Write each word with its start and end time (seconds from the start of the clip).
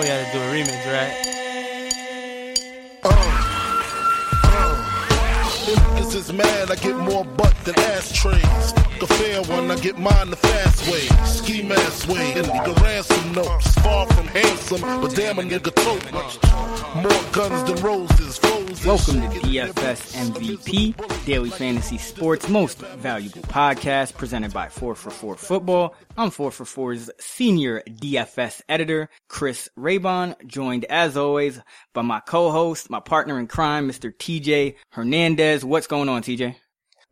we 0.00 0.06
had 0.06 0.32
to 0.32 0.38
do 0.38 0.42
a 0.42 0.48
remix, 0.48 0.86
right? 0.92 1.26
Niggas 6.10 6.14
is 6.14 6.32
mad, 6.32 6.70
I 6.70 6.74
get 6.76 6.96
more 6.96 7.24
butt 7.24 7.54
than 7.64 7.78
ashtrays. 7.78 8.72
The 8.98 9.06
fair 9.06 9.42
one, 9.42 9.70
I 9.70 9.76
get 9.76 9.98
mine 9.98 10.30
the 10.30 10.36
fast 10.36 10.90
way. 10.90 11.06
Ski 11.26 11.62
mask 11.62 12.08
way, 12.08 12.32
and 12.32 12.46
nigga 12.46 12.82
ransom 12.82 13.32
notes. 13.32 13.74
Far 13.80 14.06
from 14.06 14.26
handsome, 14.28 14.80
but 14.80 15.14
damn 15.14 15.38
a 15.38 15.42
nigga 15.42 15.74
tote 15.74 16.12
much. 16.12 16.38
More 16.96 17.24
guns 17.32 17.64
than 17.64 17.82
roses, 17.84 18.38
foes. 18.38 18.86
Welcome 18.86 19.20
to 19.20 19.38
DFS 19.40 20.16
MVP, 20.30 20.96
Daily 21.26 21.50
Fantasy 21.50 21.98
Sports 21.98 22.48
most 22.48 22.78
valuable 22.78 23.42
podcast 23.42 24.16
presented 24.16 24.52
by 24.52 24.66
4for4 24.66 25.36
Football. 25.36 25.94
I'm 26.16 26.30
4for4's 26.30 27.10
senior 27.18 27.82
DFS 27.86 28.62
editor, 28.68 29.10
Chris 29.28 29.68
Raybon, 29.78 30.34
joined 30.46 30.86
as 30.86 31.16
always 31.16 31.60
by 31.92 32.02
my 32.02 32.20
co-host, 32.20 32.88
my 32.88 33.00
partner 33.00 33.38
in 33.38 33.46
crime, 33.48 33.88
Mr. 33.88 34.10
TJ 34.12 34.76
Hernandez. 34.90 35.64
What's 35.64 35.86
going 35.86 36.08
on, 36.08 36.22
TJ? 36.22 36.56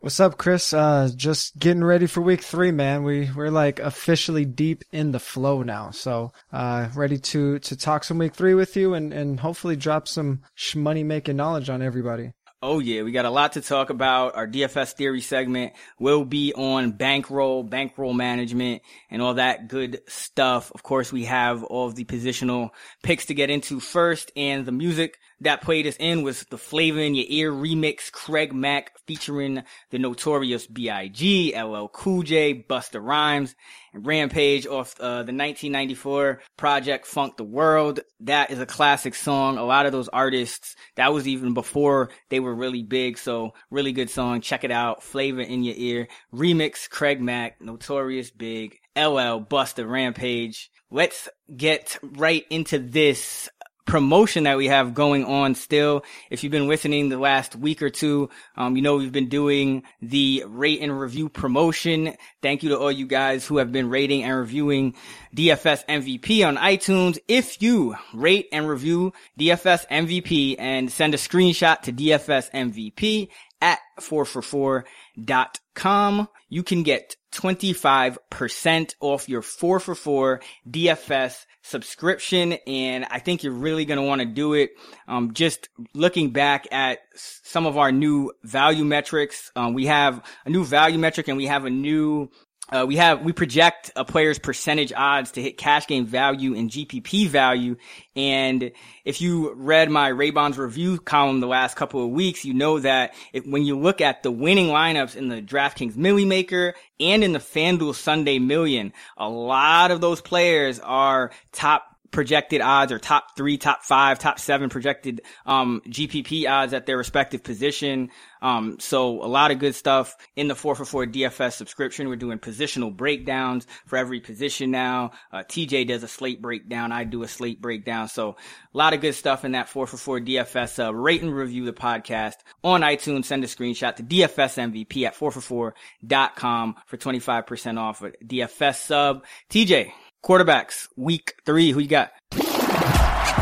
What's 0.01 0.21
up, 0.21 0.39
Chris? 0.39 0.73
Uh, 0.73 1.11
just 1.17 1.59
getting 1.59 1.83
ready 1.83 2.07
for 2.07 2.21
week 2.21 2.41
three, 2.41 2.71
man. 2.71 3.03
We 3.03 3.29
we're 3.35 3.51
like 3.51 3.81
officially 3.81 4.45
deep 4.45 4.85
in 4.93 5.11
the 5.11 5.19
flow 5.19 5.65
now, 5.65 5.91
so 5.91 6.33
uh, 6.53 6.89
ready 6.95 7.19
to 7.19 7.59
to 7.59 7.77
talk 7.77 8.05
some 8.05 8.19
week 8.19 8.33
three 8.33 8.55
with 8.55 8.77
you 8.77 8.95
and 8.95 9.13
and 9.13 9.41
hopefully 9.41 9.75
drop 9.75 10.07
some 10.07 10.43
money 10.77 11.03
making 11.03 11.37
knowledge 11.37 11.69
on 11.69 11.83
everybody. 11.83 12.33
Oh 12.61 12.81
yeah, 12.81 13.03
we 13.03 13.13
got 13.13 13.25
a 13.25 13.31
lot 13.31 13.53
to 13.53 13.61
talk 13.61 13.89
about. 13.89 14.35
Our 14.35 14.49
DFS 14.49 14.95
theory 14.95 15.21
segment 15.21 15.75
will 16.01 16.25
be 16.25 16.53
on 16.55 16.91
bankroll, 16.91 17.63
bankroll 17.63 18.13
management, 18.13 18.83
and 19.11 19.23
all 19.23 19.35
that 19.35 19.69
good 19.69 20.01
stuff. 20.09 20.73
Of 20.75 20.83
course, 20.83 21.13
we 21.13 21.27
have 21.27 21.63
all 21.63 21.87
of 21.87 21.95
the 21.95 22.05
positional 22.05 22.71
picks 23.05 23.27
to 23.27 23.35
get 23.35 23.49
into 23.49 23.79
first, 23.79 24.33
and 24.35 24.67
the 24.67 24.73
music 24.73 25.21
that 25.41 25.63
played 25.63 25.87
us 25.87 25.97
in 25.99 26.23
was 26.23 26.45
the 26.45 26.59
Flavor 26.59 27.01
in 27.01 27.15
Your 27.15 27.27
Ear 27.29 27.53
remix, 27.53 28.11
Craig 28.11 28.53
Mack 28.53 28.99
featuring 29.07 29.63
the 29.91 29.99
notorious 29.99 30.67
B.I.G., 30.67 31.55
LL 31.57 31.87
Cool 31.89 32.23
J, 32.23 32.65
Busta 32.69 33.03
Rhymes, 33.03 33.55
and 33.93 34.07
Rampage 34.07 34.67
off 34.67 34.99
uh, 35.01 35.23
the 35.23 35.33
1994 35.33 36.41
project 36.57 37.07
Funk 37.07 37.37
the 37.37 37.45
World. 37.45 38.01
That 38.21 38.51
is 38.51 38.59
a 38.59 38.67
classic 38.67 39.15
song. 39.15 39.59
A 39.59 39.65
lot 39.65 39.87
of 39.87 39.93
those 39.93 40.09
artists, 40.09 40.75
that 40.97 41.13
was 41.13 41.29
even 41.29 41.55
before 41.55 42.11
they 42.29 42.41
were 42.41 42.55
really 42.55 42.83
big. 42.83 43.19
So 43.19 43.55
really 43.71 43.93
good 43.93 44.11
song. 44.11 44.41
Check 44.41 44.65
it 44.65 44.73
out. 44.73 45.03
Flavor 45.03 45.41
in 45.41 45.63
Your 45.63 45.77
Ear 45.77 46.09
remix, 46.35 46.89
Craig 46.91 47.21
Mack, 47.21 47.61
Notorious 47.61 48.31
Big, 48.31 48.79
LL, 48.97 49.41
Busta, 49.41 49.89
Rampage. 49.89 50.71
Let's 50.91 51.29
get 51.55 51.99
right 52.03 52.45
into 52.51 52.79
this 52.79 53.49
promotion 53.89 54.45
that 54.45 54.59
we 54.59 54.67
have 54.67 54.93
going 54.93 55.25
on 55.25 55.55
still. 55.55 56.05
If 56.31 56.45
you've 56.45 56.53
been 56.53 56.69
listening 56.69 57.09
the 57.09 57.17
last 57.17 57.57
week 57.57 57.83
or 57.83 57.89
two, 57.89 58.29
um, 58.55 58.77
you 58.77 58.83
know, 58.83 58.97
we've 58.97 59.11
been 59.11 59.31
doing 59.31 59.83
the 60.03 60.45
rate 60.47 60.83
and 60.83 61.01
review 61.01 61.31
promotion. 61.31 62.15
Thank 62.43 62.63
you 62.63 62.69
to 62.69 62.79
all 62.79 62.93
you 62.93 63.07
guys 63.07 63.47
who 63.47 63.57
have 63.57 63.73
been 63.73 63.89
rating 63.89 64.25
and 64.25 64.37
reviewing 64.37 64.95
DFS 65.35 65.87
MVP 65.87 66.47
on 66.47 66.59
iTunes. 66.59 67.19
If 67.29 67.63
you 67.63 67.97
rate 68.13 68.49
and 68.53 68.69
review 68.69 69.15
DFS 69.41 69.89
MVP 69.89 70.57
and 70.59 70.93
send 70.93 71.15
a 71.15 71.17
screenshot 71.17 71.81
to 71.83 71.93
DFS 71.93 72.51
MVP 72.53 73.31
at 73.61 73.81
4for4.com, 74.01 76.29
you 76.49 76.63
can 76.63 76.83
get 76.83 77.17
25% 77.33 78.95
off 79.01 79.29
your 79.29 79.43
4 79.43 79.81
for 79.81 79.95
4 79.95 80.41
DFS 80.69 81.45
subscription. 81.63 82.55
And 82.67 83.05
I 83.11 83.19
think 83.19 83.43
you're 83.43 83.53
really 83.53 83.85
going 83.85 83.99
to 83.99 84.07
want 84.07 84.21
to 84.21 84.27
do 84.27 84.55
it. 84.55 84.71
Um, 85.07 85.35
just 85.35 85.69
looking 85.95 86.31
back 86.31 86.67
at 86.73 87.01
some 87.15 87.67
of 87.67 87.77
our 87.77 87.93
new 87.93 88.33
value 88.43 88.85
metrics, 88.85 89.53
um, 89.55 89.75
we 89.75 89.87
have 89.87 90.25
a 90.45 90.51
new 90.51 90.65
value 90.65 90.99
metric 90.99 91.29
and 91.29 91.37
we 91.37 91.47
have 91.47 91.65
a 91.65 91.71
new 91.71 92.31
uh, 92.71 92.85
we 92.87 92.97
have 92.97 93.23
we 93.23 93.33
project 93.33 93.91
a 93.97 94.05
player's 94.05 94.39
percentage 94.39 94.93
odds 94.95 95.33
to 95.33 95.43
hit 95.43 95.57
cash 95.57 95.87
game 95.87 96.07
value 96.07 96.55
and 96.55 96.71
GPP 96.71 97.29
value. 97.29 97.77
And 98.15 98.73
if 99.05 99.21
you 99.21 99.55
read 99.55 99.91
my 99.91 100.09
Raybon's 100.09 100.59
review 100.59 100.99
column 100.99 101.41
the 101.41 101.47
last 101.47 101.77
couple 101.77 102.05
of 102.05 102.11
weeks, 102.11 102.45
you 102.45 102.55
know 102.55 102.79
that 102.81 103.15
if, 103.33 103.47
when 103.47 103.65
you 103.65 103.79
look 103.79 104.01
at 104.01 104.23
the 104.23 104.31
winning 104.31 104.69
lineups 104.69 105.17
in 105.17 105.29
the 105.29 105.41
DraftKings 105.41 105.97
Milly 105.97 106.25
Maker 106.25 106.75
and 107.01 107.25
in 107.25 107.33
the 107.33 107.39
FanDuel 107.39 107.95
Sunday 107.95 108.39
Million, 108.39 108.93
a 109.17 109.29
lot 109.29 109.91
of 109.91 110.01
those 110.01 110.21
players 110.21 110.79
are 110.81 111.31
top 111.53 111.98
projected 112.11 112.61
odds 112.61 112.93
or 112.93 112.99
top 112.99 113.37
three, 113.37 113.59
top 113.59 113.83
five, 113.85 114.19
top 114.19 114.39
seven 114.39 114.69
projected 114.69 115.21
um, 115.47 115.83
GPP 115.87 116.49
odds 116.49 116.73
at 116.73 116.87
their 116.87 116.97
respective 116.97 117.43
position. 117.43 118.11
Um, 118.41 118.79
so 118.79 119.23
a 119.23 119.27
lot 119.27 119.51
of 119.51 119.59
good 119.59 119.75
stuff 119.75 120.17
in 120.37 120.49
the 120.49 120.55
4 120.55 120.75
for 120.75 120.85
4 120.85 121.07
DFS 121.07 121.55
subscription. 121.55 122.09
We're 122.09 122.17
doing 122.17 122.39
positional 122.39 122.95
breakdowns 122.95 123.67
for 123.87 123.97
every 123.97 124.21
position 124.21 124.71
now. 124.71 125.13
Uh, 125.33 125.39
TJ 125.39 125.89
does 125.89 126.03
a 126.03 126.09
slate 126.09 126.41
breakdown. 126.41 126.93
I 126.93 127.05
do 127.05 127.23
a 127.23 127.29
slate 127.29 127.61
breakdown. 127.61 128.09
So 128.09 128.37
a 128.73 128.79
lot 128.79 128.95
of 128.95 129.01
good 129.01 129.15
stuff 129.15 129.45
in 129.45 129.53
that 129.53 129.69
4 129.69 129.87
for 129.87 129.97
4 129.97 130.21
DFS. 130.21 130.87
Uh, 130.87 130.95
rate 130.95 131.23
and 131.23 131.35
review 131.35 131.65
the 131.65 131.73
podcast 131.73 132.37
on 132.63 132.83
iTunes. 132.83 133.27
Send 133.27 133.45
a 133.45 133.49
screenshot 133.49 133.97
to 133.97 134.03
DFS 134.03 134.73
MVP 134.73 135.05
at 135.05 135.17
4for4.com 135.17 136.77
for 136.87 136.97
25% 136.97 137.79
off 137.79 138.03
a 138.03 138.13
DFS 138.25 138.77
sub. 138.77 139.25
TJ, 139.51 139.93
quarterbacks, 140.25 140.89
week 140.97 141.35
three. 141.45 141.71
Who 141.71 141.81
you 141.81 141.89
got? 141.89 142.13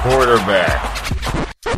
Quarterback. 0.02 0.96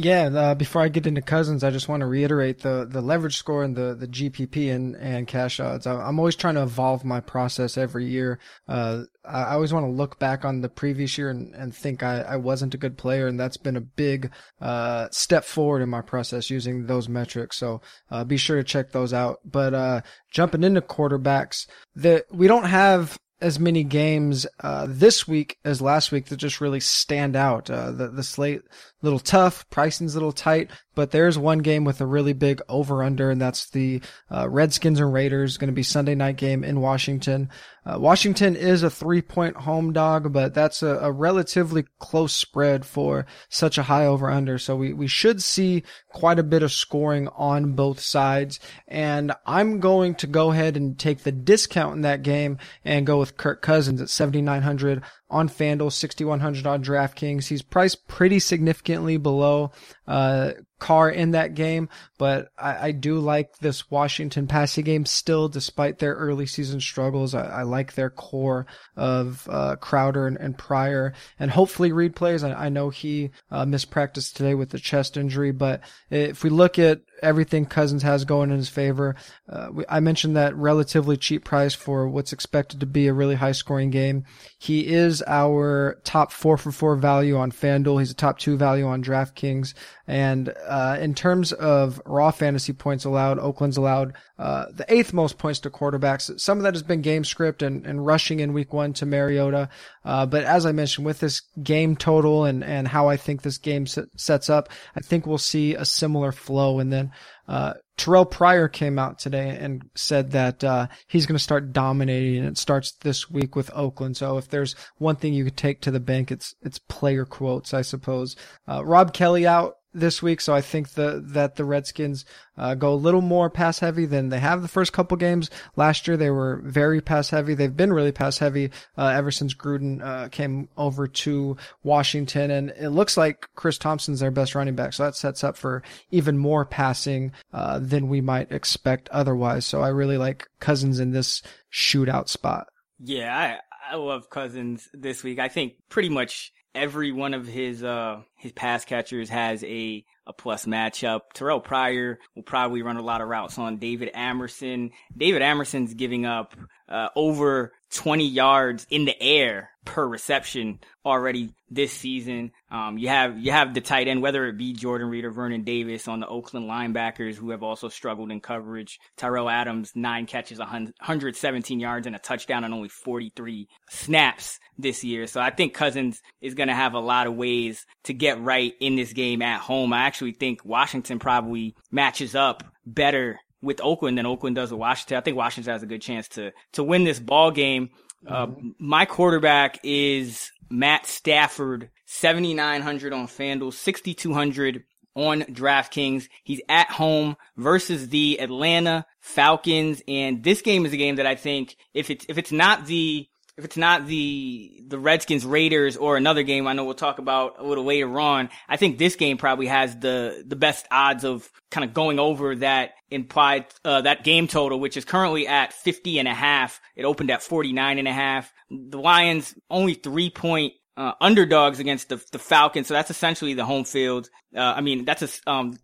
Yeah, 0.00 0.26
uh, 0.26 0.54
before 0.54 0.82
I 0.82 0.88
get 0.88 1.08
into 1.08 1.22
Cousins, 1.22 1.64
I 1.64 1.70
just 1.70 1.88
want 1.88 2.02
to 2.02 2.06
reiterate 2.06 2.60
the, 2.60 2.86
the 2.88 3.00
leverage 3.00 3.36
score 3.36 3.64
and 3.64 3.74
the, 3.74 3.96
the 3.98 4.06
GPP 4.06 4.72
and, 4.72 4.94
and 4.94 5.26
cash 5.26 5.58
odds. 5.58 5.88
I, 5.88 6.08
am 6.08 6.20
always 6.20 6.36
trying 6.36 6.54
to 6.54 6.62
evolve 6.62 7.04
my 7.04 7.18
process 7.18 7.76
every 7.76 8.06
year. 8.06 8.38
Uh, 8.68 9.04
I 9.24 9.54
always 9.54 9.72
want 9.72 9.86
to 9.86 9.90
look 9.90 10.20
back 10.20 10.44
on 10.44 10.60
the 10.60 10.68
previous 10.68 11.18
year 11.18 11.30
and, 11.30 11.52
and 11.54 11.74
think 11.74 12.04
I, 12.04 12.20
I 12.20 12.36
wasn't 12.36 12.74
a 12.74 12.78
good 12.78 12.96
player, 12.96 13.26
and 13.26 13.40
that's 13.40 13.56
been 13.56 13.76
a 13.76 13.80
big 13.80 14.30
uh, 14.60 15.08
step 15.10 15.44
forward 15.44 15.82
in 15.82 15.88
my 15.88 16.02
process 16.02 16.48
using 16.48 16.86
those 16.86 17.08
metrics. 17.08 17.56
So 17.56 17.80
uh, 18.10 18.22
be 18.22 18.36
sure 18.36 18.56
to 18.56 18.64
check 18.64 18.92
those 18.92 19.12
out. 19.12 19.40
But 19.44 19.74
uh, 19.74 20.00
jumping 20.30 20.62
into 20.62 20.80
quarterbacks, 20.80 21.66
that 21.96 22.26
we 22.30 22.46
don't 22.46 22.66
have 22.66 23.18
as 23.40 23.60
many 23.60 23.84
games 23.84 24.46
uh, 24.60 24.86
this 24.88 25.28
week 25.28 25.58
as 25.64 25.80
last 25.80 26.10
week 26.10 26.26
that 26.26 26.36
just 26.36 26.60
really 26.60 26.80
stand 26.80 27.36
out. 27.36 27.70
Uh, 27.70 27.90
the 27.90 28.08
the 28.08 28.22
slate 28.22 28.62
little 29.02 29.18
tough, 29.18 29.68
pricing's 29.70 30.14
a 30.14 30.18
little 30.18 30.32
tight, 30.32 30.70
but 30.94 31.10
there's 31.12 31.38
one 31.38 31.58
game 31.58 31.84
with 31.84 32.00
a 32.00 32.06
really 32.06 32.32
big 32.32 32.60
over 32.68 33.02
under, 33.02 33.30
and 33.30 33.40
that's 33.40 33.70
the 33.70 34.00
uh, 34.30 34.48
Redskins 34.48 35.00
and 35.00 35.12
Raiders. 35.12 35.56
Going 35.56 35.68
to 35.68 35.72
be 35.72 35.82
Sunday 35.82 36.14
night 36.14 36.36
game 36.36 36.64
in 36.64 36.80
Washington. 36.80 37.50
Uh, 37.84 37.98
Washington 37.98 38.56
is 38.56 38.82
a 38.82 38.90
three 38.90 39.22
point 39.22 39.56
home 39.56 39.92
dog, 39.92 40.32
but 40.32 40.54
that's 40.54 40.82
a, 40.82 40.98
a, 40.98 41.12
relatively 41.12 41.84
close 41.98 42.34
spread 42.34 42.84
for 42.84 43.24
such 43.48 43.78
a 43.78 43.84
high 43.84 44.04
over 44.04 44.30
under. 44.30 44.58
So 44.58 44.76
we, 44.76 44.92
we 44.92 45.06
should 45.06 45.42
see 45.42 45.84
quite 46.08 46.38
a 46.38 46.42
bit 46.42 46.62
of 46.62 46.72
scoring 46.72 47.28
on 47.28 47.72
both 47.72 48.00
sides. 48.00 48.60
And 48.86 49.32
I'm 49.46 49.80
going 49.80 50.14
to 50.16 50.26
go 50.26 50.50
ahead 50.50 50.76
and 50.76 50.98
take 50.98 51.20
the 51.20 51.32
discount 51.32 51.96
in 51.96 52.02
that 52.02 52.22
game 52.22 52.58
and 52.84 53.06
go 53.06 53.18
with 53.18 53.36
Kirk 53.36 53.62
Cousins 53.62 54.00
at 54.00 54.10
7,900 54.10 55.02
on 55.30 55.48
FanDuel, 55.48 55.92
6,100 55.92 56.66
on 56.66 56.82
DraftKings. 56.82 57.48
He's 57.48 57.62
priced 57.62 58.08
pretty 58.08 58.38
significantly 58.38 59.18
below 59.18 59.72
uh, 60.06 60.52
Carr 60.78 61.10
in 61.10 61.32
that 61.32 61.54
game, 61.54 61.88
but 62.18 62.48
I, 62.56 62.88
I, 62.88 62.92
do 62.92 63.18
like 63.18 63.58
this 63.58 63.90
Washington 63.90 64.46
passing 64.46 64.84
game 64.84 65.04
still, 65.04 65.48
despite 65.48 65.98
their 65.98 66.14
early 66.14 66.46
season 66.46 66.80
struggles. 66.80 67.34
I, 67.34 67.44
I 67.46 67.62
like 67.64 67.94
their 67.94 68.10
core 68.10 68.66
of 68.96 69.46
uh, 69.50 69.76
Crowder 69.76 70.26
and, 70.26 70.38
and, 70.38 70.56
Pryor, 70.56 71.12
and 71.38 71.50
hopefully 71.50 71.92
Reed 71.92 72.14
plays. 72.14 72.44
I, 72.44 72.52
I 72.52 72.68
know 72.68 72.90
he 72.90 73.30
uh, 73.50 73.64
mispracticed 73.64 74.34
today 74.34 74.54
with 74.54 74.70
the 74.70 74.78
chest 74.78 75.16
injury, 75.16 75.50
but 75.50 75.80
if 76.10 76.42
we 76.42 76.50
look 76.50 76.78
at 76.78 77.02
everything 77.22 77.66
Cousins 77.66 78.02
has 78.02 78.24
going 78.24 78.50
in 78.50 78.56
his 78.56 78.68
favor. 78.68 79.16
Uh, 79.48 79.68
we, 79.72 79.84
I 79.88 80.00
mentioned 80.00 80.36
that 80.36 80.56
relatively 80.56 81.16
cheap 81.16 81.44
price 81.44 81.74
for 81.74 82.08
what's 82.08 82.32
expected 82.32 82.80
to 82.80 82.86
be 82.86 83.06
a 83.06 83.12
really 83.12 83.34
high 83.34 83.52
scoring 83.52 83.90
game. 83.90 84.24
He 84.58 84.86
is 84.86 85.22
our 85.26 86.00
top 86.04 86.32
four 86.32 86.56
for 86.56 86.72
four 86.72 86.96
value 86.96 87.36
on 87.36 87.52
FanDuel. 87.52 87.98
He's 87.98 88.10
a 88.10 88.14
top 88.14 88.38
two 88.38 88.56
value 88.56 88.86
on 88.86 89.02
DraftKings. 89.02 89.74
And 90.06 90.52
uh, 90.66 90.96
in 91.00 91.14
terms 91.14 91.52
of 91.52 92.00
raw 92.06 92.30
fantasy 92.30 92.72
points 92.72 93.04
allowed, 93.04 93.38
Oakland's 93.38 93.76
allowed 93.76 94.14
uh, 94.38 94.66
the 94.72 94.86
eighth 94.92 95.12
most 95.12 95.36
points 95.36 95.60
to 95.60 95.70
quarterbacks. 95.70 96.40
Some 96.40 96.58
of 96.58 96.64
that 96.64 96.74
has 96.74 96.82
been 96.82 97.02
game 97.02 97.24
script 97.24 97.62
and, 97.62 97.84
and 97.84 98.04
rushing 98.04 98.40
in 98.40 98.52
week 98.52 98.72
one 98.72 98.92
to 98.94 99.06
Mariota. 99.06 99.68
Uh, 100.04 100.24
but 100.24 100.44
as 100.44 100.64
I 100.64 100.72
mentioned, 100.72 101.04
with 101.04 101.20
this 101.20 101.42
game 101.62 101.94
total 101.96 102.44
and, 102.44 102.64
and 102.64 102.88
how 102.88 103.08
I 103.08 103.16
think 103.16 103.42
this 103.42 103.58
game 103.58 103.86
sets 103.86 104.48
up, 104.48 104.70
I 104.96 105.00
think 105.00 105.26
we'll 105.26 105.38
see 105.38 105.74
a 105.74 105.84
similar 105.84 106.32
flow. 106.32 106.78
And 106.78 106.90
then 106.92 107.07
Uh, 107.46 107.74
Terrelle 107.96 108.30
Pryor 108.30 108.68
came 108.68 108.98
out 108.98 109.18
today 109.18 109.56
and 109.60 109.82
said 109.94 110.30
that 110.32 110.62
uh, 110.62 110.86
he's 111.08 111.26
going 111.26 111.36
to 111.36 111.42
start 111.42 111.72
dominating, 111.72 112.38
and 112.38 112.48
it 112.48 112.58
starts 112.58 112.92
this 113.00 113.30
week 113.30 113.56
with 113.56 113.70
Oakland. 113.74 114.16
So 114.16 114.38
if 114.38 114.48
there's 114.48 114.74
one 114.98 115.16
thing 115.16 115.32
you 115.32 115.44
could 115.44 115.56
take 115.56 115.80
to 115.82 115.90
the 115.90 116.00
bank, 116.00 116.30
it's 116.30 116.54
it's 116.62 116.78
player 116.78 117.24
quotes, 117.24 117.74
I 117.74 117.82
suppose. 117.82 118.36
Uh, 118.68 118.84
Rob 118.84 119.12
Kelley 119.12 119.46
out 119.46 119.74
this 119.98 120.22
week, 120.22 120.40
so 120.40 120.54
I 120.54 120.60
think 120.60 120.90
the, 120.90 121.22
that 121.28 121.56
the 121.56 121.64
Redskins 121.64 122.24
uh, 122.56 122.74
go 122.74 122.92
a 122.92 122.96
little 122.96 123.20
more 123.20 123.50
pass 123.50 123.78
heavy 123.78 124.06
than 124.06 124.28
they 124.28 124.38
have 124.40 124.62
the 124.62 124.68
first 124.68 124.92
couple 124.92 125.16
games. 125.16 125.50
Last 125.76 126.08
year 126.08 126.16
they 126.16 126.30
were 126.30 126.60
very 126.64 127.00
pass 127.00 127.30
heavy. 127.30 127.54
They've 127.54 127.76
been 127.76 127.92
really 127.92 128.12
pass 128.12 128.38
heavy 128.38 128.70
uh, 128.96 129.06
ever 129.06 129.30
since 129.30 129.54
Gruden 129.54 130.02
uh, 130.02 130.28
came 130.28 130.68
over 130.76 131.06
to 131.06 131.56
Washington, 131.82 132.50
and 132.50 132.70
it 132.70 132.90
looks 132.90 133.16
like 133.16 133.48
Chris 133.54 133.78
Thompson's 133.78 134.20
their 134.20 134.30
best 134.30 134.54
running 134.54 134.74
back, 134.74 134.92
so 134.92 135.04
that 135.04 135.16
sets 135.16 135.44
up 135.44 135.56
for 135.56 135.82
even 136.10 136.38
more 136.38 136.64
passing 136.64 137.32
uh, 137.52 137.78
than 137.78 138.08
we 138.08 138.20
might 138.20 138.52
expect 138.52 139.08
otherwise. 139.10 139.64
So 139.64 139.82
I 139.82 139.88
really 139.88 140.18
like 140.18 140.48
Cousins 140.60 141.00
in 141.00 141.12
this 141.12 141.42
shootout 141.72 142.28
spot. 142.28 142.68
Yeah, 143.00 143.36
I, 143.36 143.94
I 143.94 143.96
love 143.96 144.28
Cousins 144.30 144.88
this 144.92 145.22
week. 145.22 145.38
I 145.38 145.48
think 145.48 145.74
pretty 145.88 146.08
much 146.08 146.52
every 146.74 147.12
one 147.12 147.34
of 147.34 147.46
his 147.46 147.82
uh 147.82 148.22
his 148.36 148.52
pass 148.52 148.84
catchers 148.84 149.28
has 149.28 149.64
a 149.64 150.04
a 150.26 150.32
plus 150.32 150.66
matchup. 150.66 151.22
Terrelle 151.34 151.64
Pryor 151.64 152.18
will 152.36 152.42
probably 152.42 152.82
run 152.82 152.98
a 152.98 153.02
lot 153.02 153.22
of 153.22 153.28
routes 153.28 153.58
on 153.58 153.78
David 153.78 154.10
Amerson. 154.14 154.90
David 155.16 155.40
Amerson's 155.40 155.94
giving 155.94 156.26
up 156.26 156.54
uh, 156.88 157.08
over 157.16 157.72
20 157.94 158.26
yards 158.26 158.86
in 158.90 159.06
the 159.06 159.20
air 159.22 159.70
per 159.88 160.06
reception 160.06 160.78
already 161.02 161.54
this 161.70 161.92
season. 161.92 162.52
Um, 162.70 162.98
you 162.98 163.08
have 163.08 163.38
you 163.38 163.52
have 163.52 163.72
the 163.72 163.80
tight 163.80 164.06
end, 164.06 164.20
whether 164.20 164.46
it 164.46 164.58
be 164.58 164.74
Jordan 164.74 165.08
Reed 165.08 165.24
or 165.24 165.30
Vernon 165.30 165.64
Davis 165.64 166.06
on 166.06 166.20
the 166.20 166.26
Oakland 166.26 166.68
linebackers 166.68 167.36
who 167.36 167.50
have 167.50 167.62
also 167.62 167.88
struggled 167.88 168.30
in 168.30 168.40
coverage. 168.40 169.00
Tyrell 169.16 169.48
Adams, 169.48 169.92
nine 169.94 170.26
catches, 170.26 170.58
117 170.58 171.80
yards 171.80 172.06
and 172.06 172.14
a 172.14 172.18
touchdown 172.18 172.64
on 172.64 172.74
only 172.74 172.90
43 172.90 173.66
snaps 173.88 174.58
this 174.76 175.02
year. 175.02 175.26
So 175.26 175.40
I 175.40 175.48
think 175.50 175.72
Cousins 175.72 176.20
is 176.42 176.54
going 176.54 176.68
to 176.68 176.74
have 176.74 176.92
a 176.92 177.00
lot 177.00 177.26
of 177.26 177.34
ways 177.34 177.86
to 178.04 178.12
get 178.12 178.40
right 178.42 178.74
in 178.78 178.94
this 178.94 179.14
game 179.14 179.40
at 179.40 179.60
home. 179.60 179.94
I 179.94 180.02
actually 180.02 180.32
think 180.32 180.66
Washington 180.66 181.18
probably 181.18 181.74
matches 181.90 182.34
up 182.34 182.62
better 182.84 183.40
with 183.62 183.80
Oakland 183.82 184.18
than 184.18 184.26
Oakland 184.26 184.56
does 184.56 184.70
with 184.70 184.80
Washington. 184.80 185.16
I 185.16 185.20
think 185.20 185.36
Washington 185.36 185.72
has 185.72 185.82
a 185.82 185.86
good 185.86 186.02
chance 186.02 186.28
to 186.28 186.52
to 186.72 186.84
win 186.84 187.04
this 187.04 187.18
ball 187.18 187.50
game. 187.50 187.90
Uh, 188.26 188.46
mm-hmm. 188.46 188.68
my 188.78 189.04
quarterback 189.04 189.78
is 189.82 190.50
Matt 190.70 191.06
Stafford, 191.06 191.90
7,900 192.06 193.12
on 193.12 193.26
FanDuel, 193.26 193.72
6,200 193.72 194.84
on 195.14 195.42
DraftKings. 195.42 196.28
He's 196.44 196.60
at 196.68 196.90
home 196.90 197.36
versus 197.56 198.08
the 198.08 198.40
Atlanta 198.40 199.06
Falcons. 199.20 200.02
And 200.06 200.42
this 200.42 200.62
game 200.62 200.86
is 200.86 200.92
a 200.92 200.96
game 200.96 201.16
that 201.16 201.26
I 201.26 201.34
think 201.34 201.76
if 201.94 202.10
it's, 202.10 202.26
if 202.28 202.38
it's 202.38 202.52
not 202.52 202.86
the, 202.86 203.28
if 203.58 203.64
it's 203.64 203.76
not 203.76 204.06
the 204.06 204.84
the 204.86 204.98
Redskins 204.98 205.44
Raiders 205.44 205.96
or 205.96 206.16
another 206.16 206.44
game 206.44 206.66
I 206.66 206.72
know 206.72 206.84
we'll 206.84 206.94
talk 206.94 207.18
about 207.18 207.56
a 207.58 207.64
little 207.64 207.84
later 207.84 208.18
on, 208.20 208.48
I 208.68 208.76
think 208.76 208.96
this 208.96 209.16
game 209.16 209.36
probably 209.36 209.66
has 209.66 209.96
the 209.98 210.44
the 210.46 210.56
best 210.56 210.86
odds 210.90 211.24
of 211.24 211.50
kind 211.70 211.84
of 211.84 211.92
going 211.92 212.20
over 212.20 212.54
that 212.56 212.92
implied 213.10 213.66
uh, 213.84 214.02
that 214.02 214.22
game 214.22 214.46
total 214.46 214.78
which 214.78 214.96
is 214.96 215.04
currently 215.04 215.48
at 215.48 215.72
50 215.72 216.20
and 216.20 216.28
a 216.28 216.34
half. 216.34 216.80
It 216.94 217.04
opened 217.04 217.32
at 217.32 217.42
49 217.42 217.98
and 217.98 218.08
a 218.08 218.12
half. 218.12 218.52
The 218.70 218.98
Lions 218.98 219.54
only 219.68 219.94
3 219.94 220.30
point 220.30 220.74
uh, 220.96 221.12
underdogs 221.20 221.80
against 221.80 222.08
the 222.08 222.24
the 222.30 222.38
Falcons, 222.38 222.86
so 222.86 222.94
that's 222.94 223.10
essentially 223.10 223.54
the 223.54 223.64
home 223.64 223.84
field. 223.84 224.30
Uh, 224.56 224.60
I 224.60 224.80
mean, 224.80 225.04
that's 225.04 225.22
a 225.22 225.50
um 225.50 225.78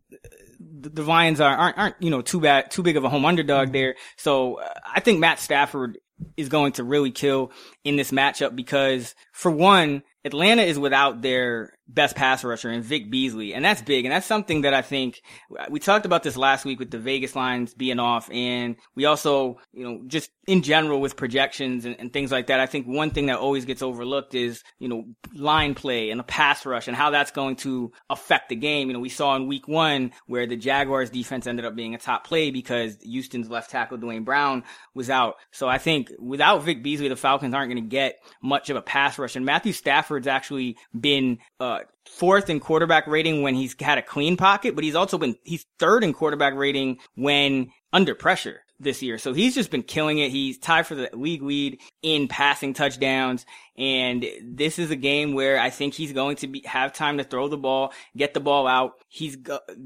the, 0.61 1.03
Lions 1.03 1.41
are 1.41 1.57
aren't 1.57 1.79
aren't 1.79 1.97
you 2.01 2.11
know 2.11 2.23
too 2.23 2.41
bad 2.41 2.71
too 2.71 2.83
big 2.83 2.97
of 2.97 3.05
a 3.05 3.09
home 3.09 3.25
underdog 3.25 3.73
there. 3.73 3.97
So 4.17 4.61
uh, 4.61 4.69
I 4.95 5.01
think 5.01 5.19
Matt 5.19 5.41
Stafford 5.41 5.99
is 6.37 6.49
going 6.49 6.73
to 6.73 6.85
really 6.85 7.11
kill 7.11 7.51
in 7.85 7.97
this 7.97 8.11
matchup 8.11 8.55
because 8.55 9.15
for 9.35 9.51
one, 9.51 10.05
Atlanta 10.25 10.63
is 10.63 10.79
without 10.79 11.21
their 11.21 11.75
best 11.87 12.17
pass 12.17 12.43
rusher 12.45 12.71
in 12.71 12.81
Vic 12.83 13.11
Beasley. 13.11 13.53
And 13.53 13.65
that's 13.65 13.83
big. 13.83 14.05
And 14.05 14.13
that's 14.13 14.27
something 14.27 14.63
that 14.63 14.73
I 14.73 14.81
think 14.81 15.21
we 15.69 15.81
talked 15.81 16.07
about 16.07 16.23
this 16.23 16.37
last 16.37 16.65
week 16.65 16.79
with 16.79 16.91
the 16.91 16.99
Vegas 16.99 17.37
lines 17.37 17.75
being 17.75 17.99
off. 17.99 18.31
And 18.31 18.77
we 18.95 19.05
also, 19.05 19.59
you 19.73 19.85
know, 19.85 20.03
just 20.07 20.31
in 20.47 20.63
general 20.63 21.01
with 21.01 21.17
projections 21.17 21.85
and, 21.85 21.97
and, 21.99 22.13
things 22.13 22.31
like 22.31 22.47
that. 22.47 22.61
I 22.61 22.67
think 22.67 22.87
one 22.87 23.11
thing 23.11 23.27
that 23.27 23.39
always 23.39 23.65
gets 23.65 23.83
overlooked 23.83 24.35
is, 24.35 24.63
you 24.79 24.89
know, 24.89 25.05
line 25.35 25.75
play 25.75 26.11
and 26.11 26.21
a 26.21 26.25
pass 26.25 26.65
rush 26.65 26.87
and 26.87 26.97
how 26.97 27.11
that's 27.11 27.31
going 27.31 27.57
to 27.57 27.93
affect 28.11 28.51
the 28.51 28.57
game. 28.57 28.89
You 28.89 28.95
know, 28.95 29.01
we 29.01 29.09
saw 29.09 29.37
in 29.37 29.47
week 29.47 29.67
one 29.69 30.13
where 30.27 30.47
the 30.47 30.57
Jaguars 30.57 31.11
defense 31.11 31.47
ended 31.47 31.65
up 31.65 31.75
being 31.75 31.95
a 31.95 31.99
top 31.99 32.27
play 32.27 32.51
because 32.51 32.97
Houston's 33.03 33.51
left 33.51 33.71
tackle 33.71 33.99
Duane 33.99 34.25
Brown 34.25 34.65
was 34.95 35.11
out. 35.11 35.37
So 35.51 35.69
I 35.69 35.79
think 35.79 36.13
without 36.19 36.63
Vic 36.63 36.83
Beasley, 36.83 37.09
the 37.09 37.17
Falcons 37.17 37.55
aren't 37.55 37.73
going 37.73 37.83
to 37.83 37.89
get 37.89 38.19
much 38.43 38.71
of 38.71 38.77
a 38.77 38.83
pass 38.83 39.19
rush. 39.19 39.24
And 39.37 39.45
Matthew 39.45 39.73
Stafford's 39.73 40.27
actually 40.27 40.77
been, 40.99 41.39
uh, 41.61 41.81
fourth 42.07 42.51
in 42.51 42.61
quarterback 42.61 43.07
rating 43.07 43.43
when 43.43 43.55
he's 43.55 43.75
had 43.81 43.99
a 43.99 44.03
clean 44.03 44.37
pocket, 44.37 44.75
but 44.75 44.85
he's 44.85 44.95
also 44.95 45.19
been, 45.19 45.37
he's 45.45 45.67
third 45.79 46.05
in 46.05 46.13
quarterback 46.13 46.55
rating 46.55 46.99
when 47.15 47.71
under 47.93 48.15
pressure 48.15 48.61
this 48.81 49.03
year. 49.03 49.19
So 49.19 49.33
he's 49.33 49.55
just 49.55 49.71
been 49.71 49.83
killing 49.83 50.19
it. 50.19 50.31
He's 50.31 50.59
tied 50.59 50.87
for 50.87 50.95
the 50.95 51.09
league 51.13 51.43
lead 51.43 51.81
in 52.03 52.29
passing 52.29 52.75
touchdowns. 52.75 53.47
And 53.77 54.27
this 54.43 54.79
is 54.79 54.91
a 54.91 54.97
game 54.97 55.35
where 55.35 55.59
I 55.59 55.71
think 55.71 55.95
he's 55.95 56.13
going 56.13 56.37
to 56.37 56.49
be, 56.49 56.63
have 56.67 56.93
time 56.93 57.19
to 57.19 57.25
throw 57.25 57.49
the 57.49 57.57
ball, 57.57 57.93
get 58.17 58.35
the 58.35 58.41
ball 58.41 58.67
out. 58.67 58.95
He's, 59.09 59.37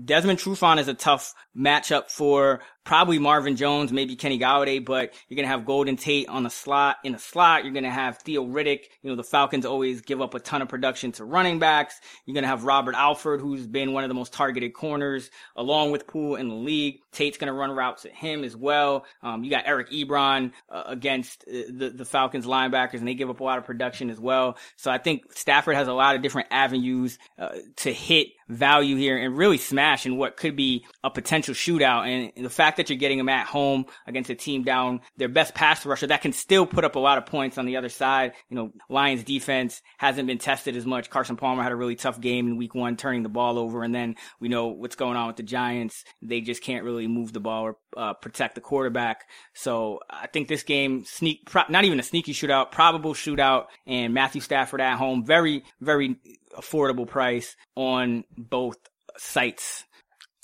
Desmond 0.04 0.38
Trufant 0.38 0.78
is 0.78 0.88
a 0.88 0.94
tough 0.94 1.34
matchup 1.56 2.10
for 2.10 2.60
probably 2.88 3.18
Marvin 3.18 3.54
Jones, 3.54 3.92
maybe 3.92 4.16
Kenny 4.16 4.38
Golladay, 4.38 4.82
but 4.82 5.12
you're 5.28 5.36
going 5.36 5.44
to 5.44 5.50
have 5.50 5.66
Golden 5.66 5.96
Tate 5.96 6.26
on 6.26 6.42
the 6.42 6.48
slot, 6.48 6.96
in 7.04 7.12
the 7.12 7.18
slot. 7.18 7.64
You're 7.64 7.74
going 7.74 7.84
to 7.84 7.90
have 7.90 8.16
Theo 8.16 8.46
Riddick. 8.46 8.84
You 9.02 9.10
know, 9.10 9.14
the 9.14 9.22
Falcons 9.22 9.66
always 9.66 10.00
give 10.00 10.22
up 10.22 10.32
a 10.32 10.40
ton 10.40 10.62
of 10.62 10.70
production 10.70 11.12
to 11.12 11.24
running 11.26 11.58
backs. 11.58 12.00
You're 12.24 12.32
going 12.32 12.44
to 12.44 12.48
have 12.48 12.64
Robert 12.64 12.94
Alford, 12.94 13.42
who's 13.42 13.66
been 13.66 13.92
one 13.92 14.04
of 14.04 14.08
the 14.08 14.14
most 14.14 14.32
targeted 14.32 14.72
corners 14.72 15.30
along 15.54 15.90
with 15.90 16.06
Poole 16.06 16.36
in 16.36 16.48
the 16.48 16.54
league. 16.54 17.00
Tate's 17.12 17.36
going 17.36 17.48
to 17.48 17.52
run 17.52 17.70
routes 17.72 18.06
at 18.06 18.12
him 18.12 18.42
as 18.42 18.56
well. 18.56 19.04
Um, 19.22 19.44
you 19.44 19.50
got 19.50 19.64
Eric 19.66 19.90
Ebron 19.90 20.52
uh, 20.70 20.84
against 20.86 21.44
uh, 21.46 21.64
the, 21.68 21.90
the 21.90 22.06
Falcons 22.06 22.46
linebackers 22.46 23.00
and 23.00 23.06
they 23.06 23.12
give 23.12 23.28
up 23.28 23.40
a 23.40 23.44
lot 23.44 23.58
of 23.58 23.66
production 23.66 24.08
as 24.08 24.18
well. 24.18 24.56
So 24.76 24.90
I 24.90 24.96
think 24.96 25.34
Stafford 25.34 25.74
has 25.74 25.88
a 25.88 25.92
lot 25.92 26.16
of 26.16 26.22
different 26.22 26.48
avenues 26.50 27.18
uh, 27.38 27.50
to 27.76 27.92
hit 27.92 28.28
value 28.48 28.96
here 28.96 29.16
and 29.16 29.36
really 29.36 29.58
smash 29.58 30.06
in 30.06 30.16
what 30.16 30.36
could 30.36 30.56
be 30.56 30.84
a 31.04 31.10
potential 31.10 31.54
shootout. 31.54 32.06
And 32.06 32.44
the 32.44 32.50
fact 32.50 32.78
that 32.78 32.88
you're 32.88 32.98
getting 32.98 33.18
them 33.18 33.28
at 33.28 33.46
home 33.46 33.86
against 34.06 34.30
a 34.30 34.34
team 34.34 34.62
down 34.62 35.00
their 35.16 35.28
best 35.28 35.54
pass 35.54 35.84
rusher 35.84 36.06
that 36.06 36.22
can 36.22 36.32
still 36.32 36.66
put 36.66 36.84
up 36.84 36.96
a 36.96 36.98
lot 36.98 37.18
of 37.18 37.26
points 37.26 37.58
on 37.58 37.66
the 37.66 37.76
other 37.76 37.88
side. 37.88 38.32
You 38.48 38.56
know, 38.56 38.72
Lions 38.88 39.24
defense 39.24 39.82
hasn't 39.98 40.26
been 40.26 40.38
tested 40.38 40.76
as 40.76 40.86
much. 40.86 41.10
Carson 41.10 41.36
Palmer 41.36 41.62
had 41.62 41.72
a 41.72 41.76
really 41.76 41.96
tough 41.96 42.20
game 42.20 42.48
in 42.48 42.56
week 42.56 42.74
one, 42.74 42.96
turning 42.96 43.22
the 43.22 43.28
ball 43.28 43.58
over. 43.58 43.82
And 43.82 43.94
then 43.94 44.16
we 44.40 44.48
know 44.48 44.68
what's 44.68 44.96
going 44.96 45.16
on 45.16 45.26
with 45.26 45.36
the 45.36 45.42
Giants. 45.42 46.04
They 46.22 46.40
just 46.40 46.62
can't 46.62 46.84
really 46.84 47.06
move 47.06 47.32
the 47.32 47.40
ball 47.40 47.64
or 47.64 47.76
uh, 47.96 48.14
protect 48.14 48.54
the 48.54 48.60
quarterback. 48.60 49.24
So 49.54 50.00
I 50.08 50.26
think 50.26 50.48
this 50.48 50.62
game 50.62 51.04
sneak, 51.04 51.46
pro- 51.46 51.62
not 51.68 51.84
even 51.84 52.00
a 52.00 52.02
sneaky 52.02 52.32
shootout, 52.32 52.72
probable 52.72 53.14
shootout 53.14 53.66
and 53.86 54.14
Matthew 54.14 54.40
Stafford 54.40 54.80
at 54.80 54.96
home. 54.96 55.24
Very, 55.24 55.64
very 55.80 56.16
affordable 56.56 57.06
price 57.06 57.56
on 57.76 58.24
both 58.36 58.76
sites 59.16 59.84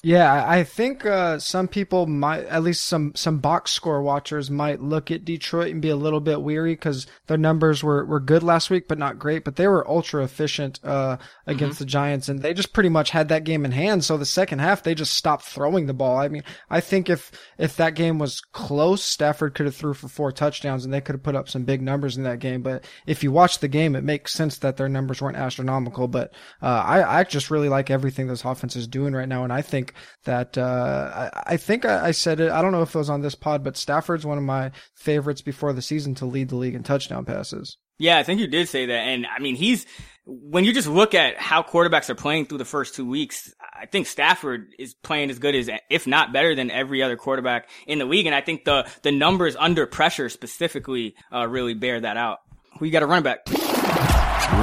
yeah, 0.05 0.45
I 0.47 0.65
think 0.65 1.07
uh, 1.07 1.39
some 1.39 1.67
people 1.67 2.07
might, 2.07 2.45
at 2.45 2.63
least 2.63 2.85
some 2.85 3.15
some 3.15 3.39
box 3.39 3.73
score 3.73 4.03
watchers, 4.03 4.51
might 4.51 4.83
look 4.83 5.11
at 5.11 5.25
Detroit 5.25 5.73
and 5.73 5.81
be 5.81 5.89
a 5.89 5.97
little 5.97 6.21
bit 6.21 6.43
weary 6.43 6.75
because 6.75 7.07
their 7.27 7.39
numbers 7.39 7.83
were, 7.83 8.05
were 8.05 8.21
good 8.21 8.43
last 8.43 8.69
week, 8.69 8.87
but 8.87 8.99
not 8.99 9.19
great. 9.19 9.45
But 9.45 9.57
they 9.57 9.67
were 9.67 9.89
ultra 9.89 10.23
efficient 10.23 10.79
uh, 10.85 11.17
against 11.47 11.77
mm-hmm. 11.77 11.85
the 11.85 11.91
Giants, 11.91 12.29
and 12.29 12.43
they 12.43 12.53
just 12.53 12.75
pretty 12.75 12.91
much 12.91 13.11
had 13.11 13.31
that 13.31 13.45
game 13.45 13.65
in 13.65 13.73
hand. 13.73 14.05
So 14.05 14.19
the 14.19 14.27
second 14.27 14.59
half, 14.59 14.83
they 14.83 14.95
just 14.95 15.15
stopped 15.15 15.45
throwing 15.45 15.87
the 15.87 15.95
ball. 15.95 16.19
I 16.19 16.29
mean, 16.29 16.45
I 16.69 16.81
think 16.81 17.09
if 17.09 17.33
if 17.57 17.77
that 17.79 17.95
game 17.95 18.19
was 18.19 18.43
close, 18.43 19.03
Stafford 19.03 19.55
could 19.55 19.65
have 19.65 19.75
threw 19.75 19.95
for 19.95 20.09
four 20.09 20.33
touchdowns, 20.33 20.85
and 20.85 20.93
they 20.93 21.01
could 21.01 21.15
have 21.15 21.23
put 21.23 21.35
up 21.35 21.49
some 21.49 21.65
big 21.65 21.81
numbers 21.81 22.19
in 22.19 22.25
that 22.25 22.41
game. 22.41 22.61
But 22.61 22.85
if 23.07 23.23
you 23.23 23.33
watch 23.33 23.61
the 23.61 23.69
game, 23.69 23.97
it 23.97 24.05
makes 24.05 24.35
sense 24.35 24.59
that 24.59 24.77
their 24.77 24.91
numbers 24.91 25.23
weren't 25.23 25.39
astronomical. 25.39 26.09
But 26.09 26.35
uh, 26.61 26.67
I 26.67 27.21
I 27.21 27.25
just 27.25 27.51
really 27.51 27.71
like 27.71 27.89
everything 27.89 28.27
this 28.27 28.45
offense 28.45 28.77
is 28.77 28.87
doing 28.87 29.15
right 29.15 29.29
now, 29.29 29.45
and 29.45 29.53
I 29.53 29.63
think 29.63 29.94
that 30.25 30.57
uh, 30.59 31.31
I, 31.35 31.55
I, 31.55 31.57
think 31.57 31.85
I, 31.85 32.07
I, 32.07 32.11
said 32.11 32.41
it. 32.41 32.51
I 32.51 32.63
don't 32.63 32.73
know 32.73 32.83
if 32.83 32.95
it 32.95 32.99
was 32.99 33.11
on 33.11 33.23
this 33.23 33.35
pod, 33.35 33.65
but 33.65 33.77
Stafford's 33.77 34.27
one 34.27 34.39
of 34.39 34.45
my 34.45 34.71
favorites 34.95 35.43
before 35.43 35.73
the 35.73 35.83
season 35.83 36.15
to 36.17 36.27
lead 36.27 36.49
the 36.49 36.57
league 36.57 36.75
in 36.75 36.83
touchdown 36.83 37.25
passes. 37.25 37.77
Yeah, 37.99 38.19
I 38.19 38.25
think 38.25 38.41
you 38.41 38.49
did 38.49 38.69
say 38.69 38.87
that, 38.87 38.93
and 38.93 39.27
I 39.27 39.39
mean 39.39 39.55
he's 39.55 39.87
when 40.25 40.65
you 40.65 40.73
just 40.73 40.89
look 40.89 41.15
at 41.15 41.39
how 41.39 41.63
quarterbacks 41.63 42.11
are 42.11 42.15
playing 42.15 42.47
through 42.47 42.59
the 42.59 42.65
first 42.65 42.95
two 42.95 43.09
weeks. 43.09 43.55
I 43.73 43.87
think 43.87 44.07
Stafford 44.07 44.75
is 44.79 44.95
playing 44.95 45.31
as 45.31 45.39
good 45.39 45.55
as, 45.55 45.71
if 45.91 46.07
not 46.07 46.33
better 46.33 46.55
than 46.55 46.71
every 46.71 47.03
other 47.03 47.17
quarterback 47.17 47.69
in 47.87 47.99
the 47.99 48.05
league, 48.05 48.27
and 48.27 48.35
I 48.35 48.41
think 48.41 48.65
the 48.65 48.89
the 49.03 49.13
numbers 49.13 49.55
under 49.55 49.87
pressure 49.87 50.29
specifically 50.29 51.15
uh, 51.33 51.47
really 51.47 51.75
bear 51.75 52.01
that 52.01 52.17
out. 52.17 52.39
Who 52.79 52.87
you 52.87 52.91
got 52.91 53.05
a 53.05 53.07
running 53.07 53.23
back? 53.23 53.47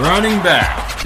Running 0.03 0.41
back. 0.43 1.00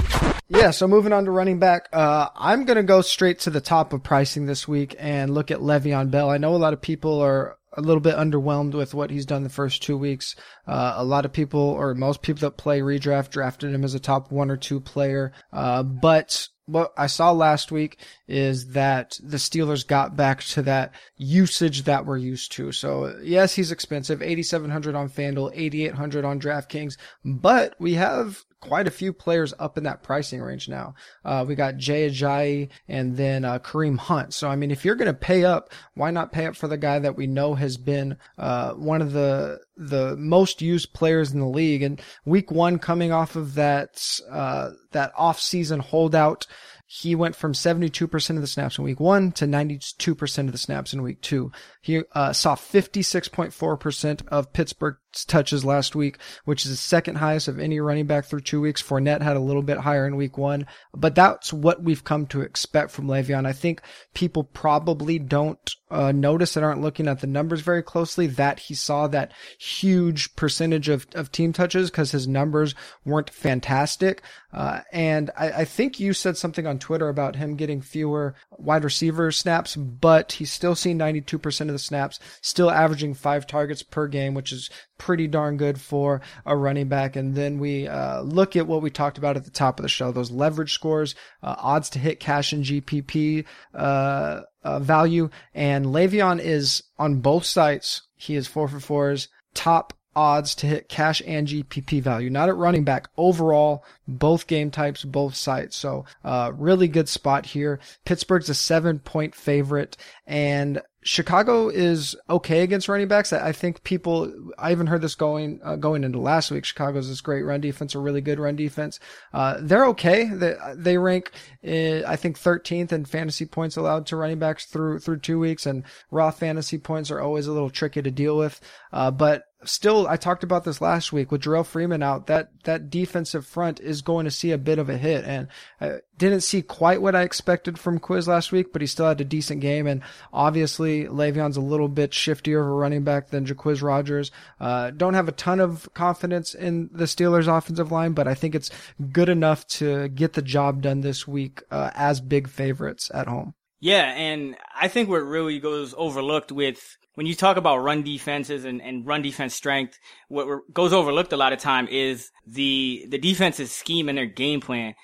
Yeah, 0.48 0.70
so 0.72 0.88
moving 0.88 1.12
on 1.12 1.25
to 1.25 1.32
running 1.32 1.58
back, 1.58 1.90
uh, 1.92 2.30
I'm 2.36 2.66
going 2.66 2.78
to 2.78 2.84
go 2.84 3.02
straight 3.02 3.40
to 3.42 3.50
the 3.50 3.62
top 3.62 3.94
of 3.94 4.04
pricing 4.04 4.46
this 4.46 4.68
week 4.68 4.96
and 5.00 5.34
look 5.34 5.50
at 5.50 5.60
Le'Veon 5.60 6.12
Bell. 6.12 6.30
I 6.30 6.38
know 6.38 6.56
a 6.56 6.58
lot 6.58 6.74
of 6.74 6.82
people 6.82 7.20
are 7.22 7.58
a 7.74 7.82
little 7.82 8.00
bit 8.00 8.16
underwhelmed 8.16 8.74
with 8.74 8.94
what 8.94 9.10
he's 9.10 9.25
done 9.25 9.44
the 9.44 9.50
first 9.50 9.82
two 9.82 9.98
weeks. 9.98 10.36
Uh, 10.68 10.94
a 10.98 11.04
lot 11.04 11.25
of 11.25 11.34
people, 11.34 11.60
or 11.60 11.96
most 11.96 12.22
people 12.22 12.42
that 12.42 12.58
play 12.58 12.80
redraft, 12.82 13.32
drafted 13.32 13.74
him 13.74 13.84
as 13.84 13.96
a 13.96 14.00
top 14.00 14.32
one 14.32 14.52
or 14.52 14.56
two 14.56 14.80
player. 14.80 15.34
Uh, 15.52 15.82
but 15.82 16.48
what 16.68 16.94
I 16.98 17.08
saw 17.08 17.32
last 17.32 17.72
week 17.72 18.00
is 18.28 18.70
that 18.70 19.18
the 19.22 19.38
Steelers 19.38 19.86
got 19.86 20.16
back 20.16 20.42
to 20.44 20.62
that 20.64 20.94
usage 21.18 21.84
that 21.84 22.06
we're 22.06 22.18
used 22.18 22.52
to. 22.54 22.72
So 22.72 23.18
yes, 23.22 23.56
he's 23.56 23.72
expensive, 23.72 24.22
8,700 24.22 24.96
on 24.96 25.10
FanDuel, 25.10 25.52
8,800 25.54 26.25
on 26.25 26.40
DraftKings, 26.40 26.98
but 27.24 27.75
we 27.80 27.96
have 27.96 28.44
quite 28.62 28.88
a 28.88 28.92
few 28.92 29.14
players 29.14 29.54
up 29.60 29.78
in 29.78 29.84
that 29.84 30.04
pricing 30.04 30.42
range 30.42 30.68
now. 30.68 30.96
Uh, 31.24 31.46
we 31.48 31.56
got 31.56 31.78
Jay 31.78 32.10
Ajayi 32.10 32.70
and 32.88 33.16
then 33.16 33.46
uh, 33.46 33.60
Kareem 33.60 33.98
Hunt. 33.98 34.34
So 34.34 34.50
I 34.50 34.56
mean, 34.56 34.72
if 34.72 34.84
you're 34.84 34.96
going 34.96 35.08
to 35.08 35.14
pay 35.14 35.44
up, 35.44 35.72
why 35.94 36.12
not 36.12 36.32
pay 36.32 36.46
up 36.46 36.56
for 36.56 36.68
the 36.68 36.78
guy 36.78 37.00
that 37.00 37.16
we 37.16 37.28
know 37.28 37.56
has 37.56 37.78
been 37.78 38.18
uh, 38.38 38.74
one 38.74 39.02
of 39.02 39.14
the 39.14 39.60
the 39.78 40.16
most 40.18 40.62
used 40.62 40.94
players 40.94 41.32
in 41.32 41.40
the 41.40 41.48
league? 41.48 41.84
And 41.84 42.02
Week 42.26 42.52
One, 42.52 42.80
coming 42.80 43.12
off 43.12 43.36
of 43.36 43.56
that 43.56 44.22
uh, 44.30 44.72
that 44.92 45.14
off 45.16 45.40
season 45.40 45.80
holdout 45.80 46.48
he 46.88 47.16
went 47.16 47.36
from 47.36 47.54
72% 47.54 48.30
of 48.36 48.42
the 48.42 48.48
snaps 48.48 48.78
in 48.78 48.84
week 48.84 49.00
one 49.00 49.32
to 49.34 49.46
92% 49.46 50.40
of 50.40 50.52
the 50.52 50.58
snaps 50.58 50.94
in 50.94 51.02
week 51.02 51.20
two. 51.22 51.52
He 51.86 52.01
uh, 52.13 52.34
saw 52.34 52.56
56.4% 52.56 54.27
of 54.30 54.51
Pittsburgh's 54.54 54.98
touches 55.24 55.63
last 55.63 55.96
week, 55.96 56.18
which 56.44 56.65
is 56.65 56.72
the 56.72 56.77
second 56.77 57.18
highest 57.18 57.48
of 57.48 57.60
any 57.60 57.80
running 57.80 58.08
back 58.08 58.25
through 58.25 58.42
two 58.42 58.60
weeks. 58.60 58.82
Fournette 58.82 59.22
had 59.22 59.38
a 59.38 59.42
little 59.42 59.62
bit 59.62 59.77
higher 59.77 60.08
in 60.08 60.15
week 60.15 60.36
one, 60.36 60.65
but 60.96 61.13
that's 61.13 61.54
what 61.54 61.84
we've 61.84 62.04
come 62.04 62.25
to 62.25 62.42
expect 62.42 62.89
from 62.89 63.06
Le'Veon. 63.06 63.46
I 63.46 63.54
think 63.54 63.82
people 64.15 64.44
probably 64.44 65.20
don't 65.20 65.60
uh, 65.92 66.12
notice 66.12 66.58
and 66.58 66.65
aren't 66.65 66.82
looking 66.82 67.08
at 67.08 67.22
the 67.22 67.27
numbers 67.27 67.62
very 67.62 67.84
closely 67.84 68.25
that 68.27 68.60
he 68.60 68.74
saw 68.74 69.08
that 69.08 69.32
huge 69.60 70.36
percentage 70.36 70.89
of, 70.89 71.06
of 71.13 71.32
team 71.32 71.54
touches 71.54 71.92
because 71.92 72.12
his 72.12 72.27
numbers 72.27 72.74
weren't 73.06 73.30
fantastic. 73.30 74.24
Uh, 74.51 74.82
and 74.92 75.30
I, 75.38 75.51
I 75.51 75.65
think 75.65 76.00
you 76.00 76.13
said 76.13 76.38
something 76.38 76.65
on 76.65 76.80
Twitter 76.80 77.08
about 77.08 77.36
him 77.36 77.56
getting 77.56 77.82
fewer 77.82 78.36
wide 78.58 78.84
receiver 78.84 79.32
snaps, 79.32 79.75
but 79.75 80.34
he's 80.34 80.51
still 80.51 80.75
seeing 80.75 80.98
92% 80.98 81.62
of 81.62 81.75
the 81.75 81.79
snaps, 81.79 82.20
still 82.41 82.72
averaging 82.72 83.13
five 83.13 83.46
targets 83.46 83.84
per 83.84 84.08
game, 84.08 84.34
which 84.34 84.51
is 84.51 84.70
pretty 84.98 85.27
darn 85.27 85.58
good 85.58 85.79
for 85.79 86.22
a 86.46 86.55
running 86.55 86.88
back. 86.88 87.15
And 87.15 87.36
then 87.36 87.60
we 87.60 87.88
uh, 87.88 88.22
look 88.22 88.55
at 88.55 88.67
what 88.67 88.82
we 88.82 88.89
talked 88.89 89.17
about 89.17 89.36
at 89.36 89.46
the 89.46 89.51
top 89.51 89.79
of 89.79 89.84
the 89.84 89.89
show, 89.89 90.12
those 90.12 90.32
leverage 90.32 90.74
scores, 90.74 91.15
uh, 91.44 91.55
odds 91.58 91.89
to 91.91 92.00
hit 92.00 92.20
cash 92.20 92.53
and 92.53 92.63
GPP 92.63 93.46
uh, 93.74 94.41
uh, 94.63 94.79
value. 94.79 95.29
And 95.53 95.88
Le'Veon 95.88 96.39
is 96.39 96.84
on 96.98 97.22
both 97.22 97.46
sites. 97.46 98.01
He 98.15 98.36
is 98.36 98.48
four 98.48 98.67
for 98.67 98.79
fours, 98.79 99.27
top 99.53 99.94
odds 100.15 100.55
to 100.55 100.67
hit 100.67 100.88
cash 100.88 101.22
and 101.25 101.48
GPP 101.48 102.01
value, 102.01 102.29
not 102.29 102.50
at 102.50 102.55
running 102.55 102.84
back 102.84 103.10
overall, 103.17 103.84
both 104.08 104.48
game 104.48 104.72
types, 104.72 105.03
both 105.03 105.36
sites. 105.36 105.75
So, 105.75 106.05
uh, 106.24 106.51
really 106.55 106.88
good 106.88 107.10
spot 107.10 107.48
here. 107.48 107.79
Pittsburgh's 108.05 108.50
a 108.50 108.55
seven 108.55 109.00
point 109.00 109.36
favorite 109.36 109.98
and 110.25 110.82
Chicago 111.06 111.70
is 111.70 112.16
okay 112.28 112.62
against 112.62 112.90
running 112.90 113.08
backs. 113.08 113.32
I 113.32 113.52
think 113.52 113.84
people, 113.84 114.34
I 114.58 114.72
even 114.72 114.88
heard 114.88 115.02
this 115.02 115.14
going, 115.14 115.60
uh, 115.64 115.76
going 115.76 116.04
into 116.04 116.20
last 116.20 116.50
week. 116.50 116.66
Chicago's 116.66 117.08
this 117.08 117.22
great 117.22 117.44
run 117.44 117.62
defense, 117.62 117.94
a 117.94 118.00
really 118.00 118.22
good 118.22 118.40
run 118.40 118.56
defense. 118.56 119.00
Uh, 119.32 119.58
they're 119.60 119.86
okay. 119.86 120.26
They, 120.26 120.56
they 120.76 120.98
rank, 120.98 121.32
uh, 121.64 122.02
I 122.08 122.16
think 122.16 122.40
13th 122.40 122.92
in 122.92 123.06
fantasy 123.06 123.46
points 123.46 123.78
allowed 123.78 124.08
to 124.08 124.16
running 124.16 124.40
backs 124.40 124.66
through, 124.66 124.98
through 124.98 125.20
two 125.20 125.38
weeks 125.38 125.68
and 125.68 125.84
raw 126.10 126.32
fantasy 126.32 126.80
points 126.80 127.12
are 127.12 127.22
always 127.22 127.46
a 127.46 127.52
little 127.52 127.70
tricky 127.70 128.02
to 128.02 128.10
deal 128.10 128.36
with. 128.36 128.60
Uh, 128.92 129.12
but 129.12 129.46
still, 129.64 130.08
I 130.08 130.18
talked 130.18 130.44
about 130.44 130.64
this 130.64 130.82
last 130.82 131.14
week 131.14 131.32
with 131.32 131.42
Jerrell 131.42 131.66
Freeman 131.66 132.04
out. 132.04 132.28
That 132.28 132.50
that 132.64 132.90
defensive 132.90 133.46
front 133.46 133.80
is 133.80 134.02
going 134.02 134.26
to 134.26 134.32
see 134.32 134.52
a 134.52 134.58
bit 134.58 134.80
of 134.80 134.90
a 134.90 134.98
hit, 134.98 135.24
and 135.24 135.48
I 135.80 136.00
didn't 136.18 136.42
see 136.42 136.62
quite 136.62 137.02
what 137.02 137.16
I 137.16 137.24
expected 137.24 137.80
from 137.80 138.00
Quiz 138.00 138.28
last 138.28 138.52
week, 138.52 138.72
but 138.74 138.82
he 138.82 138.88
still 138.88 139.08
had 139.08 139.22
a 139.22 139.26
decent 139.26 139.62
game. 139.62 139.88
And 139.88 140.02
obviously, 140.34 141.06
Le'Veon's 141.06 141.58
a 141.58 141.62
little 141.62 141.88
bit 141.88 142.12
shiftier 142.12 142.62
of 142.62 142.68
a 142.68 142.72
running 142.72 143.04
back 143.04 143.30
than 143.30 143.46
Jacquizz 143.46 143.82
Rodgers. 143.82 144.32
Uh, 144.60 144.92
don't 144.92 145.14
have 145.14 145.28
a 145.28 145.34
ton 145.34 145.60
of 145.60 145.90
confidence 145.94 146.54
in 146.54 146.90
the 146.92 147.06
Steelers' 147.06 147.48
offensive 147.48 147.92
line, 147.92 148.14
but 148.14 148.28
I 148.28 148.34
think 148.34 148.56
it's 148.56 148.70
good 149.12 149.30
enough 149.30 149.66
to 149.68 150.10
get 150.10 150.34
the 150.34 150.42
job 150.42 150.82
done 150.82 151.02
this 151.02 151.28
week 151.28 151.64
uh, 151.72 151.92
as 151.94 152.22
big 152.22 152.48
favorites 152.48 153.12
at 153.14 153.28
home. 153.28 153.54
Yeah, 153.86 154.06
and 154.15 154.58
I 154.75 154.88
think 154.88 155.10
what 155.10 155.18
really 155.18 155.60
goes 155.60 155.94
overlooked 155.96 156.51
with 156.51 156.98
when 157.13 157.27
you 157.27 157.36
talk 157.36 157.56
about 157.56 157.84
run 157.84 158.01
defenses 158.01 158.65
and, 158.65 158.82
and 158.82 159.06
run 159.06 159.22
defense 159.22 159.54
strength, 159.54 160.00
what 160.27 160.74
goes 160.74 160.92
overlooked 160.92 161.32
a 161.34 161.38
lot 161.38 161.54
of 161.54 161.60
time 161.60 161.88
is 161.88 162.32
the 162.48 163.06
the 163.10 163.20
defense's 163.20 163.72
scheme 163.72 164.10
and 164.10 164.18
their 164.18 164.25
game 164.25 164.60
plan. 164.60 164.96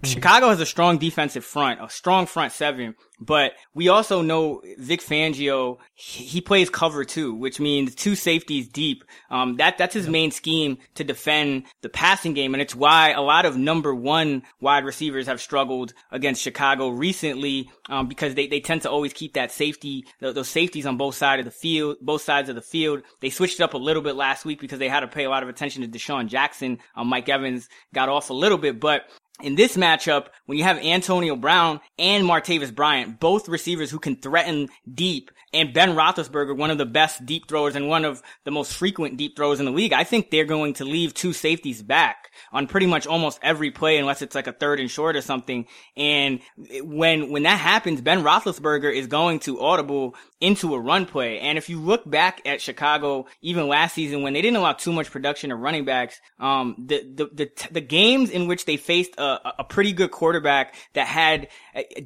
Mm-hmm. 0.00 0.12
Chicago 0.12 0.48
has 0.48 0.60
a 0.60 0.66
strong 0.66 0.98
defensive 0.98 1.44
front, 1.44 1.80
a 1.82 1.88
strong 1.88 2.26
front 2.26 2.52
seven, 2.52 2.94
but 3.20 3.52
we 3.74 3.88
also 3.88 4.22
know 4.22 4.60
Vic 4.76 5.00
Fangio, 5.00 5.78
he 5.94 6.40
plays 6.40 6.68
cover 6.68 7.04
two, 7.04 7.32
which 7.32 7.60
means 7.60 7.94
two 7.94 8.16
safeties 8.16 8.68
deep. 8.68 9.04
Um, 9.30 9.56
that, 9.56 9.78
that's 9.78 9.94
his 9.94 10.08
main 10.08 10.30
scheme 10.30 10.78
to 10.96 11.04
defend 11.04 11.64
the 11.82 11.88
passing 11.88 12.34
game. 12.34 12.54
And 12.54 12.60
it's 12.60 12.74
why 12.74 13.12
a 13.12 13.22
lot 13.22 13.46
of 13.46 13.56
number 13.56 13.94
one 13.94 14.42
wide 14.60 14.84
receivers 14.84 15.26
have 15.26 15.40
struggled 15.40 15.94
against 16.10 16.42
Chicago 16.42 16.88
recently, 16.88 17.70
um, 17.88 18.08
because 18.08 18.34
they, 18.34 18.48
they 18.48 18.60
tend 18.60 18.82
to 18.82 18.90
always 18.90 19.12
keep 19.12 19.34
that 19.34 19.52
safety, 19.52 20.04
those 20.20 20.48
safeties 20.48 20.84
on 20.84 20.96
both 20.96 21.14
sides 21.14 21.38
of 21.38 21.44
the 21.44 21.50
field, 21.50 21.96
both 22.00 22.22
sides 22.22 22.48
of 22.48 22.56
the 22.56 22.62
field. 22.62 23.02
They 23.20 23.30
switched 23.30 23.60
it 23.60 23.62
up 23.62 23.74
a 23.74 23.78
little 23.78 24.02
bit 24.02 24.16
last 24.16 24.44
week 24.44 24.60
because 24.60 24.80
they 24.80 24.88
had 24.88 25.00
to 25.00 25.08
pay 25.08 25.24
a 25.24 25.30
lot 25.30 25.44
of 25.44 25.48
attention 25.48 25.82
to 25.82 25.88
DeSean 25.88 26.26
Jackson. 26.26 26.78
Um, 26.96 27.08
Mike 27.08 27.28
Evans 27.28 27.68
got 27.94 28.08
off 28.08 28.30
a 28.30 28.34
little 28.34 28.58
bit, 28.58 28.80
but 28.80 29.04
in 29.42 29.56
this 29.56 29.76
matchup, 29.76 30.28
when 30.46 30.58
you 30.58 30.64
have 30.64 30.78
Antonio 30.78 31.34
Brown 31.34 31.80
and 31.98 32.24
Martavis 32.24 32.74
Bryant, 32.74 33.18
both 33.18 33.48
receivers 33.48 33.90
who 33.90 33.98
can 33.98 34.16
threaten 34.16 34.68
deep, 34.92 35.30
and 35.54 35.72
Ben 35.72 35.90
Roethlisberger, 35.90 36.56
one 36.56 36.70
of 36.70 36.78
the 36.78 36.84
best 36.84 37.24
deep 37.24 37.48
throwers 37.48 37.76
and 37.76 37.88
one 37.88 38.04
of 38.04 38.22
the 38.42 38.50
most 38.50 38.74
frequent 38.74 39.16
deep 39.16 39.36
throwers 39.36 39.60
in 39.60 39.66
the 39.66 39.72
league, 39.72 39.92
I 39.92 40.04
think 40.04 40.30
they're 40.30 40.44
going 40.44 40.74
to 40.74 40.84
leave 40.84 41.14
two 41.14 41.32
safeties 41.32 41.80
back 41.80 42.32
on 42.52 42.66
pretty 42.66 42.86
much 42.86 43.06
almost 43.06 43.38
every 43.40 43.70
play 43.70 43.98
unless 43.98 44.20
it's 44.20 44.34
like 44.34 44.48
a 44.48 44.52
third 44.52 44.80
and 44.80 44.90
short 44.90 45.14
or 45.14 45.20
something. 45.20 45.66
And 45.96 46.40
when, 46.82 47.30
when 47.30 47.44
that 47.44 47.60
happens, 47.60 48.00
Ben 48.00 48.24
Roethlisberger 48.24 48.92
is 48.92 49.06
going 49.06 49.38
to 49.40 49.60
audible 49.60 50.16
into 50.40 50.74
a 50.74 50.80
run 50.80 51.06
play. 51.06 51.38
And 51.38 51.56
if 51.56 51.68
you 51.68 51.80
look 51.80 52.08
back 52.08 52.42
at 52.44 52.60
Chicago, 52.60 53.26
even 53.40 53.68
last 53.68 53.94
season 53.94 54.22
when 54.22 54.32
they 54.32 54.42
didn't 54.42 54.56
allow 54.56 54.72
too 54.72 54.92
much 54.92 55.10
production 55.10 55.52
of 55.52 55.60
running 55.60 55.84
backs, 55.84 56.20
um, 56.40 56.74
the, 56.78 57.04
the, 57.14 57.30
the, 57.32 57.68
the 57.70 57.80
games 57.80 58.30
in 58.30 58.48
which 58.48 58.64
they 58.64 58.76
faced 58.76 59.18
a, 59.24 59.54
a 59.60 59.64
pretty 59.64 59.92
good 59.92 60.10
quarterback 60.10 60.74
that 60.94 61.06
had 61.06 61.48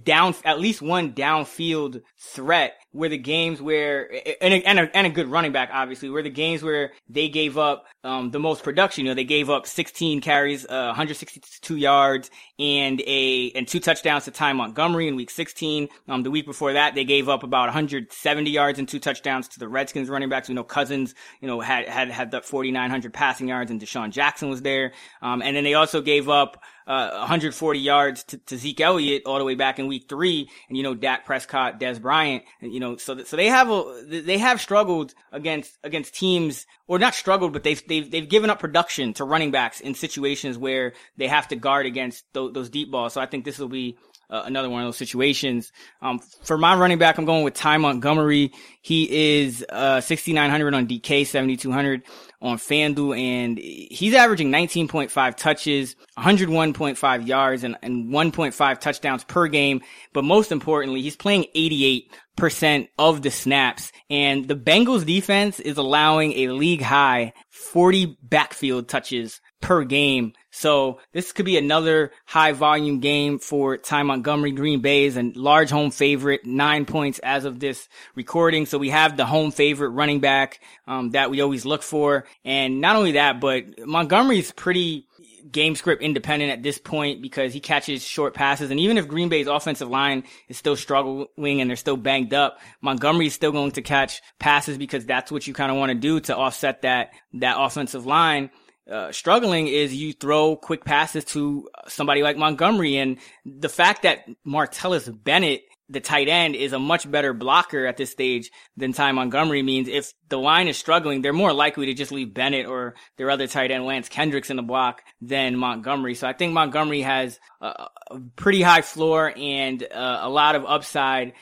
down, 0.02 0.34
at 0.44 0.60
least 0.60 0.80
one 0.80 1.12
downfield 1.12 2.02
threat 2.16 2.74
were 2.92 3.08
the 3.08 3.18
games 3.18 3.60
where, 3.60 4.10
and 4.40 4.54
a, 4.54 4.66
and 4.66 4.78
a, 4.78 4.96
and 4.96 5.06
a 5.06 5.10
good 5.10 5.28
running 5.28 5.52
back, 5.52 5.68
obviously, 5.72 6.08
were 6.08 6.22
the 6.22 6.30
games 6.30 6.62
where 6.62 6.92
they 7.08 7.28
gave 7.28 7.58
up, 7.58 7.86
um, 8.02 8.30
the 8.30 8.38
most 8.38 8.62
production. 8.62 9.04
You 9.04 9.10
know, 9.10 9.14
they 9.14 9.24
gave 9.24 9.50
up 9.50 9.66
16 9.66 10.20
carries, 10.20 10.64
uh, 10.64 10.86
162 10.86 11.76
yards 11.76 12.30
and 12.58 13.00
a, 13.06 13.52
and 13.54 13.68
two 13.68 13.80
touchdowns 13.80 14.24
to 14.24 14.30
Ty 14.30 14.54
Montgomery 14.54 15.06
in 15.06 15.16
week 15.16 15.30
16. 15.30 15.88
Um, 16.08 16.22
the 16.22 16.30
week 16.30 16.46
before 16.46 16.72
that, 16.72 16.94
they 16.94 17.04
gave 17.04 17.28
up 17.28 17.42
about 17.42 17.66
170 17.66 18.50
yards 18.50 18.78
and 18.78 18.88
two 18.88 18.98
touchdowns 18.98 19.48
to 19.48 19.58
the 19.58 19.68
Redskins 19.68 20.08
running 20.08 20.30
backs. 20.30 20.48
You 20.48 20.54
know 20.54 20.64
Cousins, 20.64 21.14
you 21.40 21.46
know, 21.46 21.60
had, 21.60 21.88
had, 21.88 22.10
had 22.10 22.30
that 22.30 22.46
4,900 22.46 23.12
passing 23.12 23.48
yards 23.48 23.70
and 23.70 23.80
DeSean 23.80 24.10
Jackson 24.10 24.48
was 24.48 24.62
there. 24.62 24.92
Um, 25.20 25.42
and 25.42 25.54
then 25.54 25.64
they 25.64 25.74
also 25.74 26.00
gave 26.00 26.28
up, 26.28 26.62
uh, 26.88 27.10
140 27.18 27.78
yards 27.78 28.24
to, 28.24 28.38
to, 28.38 28.56
Zeke 28.56 28.80
Elliott 28.80 29.24
all 29.26 29.38
the 29.38 29.44
way 29.44 29.54
back 29.54 29.78
in 29.78 29.86
week 29.88 30.06
three. 30.08 30.48
And, 30.68 30.76
you 30.76 30.82
know, 30.82 30.94
Dak 30.94 31.26
Prescott, 31.26 31.78
Dez 31.78 32.00
Bryant, 32.00 32.44
you 32.62 32.80
know, 32.80 32.96
so, 32.96 33.22
so 33.24 33.36
they 33.36 33.46
have 33.46 33.70
a, 33.70 34.04
they 34.06 34.38
have 34.38 34.58
struggled 34.58 35.12
against, 35.30 35.76
against 35.84 36.14
teams 36.14 36.66
or 36.86 36.98
not 36.98 37.14
struggled, 37.14 37.52
but 37.52 37.62
they've, 37.62 37.86
they've, 37.86 38.10
they've 38.10 38.28
given 38.28 38.48
up 38.48 38.58
production 38.58 39.12
to 39.14 39.24
running 39.24 39.50
backs 39.50 39.80
in 39.80 39.94
situations 39.94 40.56
where 40.56 40.94
they 41.18 41.28
have 41.28 41.46
to 41.48 41.56
guard 41.56 41.84
against 41.84 42.24
those, 42.32 42.54
those 42.54 42.70
deep 42.70 42.90
balls. 42.90 43.12
So 43.12 43.20
I 43.20 43.26
think 43.26 43.44
this 43.44 43.58
will 43.58 43.68
be 43.68 43.98
uh, 44.30 44.42
another 44.44 44.68
one 44.70 44.82
of 44.82 44.86
those 44.86 44.96
situations. 44.96 45.72
Um, 46.02 46.20
for 46.42 46.58
my 46.58 46.76
running 46.76 46.98
back, 46.98 47.18
I'm 47.18 47.24
going 47.24 47.44
with 47.44 47.54
Ty 47.54 47.78
Montgomery. 47.78 48.52
He 48.82 49.38
is, 49.40 49.64
uh, 49.68 50.00
6,900 50.00 50.74
on 50.74 50.86
DK, 50.86 51.26
7,200 51.26 52.02
on 52.40 52.56
FanDuel 52.56 53.18
and 53.18 53.58
he's 53.58 54.14
averaging 54.14 54.50
19.5 54.50 55.36
touches, 55.36 55.96
101.5 56.16 57.26
yards 57.26 57.64
and, 57.64 57.76
and 57.82 58.12
1.5 58.12 58.78
touchdowns 58.78 59.24
per 59.24 59.48
game. 59.48 59.80
But 60.12 60.24
most 60.24 60.52
importantly, 60.52 61.02
he's 61.02 61.16
playing 61.16 61.46
88 61.54 62.12
percent 62.38 62.88
of 62.98 63.20
the 63.22 63.30
snaps. 63.30 63.92
And 64.08 64.48
the 64.48 64.54
Bengals 64.54 65.04
defense 65.04 65.60
is 65.60 65.76
allowing 65.76 66.32
a 66.34 66.48
league 66.48 66.80
high 66.80 67.34
40 67.50 68.16
backfield 68.22 68.88
touches 68.88 69.40
per 69.60 69.84
game. 69.84 70.32
So 70.50 71.00
this 71.12 71.32
could 71.32 71.44
be 71.44 71.58
another 71.58 72.12
high 72.24 72.52
volume 72.52 73.00
game 73.00 73.38
for 73.38 73.76
Ty 73.76 74.02
Montgomery. 74.04 74.52
Green 74.52 74.80
Bay 74.80 75.04
is 75.04 75.16
a 75.16 75.32
large 75.34 75.70
home 75.70 75.90
favorite, 75.90 76.46
nine 76.46 76.84
points 76.86 77.18
as 77.20 77.44
of 77.44 77.60
this 77.60 77.88
recording. 78.14 78.66
So 78.66 78.78
we 78.78 78.90
have 78.90 79.16
the 79.16 79.26
home 79.26 79.50
favorite 79.50 79.90
running 79.90 80.20
back, 80.20 80.60
um, 80.86 81.10
that 81.10 81.30
we 81.30 81.40
always 81.40 81.66
look 81.66 81.82
for. 81.82 82.24
And 82.44 82.80
not 82.80 82.96
only 82.96 83.12
that, 83.12 83.40
but 83.40 83.86
Montgomery's 83.86 84.52
pretty, 84.52 85.06
game 85.50 85.74
script 85.74 86.02
independent 86.02 86.52
at 86.52 86.62
this 86.62 86.78
point 86.78 87.22
because 87.22 87.52
he 87.52 87.60
catches 87.60 88.02
short 88.02 88.34
passes. 88.34 88.70
And 88.70 88.80
even 88.80 88.98
if 88.98 89.08
Green 89.08 89.28
Bay's 89.28 89.46
offensive 89.46 89.88
line 89.88 90.24
is 90.48 90.56
still 90.56 90.76
struggling 90.76 91.60
and 91.60 91.68
they're 91.68 91.76
still 91.76 91.96
banged 91.96 92.34
up, 92.34 92.58
Montgomery 92.80 93.26
is 93.26 93.34
still 93.34 93.52
going 93.52 93.72
to 93.72 93.82
catch 93.82 94.20
passes 94.38 94.78
because 94.78 95.06
that's 95.06 95.32
what 95.32 95.46
you 95.46 95.54
kind 95.54 95.70
of 95.70 95.78
want 95.78 95.90
to 95.90 95.94
do 95.94 96.20
to 96.20 96.36
offset 96.36 96.82
that, 96.82 97.12
that 97.34 97.56
offensive 97.58 98.06
line. 98.06 98.50
Uh, 98.90 99.12
struggling 99.12 99.68
is 99.68 99.94
you 99.94 100.14
throw 100.14 100.56
quick 100.56 100.84
passes 100.84 101.24
to 101.26 101.68
somebody 101.88 102.22
like 102.22 102.38
Montgomery. 102.38 102.96
And 102.96 103.18
the 103.44 103.68
fact 103.68 104.02
that 104.02 104.26
Martellus 104.46 105.10
Bennett 105.22 105.67
the 105.90 106.00
tight 106.00 106.28
end 106.28 106.54
is 106.54 106.72
a 106.72 106.78
much 106.78 107.10
better 107.10 107.32
blocker 107.32 107.86
at 107.86 107.96
this 107.96 108.10
stage 108.10 108.50
than 108.76 108.92
Ty 108.92 109.12
Montgomery 109.12 109.62
means 109.62 109.88
if 109.88 110.12
the 110.28 110.38
line 110.38 110.68
is 110.68 110.76
struggling, 110.76 111.22
they're 111.22 111.32
more 111.32 111.52
likely 111.52 111.86
to 111.86 111.94
just 111.94 112.12
leave 112.12 112.34
Bennett 112.34 112.66
or 112.66 112.94
their 113.16 113.30
other 113.30 113.46
tight 113.46 113.70
end 113.70 113.86
Lance 113.86 114.08
Kendricks 114.08 114.50
in 114.50 114.56
the 114.56 114.62
block 114.62 115.02
than 115.22 115.56
Montgomery. 115.56 116.14
So 116.14 116.26
I 116.26 116.34
think 116.34 116.52
Montgomery 116.52 117.00
has 117.00 117.40
a, 117.60 117.88
pretty 118.36 118.60
high 118.60 118.82
floor 118.82 119.32
and 119.36 119.82
uh, 119.82 120.20
a 120.22 120.28
lot 120.28 120.56
of 120.56 120.64
upside 120.66 121.32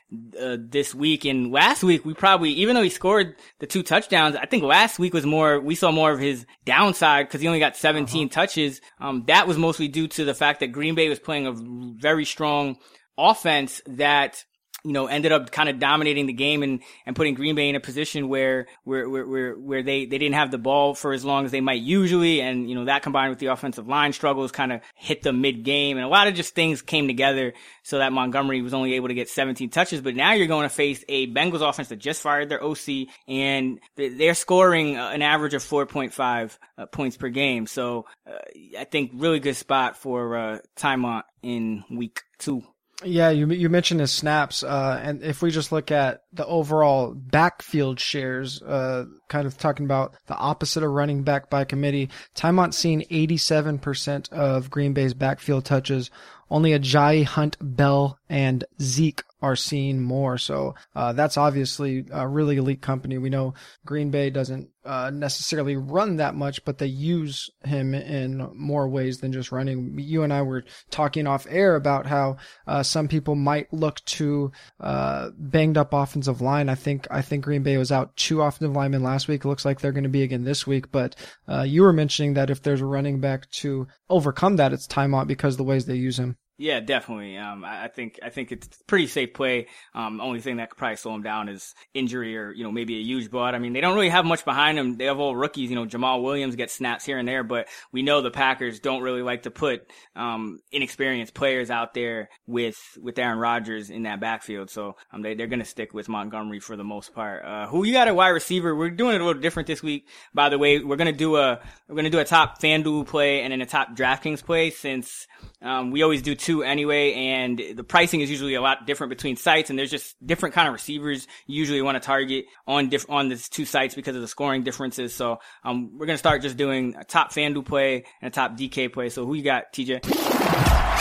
uh, 0.41 0.57
this 0.61 0.95
week. 0.95 1.25
And 1.25 1.50
last 1.50 1.83
week 1.83 2.05
we 2.05 2.15
probably, 2.15 2.50
even 2.50 2.76
though 2.76 2.83
he 2.83 2.91
scored 2.91 3.35
the 3.59 3.67
two 3.67 3.83
touchdowns, 3.83 4.37
I 4.37 4.47
think 4.47 4.62
last 4.62 4.99
week 4.99 5.12
was 5.12 5.26
more, 5.26 5.61
we 5.61 5.75
saw 5.75 5.91
more 5.91 6.12
of 6.12 6.21
his 6.21 6.47
downside 6.65 7.26
because 7.26 7.41
he 7.41 7.49
only 7.49 7.61
got 7.61 7.76
17 7.76 8.26
uh-huh. 8.26 8.33
touches. 8.33 8.81
Um, 9.00 9.25
that 9.26 9.49
was 9.49 9.59
mostly 9.59 9.88
due 9.88 10.07
to 10.09 10.25
the 10.25 10.35
fact 10.35 10.61
that 10.61 10.69
Green 10.69 10.95
Bay 10.95 11.09
was 11.09 11.19
playing 11.19 11.47
a 11.47 11.53
very 12.00 12.25
strong 12.25 12.76
offense 13.18 13.80
that 13.87 14.44
you 14.87 14.92
know, 14.92 15.06
ended 15.06 15.32
up 15.32 15.50
kind 15.50 15.68
of 15.68 15.80
dominating 15.80 16.26
the 16.26 16.32
game 16.32 16.62
and, 16.62 16.80
and 17.06 17.16
putting 17.16 17.35
Green 17.35 17.56
Bay 17.56 17.68
in 17.68 17.75
a 17.75 17.80
position 17.80 18.28
where, 18.28 18.68
where, 18.85 19.08
where, 19.08 19.54
where, 19.54 19.82
they, 19.82 20.06
they 20.06 20.16
didn't 20.16 20.37
have 20.37 20.52
the 20.52 20.58
ball 20.58 20.94
for 20.94 21.12
as 21.12 21.25
long 21.25 21.44
as 21.44 21.50
they 21.50 21.61
might 21.61 21.82
usually. 21.82 22.40
And, 22.40 22.68
you 22.68 22.76
know, 22.76 22.85
that 22.85 23.02
combined 23.02 23.30
with 23.30 23.40
the 23.40 23.46
offensive 23.46 23.88
line 23.88 24.12
struggles 24.12 24.52
kind 24.52 24.73
of 24.73 24.80
hit 24.94 25.23
them 25.23 25.40
mid 25.40 25.64
game. 25.64 25.96
And 25.96 26.06
a 26.06 26.08
lot 26.08 26.28
of 26.28 26.35
just 26.35 26.54
things 26.54 26.82
came 26.82 27.08
together 27.08 27.52
so 27.82 27.99
that 27.99 28.12
Montgomery 28.12 28.62
was 28.62 28.75
only 28.75 28.94
able 28.94 29.08
to 29.08 29.14
get 29.14 29.28
17 29.28 29.70
touches. 29.70 30.00
But 30.00 30.14
now 30.14 30.35
you're 30.35 30.46
going 30.46 30.68
to 30.68 30.75
face 30.75 31.04
a 31.08 31.26
Bengals 31.32 31.68
offense 31.68 31.88
that 31.88 31.96
just 31.96 32.23
fired 32.23 32.49
their 32.49 32.62
OC 32.62 33.08
and 33.26 33.80
they're 33.96 34.35
scoring 34.35 34.96
an 34.96 35.20
average 35.20 35.54
of 35.54 35.64
4.5 35.64 36.58
uh, 36.78 36.87
points 36.87 37.16
per 37.16 37.28
game. 37.28 37.66
So, 37.66 38.06
uh, 38.25 38.38
I 38.78 38.85
think 38.85 39.11
really 39.14 39.40
good 39.40 39.56
spot 39.56 39.96
for, 39.96 40.37
uh, 40.37 40.58
Tymont 40.76 41.23
in 41.42 41.82
week 41.90 42.23
two. 42.38 42.62
Yeah, 43.05 43.29
you 43.29 43.47
you 43.49 43.69
mentioned 43.69 44.00
his 44.00 44.11
snaps, 44.11 44.62
uh, 44.62 44.99
and 45.03 45.23
if 45.23 45.43
we 45.43 45.50
just 45.50 45.71
look 45.71 45.91
at 45.91 46.23
the 46.33 46.47
overall 46.47 47.12
backfield 47.15 48.00
shares, 48.00 48.62
uh, 48.62 49.05
kind 49.29 49.47
of 49.47 49.59
talking 49.59 49.85
about 49.85 50.15
the 50.29 50.37
opposite 50.37 50.83
of 50.83 50.91
running 50.91 51.23
back 51.23 51.50
by 51.50 51.65
committee, 51.65 52.09
Tymont 52.35 52.73
seen 52.73 53.03
87% 53.11 54.33
of 54.33 54.71
Green 54.71 54.95
Bay's 54.95 55.12
backfield 55.12 55.67
touches. 55.67 56.11
Only 56.50 56.71
Ajayi, 56.71 57.25
Hunt, 57.25 57.57
Bell, 57.61 58.19
and 58.29 58.65
Zeke 58.81 59.23
are 59.43 59.57
seeing 59.57 60.03
more. 60.03 60.38
So 60.38 60.75
uh, 60.95 61.12
that's 61.12 61.37
obviously 61.37 62.07
a 62.11 62.26
really 62.26 62.57
elite 62.57 62.81
company. 62.81 63.19
We 63.19 63.29
know 63.29 63.55
Green 63.85 64.11
Bay 64.11 64.31
doesn't 64.31 64.71
uh, 64.85 65.11
necessarily 65.11 65.76
run 65.76 66.17
that 66.17 66.35
much, 66.35 66.65
but 66.65 66.79
they 66.79 66.87
use 66.87 67.50
him 67.65 67.95
in 67.95 68.50
more 68.55 68.88
ways 68.88 69.19
than 69.19 69.33
just 69.33 69.53
running. 69.53 69.99
You 69.99 70.23
and 70.23 70.33
I 70.33 70.43
were 70.43 70.65
talking 70.91 71.26
off 71.26 71.47
air 71.50 71.76
about 71.76 72.07
how 72.07 72.38
uh, 72.67 72.83
some 72.83 73.09
people 73.09 73.35
might 73.35 73.73
look 73.73 74.03
to 74.07 74.53
uh, 74.81 75.31
banged 75.37 75.76
up 75.76 75.93
offensive 75.93 76.41
line. 76.41 76.69
I 76.69 76.75
think 76.75 77.07
I 77.11 77.21
think 77.21 77.45
Green 77.45 77.62
Bay 77.62 77.76
was 77.76 77.93
out 77.93 78.17
two 78.17 78.41
offensive 78.41 78.75
linemen 78.75 79.03
last 79.03 79.29
week. 79.29 79.45
It 79.45 79.49
looks 79.49 79.65
like 79.65 79.80
they're 79.80 79.93
going 79.93 80.04
to 80.04 80.09
be 80.09 80.23
again 80.23 80.45
this 80.45 80.67
week. 80.67 80.91
But 80.91 81.15
uh, 81.47 81.63
you 81.63 81.82
were 81.82 81.93
mentioning 81.93 82.35
that 82.35 82.50
if 82.50 82.63
there's 82.63 82.80
a 82.80 82.87
running 82.87 83.21
back 83.21 83.50
to 83.50 83.87
overcome 84.09 84.56
that, 84.56 84.73
it's 84.73 84.87
Tymont 84.87 85.26
because 85.26 85.56
the 85.56 85.65
ways 85.65 85.85
they 85.85 85.97
use 85.97 86.19
him. 86.19 86.37
Yeah, 86.58 86.80
definitely. 86.80 87.36
Um, 87.36 87.66
I 87.66 87.88
think 87.88 88.19
I 88.23 88.30
think 88.30 88.50
it's 88.50 88.66
pretty 88.86 89.08
safe 89.08 89.34
play. 89.34 89.66
Um, 89.95 90.23
only 90.23 90.40
thing 90.40 90.56
that 90.56 90.71
could 90.71 90.78
probably 90.78 90.97
slow 90.97 91.14
him 91.14 91.23
down 91.23 91.50
is 91.50 91.75
injury 91.92 92.34
or 92.38 92.50
you 92.50 92.64
know 92.64 92.73
maybe 92.73 92.97
a 92.97 93.02
huge 93.02 93.30
butt. 93.30 93.54
I 93.54 93.58
mean, 93.58 93.75
they 93.75 93.82
don't 93.82 93.95
really 93.95 94.08
have 94.08 94.25
much 94.25 94.42
behind 94.42 94.78
them. 94.78 94.97
They 94.97 95.04
have 95.04 95.19
all 95.19 95.36
rookies. 95.36 95.69
You 95.69 95.76
know, 95.76 95.84
Jamaal 95.84 96.23
Williams 96.23 96.56
gets 96.56 96.73
snaps 96.73 97.04
here 97.04 97.19
and 97.19 97.28
there, 97.28 97.45
but 97.45 97.69
we 97.92 98.02
know 98.02 98.23
the 98.23 98.30
Packers 98.30 98.80
don't 98.80 99.02
really 99.02 99.21
like 99.21 99.42
to 99.42 99.50
put 99.50 99.92
um, 100.14 100.60
inexperienced 100.73 101.34
players 101.34 101.71
out 101.71 101.92
there 101.92 102.30
with 102.47 102.78
with 103.02 103.19
Aaron 103.19 103.38
Rodgers 103.38 103.90
in 103.90 104.04
that 104.04 104.21
backfield. 104.21 104.71
So 104.71 104.97
um, 105.12 105.21
they 105.21 105.34
they're 105.34 105.49
gonna 105.49 105.66
stick 105.66 105.92
with 105.92 106.08
Montgomery 106.08 106.60
for 106.60 106.75
the 106.75 106.84
most 106.84 107.12
part. 107.14 107.45
Uh, 107.45 107.66
who 107.66 107.84
you 107.84 107.92
got 107.92 108.08
a 108.08 108.14
wide 108.14 108.30
receiver? 108.30 108.75
We're 108.75 108.88
doing 108.88 109.14
it 109.14 109.21
a 109.21 109.25
little 109.26 109.42
different 109.42 109.66
this 109.66 109.82
week. 109.82 110.08
By 110.32 110.49
the 110.49 110.58
way, 110.58 110.78
we're 110.78 110.97
gonna 110.97 111.12
do 111.12 111.36
a 111.36 111.60
we're 111.86 111.97
gonna 111.97 112.08
do 112.08 112.21
a 112.21 112.25
top 112.25 112.62
FanDuel 112.62 113.06
play 113.06 113.42
and 113.42 113.52
then 113.52 113.60
a 113.60 113.66
top 113.66 113.95
DraftKings 113.95 114.42
play 114.42 114.71
since 114.71 115.26
um, 115.60 115.90
we 115.90 116.02
always 116.02 116.23
do 116.23 116.34
two 116.34 116.46
anyway, 116.49 117.13
and 117.13 117.61
the 117.75 117.85
pricing 117.85 118.21
is 118.21 118.30
usually 118.30 118.54
a 118.54 118.61
lot 118.61 118.87
different 118.87 119.11
between 119.11 119.37
sites, 119.37 119.71
and 119.71 119.78
there's 119.78 119.91
just 119.91 120.15
different 120.25 120.54
kind 120.54 120.69
of 120.69 120.75
receivers 120.75 121.26
you 121.47 121.59
usually 121.59 121.82
want 121.82 121.97
to 121.97 122.04
target 122.04 122.47
on 122.67 122.89
diff- 122.89 123.11
on 123.11 123.28
these 123.28 123.49
two 123.49 123.65
sites 123.65 123.95
because 123.95 124.17
of 124.17 124.23
the 124.23 124.28
scoring 124.28 124.63
differences. 124.63 125.15
So 125.15 125.39
um, 125.65 125.99
we're 125.99 126.06
gonna 126.06 126.19
start 126.19 126.43
just 126.43 126.56
doing 126.56 126.95
a 126.99 127.04
top 127.04 127.32
FanDuel 127.32 127.67
play 127.67 128.04
and 128.21 128.32
a 128.32 128.35
top 128.35 128.56
DK 128.56 128.93
play. 128.93 129.09
So 129.09 129.26
who 129.26 129.35
you 129.35 129.43
got, 129.43 129.73
TJ? 129.73 130.04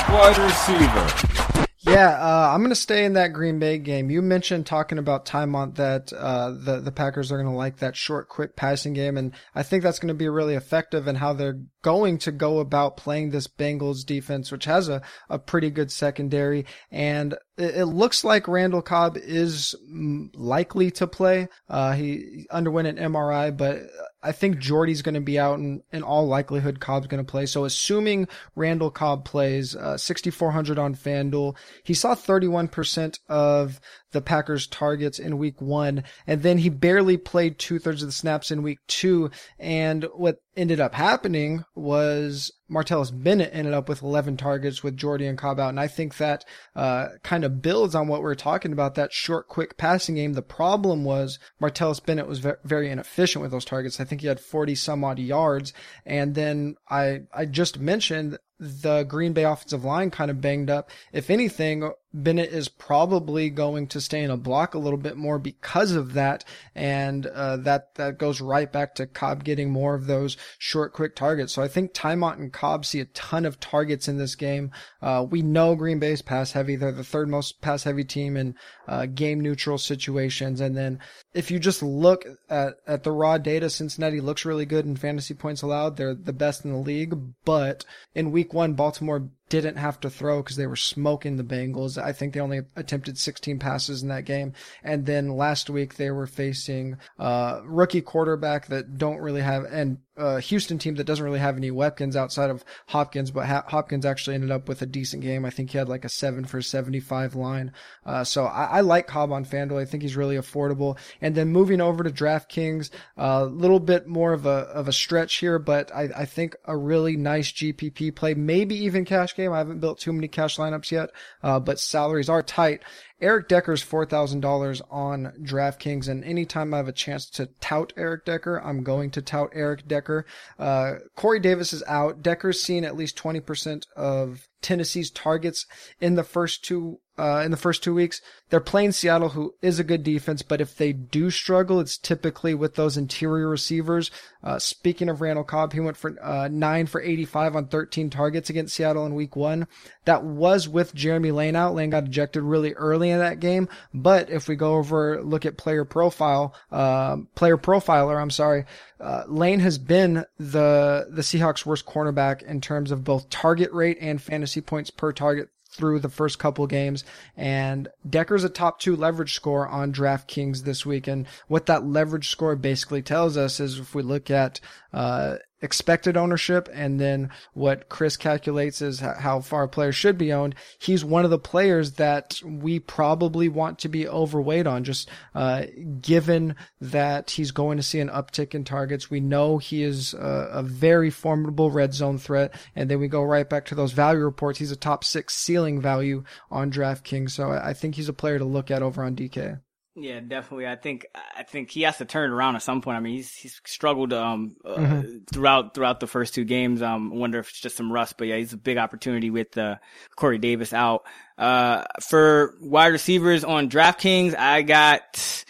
Wide 0.09 0.37
receiver. 0.37 1.54
Yeah, 1.95 2.09
uh, 2.09 2.51
I'm 2.53 2.59
going 2.59 2.71
to 2.71 2.75
stay 2.75 3.05
in 3.05 3.13
that 3.13 3.31
Green 3.31 3.57
Bay 3.57 3.77
game. 3.77 4.09
You 4.09 4.21
mentioned 4.21 4.65
talking 4.65 4.97
about 4.97 5.25
Tymont 5.25 5.75
that 5.75 6.11
uh, 6.11 6.51
the 6.51 6.81
the 6.81 6.91
Packers 6.91 7.31
are 7.31 7.37
going 7.37 7.49
to 7.49 7.55
like 7.55 7.77
that 7.77 7.95
short, 7.95 8.27
quick 8.27 8.57
passing 8.57 8.91
game, 8.91 9.15
and 9.15 9.31
I 9.55 9.63
think 9.63 9.81
that's 9.81 9.99
going 9.99 10.09
to 10.09 10.13
be 10.13 10.27
really 10.27 10.55
effective 10.55 11.07
in 11.07 11.15
how 11.15 11.31
they're 11.31 11.61
going 11.83 12.17
to 12.17 12.33
go 12.33 12.59
about 12.59 12.97
playing 12.97 13.29
this 13.29 13.47
Bengals 13.47 14.05
defense, 14.05 14.51
which 14.51 14.65
has 14.65 14.89
a, 14.89 15.03
a 15.29 15.39
pretty 15.39 15.69
good 15.69 15.89
secondary. 15.89 16.65
And 16.91 17.37
it, 17.57 17.85
looks 17.85 18.23
like 18.23 18.47
Randall 18.47 18.81
Cobb 18.81 19.17
is 19.17 19.75
likely 19.87 20.91
to 20.91 21.07
play. 21.07 21.47
Uh, 21.69 21.93
he 21.93 22.47
underwent 22.51 22.87
an 22.87 22.97
MRI, 22.97 23.55
but 23.55 23.83
I 24.21 24.31
think 24.31 24.57
Jordy's 24.57 25.01
going 25.01 25.15
to 25.15 25.21
be 25.21 25.39
out 25.39 25.59
and 25.59 25.81
in 25.91 26.03
all 26.03 26.27
likelihood 26.27 26.79
Cobb's 26.79 27.07
going 27.07 27.23
to 27.23 27.31
play. 27.31 27.45
So 27.45 27.63
assuming 27.63 28.27
Randall 28.55 28.89
Cobb 28.89 29.23
plays, 29.23 29.75
uh, 29.75 29.97
6,400 29.97 30.79
on 30.79 30.95
FanDuel, 30.95 31.55
he 31.83 31.93
saw 31.93 32.15
31% 32.15 33.19
of 33.29 33.79
the 34.11 34.21
Packers 34.21 34.65
targets 34.65 35.19
in 35.19 35.37
week 35.37 35.61
one. 35.61 36.03
And 36.25 36.41
then 36.41 36.57
he 36.57 36.69
barely 36.69 37.17
played 37.17 37.59
two 37.59 37.77
thirds 37.77 38.01
of 38.01 38.09
the 38.09 38.13
snaps 38.13 38.49
in 38.49 38.63
week 38.63 38.79
two. 38.87 39.29
And 39.59 40.05
what 40.15 40.37
ended 40.57 40.79
up 40.79 40.95
happening 40.95 41.63
was 41.75 42.51
Martellus 42.69 43.11
Bennett 43.11 43.51
ended 43.53 43.73
up 43.73 43.87
with 43.87 44.01
11 44.01 44.37
targets 44.37 44.83
with 44.83 44.97
Jordy 44.97 45.27
and 45.27 45.37
Cobb 45.37 45.59
out. 45.59 45.69
And 45.69 45.79
I 45.79 45.87
think 45.87 46.17
that, 46.17 46.45
uh, 46.75 47.09
kind 47.23 47.43
of 47.43 47.61
builds 47.61 47.93
on 47.93 48.07
what 48.07 48.21
we 48.21 48.29
are 48.29 48.35
talking 48.35 48.71
about, 48.71 48.95
that 48.95 49.13
short, 49.13 49.47
quick 49.47 49.77
passing 49.77 50.15
game. 50.15 50.33
The 50.33 50.41
problem 50.41 51.03
was 51.03 51.37
Martellus 51.61 52.03
Bennett 52.03 52.27
was 52.27 52.39
very 52.63 52.89
inefficient 52.89 53.41
with 53.41 53.51
those 53.51 53.65
targets. 53.65 53.99
I 53.99 54.03
think 54.03 54.21
he 54.21 54.27
had 54.27 54.39
40 54.39 54.75
some 54.75 55.03
odd 55.03 55.19
yards. 55.19 55.73
And 56.05 56.33
then 56.33 56.75
I, 56.89 57.21
I 57.33 57.45
just 57.45 57.79
mentioned 57.79 58.37
the 58.59 59.03
Green 59.03 59.33
Bay 59.33 59.43
offensive 59.43 59.83
line 59.83 60.11
kind 60.11 60.31
of 60.31 60.41
banged 60.41 60.69
up. 60.69 60.89
If 61.11 61.29
anything, 61.29 61.91
Bennett 62.15 62.51
is 62.51 62.69
probably 62.69 63.49
going 63.49 63.87
to 63.87 63.99
stay 63.99 64.23
in 64.23 64.31
a 64.31 64.37
block 64.37 64.73
a 64.73 64.79
little 64.79 64.97
bit 64.97 65.17
more 65.17 65.37
because 65.37 65.91
of 65.91 66.13
that, 66.13 66.45
and 66.73 67.25
uh, 67.27 67.57
that 67.57 67.93
that 67.95 68.17
goes 68.17 68.39
right 68.39 68.71
back 68.71 68.95
to 68.95 69.05
Cobb 69.05 69.43
getting 69.43 69.69
more 69.69 69.95
of 69.95 70.07
those 70.07 70.37
short, 70.57 70.93
quick 70.93 71.15
targets. 71.15 71.51
So 71.51 71.61
I 71.61 71.67
think 71.67 71.93
Tymont 71.93 72.37
and 72.37 72.53
Cobb 72.53 72.85
see 72.85 73.01
a 73.01 73.05
ton 73.05 73.45
of 73.45 73.59
targets 73.59 74.07
in 74.07 74.17
this 74.17 74.35
game. 74.35 74.71
Uh, 75.01 75.25
we 75.29 75.41
know 75.41 75.75
Green 75.75 75.99
Bay's 75.99 76.21
pass 76.21 76.53
heavy; 76.53 76.77
they're 76.77 76.93
the 76.93 77.03
third 77.03 77.27
most 77.27 77.59
pass 77.61 77.83
heavy 77.83 78.05
team 78.05 78.37
in 78.37 78.55
uh, 78.87 79.07
game 79.07 79.41
neutral 79.41 79.77
situations. 79.77 80.61
And 80.61 80.77
then 80.77 80.99
if 81.33 81.51
you 81.51 81.59
just 81.59 81.83
look 81.83 82.25
at 82.49 82.75
at 82.87 83.03
the 83.03 83.11
raw 83.11 83.37
data, 83.37 83.69
Cincinnati 83.69 84.21
looks 84.21 84.45
really 84.45 84.65
good 84.65 84.85
in 84.85 84.95
fantasy 84.95 85.33
points 85.33 85.63
allowed. 85.63 85.97
They're 85.97 86.15
the 86.15 86.31
best 86.31 86.63
in 86.63 86.71
the 86.71 86.77
league, 86.77 87.17
but 87.43 87.83
in 88.13 88.31
week 88.31 88.44
one, 88.53 88.73
Baltimore 88.73 89.29
didn't 89.49 89.77
have 89.77 89.99
to 89.99 90.09
throw 90.09 90.41
because 90.41 90.55
they 90.55 90.67
were 90.67 90.75
smoking 90.75 91.37
the 91.37 91.43
Bengals. 91.43 92.01
I 92.01 92.13
think 92.13 92.33
they 92.33 92.39
only 92.39 92.61
attempted 92.75 93.17
16 93.17 93.59
passes 93.59 94.01
in 94.01 94.09
that 94.09 94.25
game. 94.25 94.53
And 94.83 95.05
then 95.05 95.35
last 95.35 95.69
week 95.69 95.95
they 95.95 96.11
were 96.11 96.27
facing 96.27 96.97
uh, 97.19 97.61
rookie 97.63 98.01
quarterback 98.01 98.67
that 98.67 98.97
don't 98.97 99.19
really 99.19 99.41
have 99.41 99.65
and 99.65 99.99
uh, 100.17 100.37
Houston 100.37 100.77
team 100.77 100.95
that 100.95 101.03
doesn't 101.03 101.25
really 101.25 101.39
have 101.39 101.57
any 101.57 101.71
weapons 101.71 102.15
outside 102.15 102.49
of 102.49 102.63
Hopkins, 102.87 103.31
but 103.31 103.45
ha- 103.45 103.65
Hopkins 103.67 104.05
actually 104.05 104.35
ended 104.35 104.51
up 104.51 104.69
with 104.69 104.81
a 104.81 104.85
decent 104.85 105.21
game. 105.21 105.43
I 105.45 105.49
think 105.49 105.71
he 105.71 105.77
had 105.77 105.89
like 105.89 106.05
a 106.05 106.09
seven 106.09 106.45
for 106.45 106.61
75 106.61 107.35
line. 107.35 107.73
Uh, 108.05 108.23
so 108.23 108.45
I, 108.45 108.63
I, 108.65 108.81
like 108.81 109.07
Cobb 109.07 109.31
on 109.31 109.45
FanDuel. 109.45 109.81
I 109.81 109.85
think 109.85 110.03
he's 110.03 110.15
really 110.15 110.37
affordable. 110.37 110.97
And 111.21 111.35
then 111.35 111.49
moving 111.49 111.81
over 111.81 112.03
to 112.03 112.09
DraftKings, 112.09 112.91
a 113.17 113.21
uh, 113.21 113.45
little 113.45 113.79
bit 113.79 114.07
more 114.07 114.31
of 114.31 114.45
a, 114.45 114.49
of 114.49 114.87
a 114.87 114.93
stretch 114.93 115.35
here, 115.35 115.59
but 115.59 115.93
I, 115.93 116.09
I 116.15 116.25
think 116.25 116.55
a 116.65 116.77
really 116.77 117.17
nice 117.17 117.51
GPP 117.51 118.15
play, 118.15 118.33
maybe 118.35 118.75
even 118.85 119.03
cash 119.03 119.34
game. 119.35 119.53
I 119.53 119.57
haven't 119.57 119.79
built 119.79 119.99
too 119.99 120.13
many 120.13 120.27
cash 120.27 120.57
lineups 120.57 120.91
yet, 120.91 121.09
uh, 121.43 121.59
but 121.59 121.79
salaries 121.79 122.29
are 122.29 122.41
tight. 122.41 122.81
Eric 123.21 123.47
Decker's 123.47 123.83
$4,000 123.83 124.81
on 124.91 125.31
DraftKings, 125.41 126.09
and 126.09 126.23
anytime 126.25 126.73
I 126.73 126.77
have 126.77 126.87
a 126.87 126.93
chance 126.93 127.29
to 127.31 127.47
tout 127.61 127.93
Eric 127.95 128.25
Decker, 128.25 128.57
I'm 128.57 128.83
going 128.83 129.11
to 129.11 129.21
tout 129.21 129.51
Eric 129.53 129.87
Decker. 129.87 130.25
Uh, 130.59 130.95
Corey 131.15 131.39
Davis 131.39 131.71
is 131.71 131.83
out. 131.87 132.21
Decker's 132.21 132.61
seen 132.61 132.83
at 132.83 132.97
least 132.97 133.17
20% 133.17 133.85
of 133.95 134.47
Tennessee's 134.61 135.11
targets 135.11 135.65
in 136.01 136.15
the 136.15 136.23
first 136.23 136.65
two 136.65 136.99
uh, 137.17 137.41
in 137.45 137.51
the 137.51 137.57
first 137.57 137.83
two 137.83 137.93
weeks. 137.93 138.21
They're 138.49 138.59
playing 138.59 138.91
Seattle, 138.91 139.29
who 139.29 139.55
is 139.61 139.79
a 139.79 139.83
good 139.83 140.03
defense, 140.03 140.41
but 140.41 140.61
if 140.61 140.77
they 140.77 140.93
do 140.93 141.31
struggle, 141.31 141.79
it's 141.79 141.97
typically 141.97 142.53
with 142.53 142.75
those 142.75 142.97
interior 142.97 143.49
receivers. 143.49 144.11
Uh, 144.43 144.59
speaking 144.59 145.09
of 145.09 145.21
Randall 145.21 145.43
Cobb, 145.43 145.73
he 145.73 145.79
went 145.79 145.97
for 145.97 146.15
uh, 146.21 146.47
nine 146.51 146.85
for 146.85 147.01
85 147.01 147.55
on 147.55 147.67
13 147.67 148.09
targets 148.09 148.49
against 148.49 148.75
Seattle 148.75 149.05
in 149.05 149.15
week 149.15 149.35
one. 149.35 149.67
That 150.05 150.23
was 150.23 150.69
with 150.69 150.93
Jeremy 150.93 151.31
Lane 151.31 151.55
out. 151.55 151.73
Lane 151.73 151.89
got 151.89 152.05
ejected 152.05 152.43
really 152.43 152.73
early 152.73 153.09
in 153.09 153.19
that 153.19 153.39
game. 153.39 153.67
But 153.93 154.29
if 154.29 154.47
we 154.47 154.55
go 154.55 154.75
over, 154.75 155.23
look 155.23 155.45
at 155.45 155.57
player 155.57 155.85
profile, 155.85 156.53
uh, 156.71 157.17
player 157.33 157.57
profiler, 157.57 158.21
I'm 158.21 158.29
sorry, 158.29 158.65
uh, 158.99 159.23
Lane 159.27 159.59
has 159.61 159.77
been 159.77 160.25
the, 160.37 161.07
the 161.09 161.23
Seahawks 161.23 161.65
worst 161.65 161.85
cornerback 161.85 162.43
in 162.43 162.61
terms 162.61 162.91
of 162.91 163.03
both 163.03 163.29
target 163.29 163.71
rate 163.71 163.97
and 163.99 164.21
fantasy 164.21 164.61
points 164.61 164.91
per 164.91 165.11
target 165.11 165.49
through 165.75 165.99
the 165.99 166.09
first 166.09 166.39
couple 166.39 166.65
games. 166.67 167.03
And 167.37 167.87
Decker's 168.09 168.43
a 168.43 168.49
top 168.49 168.79
two 168.79 168.95
leverage 168.95 169.33
score 169.33 169.67
on 169.67 169.93
DraftKings 169.93 170.63
this 170.63 170.85
week. 170.85 171.07
And 171.07 171.27
what 171.47 171.67
that 171.67 171.85
leverage 171.85 172.29
score 172.29 172.55
basically 172.55 173.01
tells 173.01 173.37
us 173.37 173.59
is 173.59 173.79
if 173.79 173.93
we 173.93 174.03
look 174.03 174.31
at 174.31 174.59
uh, 174.93 175.37
expected 175.61 176.17
ownership 176.17 176.69
and 176.73 176.99
then 176.99 177.29
what 177.53 177.89
Chris 177.89 178.17
calculates 178.17 178.81
is 178.81 178.99
how 178.99 179.39
far 179.39 179.63
a 179.63 179.69
player 179.69 179.91
should 179.91 180.17
be 180.17 180.33
owned. 180.33 180.55
He's 180.79 181.03
one 181.03 181.25
of 181.25 181.31
the 181.31 181.39
players 181.39 181.93
that 181.93 182.41
we 182.43 182.79
probably 182.79 183.47
want 183.47 183.79
to 183.79 183.89
be 183.89 184.07
overweight 184.07 184.67
on 184.67 184.83
just 184.83 185.09
uh, 185.33 185.65
given 186.01 186.55
that 186.81 187.31
he's 187.31 187.51
going 187.51 187.77
to 187.77 187.83
see 187.83 187.99
an 187.99 188.09
uptick 188.09 188.53
in 188.53 188.63
targets. 188.63 189.09
We 189.09 189.19
know 189.19 189.57
he 189.57 189.83
is 189.83 190.13
a, 190.13 190.49
a, 190.53 190.63
very 190.63 191.09
formidable 191.09 191.71
red 191.71 191.93
zone 191.93 192.17
threat. 192.17 192.53
And 192.75 192.89
then 192.89 192.99
we 192.99 193.07
go 193.07 193.23
right 193.23 193.49
back 193.49 193.65
to 193.65 193.75
those 193.75 193.93
value 193.93 194.23
reports. 194.23 194.59
He's 194.59 194.71
a 194.71 194.75
top 194.75 195.03
six 195.03 195.35
ceiling 195.35 195.81
value 195.81 196.23
on 196.51 196.71
DraftKings. 196.71 197.31
So 197.31 197.51
I 197.51 197.73
think 197.73 197.95
he's 197.95 198.09
a 198.09 198.13
player 198.13 198.39
to 198.39 198.45
look 198.45 198.71
at 198.71 198.83
over 198.83 199.03
on 199.03 199.15
DK. 199.15 199.59
Yeah, 199.97 200.19
definitely. 200.19 200.67
I 200.67 200.75
think 200.75 201.05
I 201.13 201.43
think 201.43 201.71
he 201.71 201.83
has 201.83 201.97
to 201.99 202.05
turn 202.05 202.29
it 202.29 202.33
around 202.33 202.57
at 202.57 202.63
some 202.63 202.81
point. 202.81 202.97
I 202.97 202.99
mean, 202.99 203.15
he's 203.15 203.33
he's 203.33 203.61
struggled 203.65 204.11
um 204.11 204.57
uh, 204.65 204.75
mm-hmm. 204.75 205.17
throughout 205.31 205.73
throughout 205.73 206.01
the 206.01 206.07
first 206.07 206.35
two 206.35 206.43
games. 206.43 206.81
Um, 206.81 207.13
I 207.13 207.15
wonder 207.15 207.39
if 207.39 207.49
it's 207.49 207.61
just 207.61 207.77
some 207.77 207.91
rust, 207.91 208.15
but 208.17 208.27
yeah, 208.27 208.35
he's 208.35 208.51
a 208.51 208.57
big 208.57 208.77
opportunity 208.77 209.29
with 209.29 209.57
uh, 209.57 209.77
Corey 210.17 210.37
Davis 210.37 210.73
out. 210.73 211.05
Uh, 211.37 211.85
for 212.01 212.55
wide 212.59 212.87
receivers 212.87 213.45
on 213.45 213.69
DraftKings, 213.69 214.35
I 214.35 214.63
got 214.63 215.45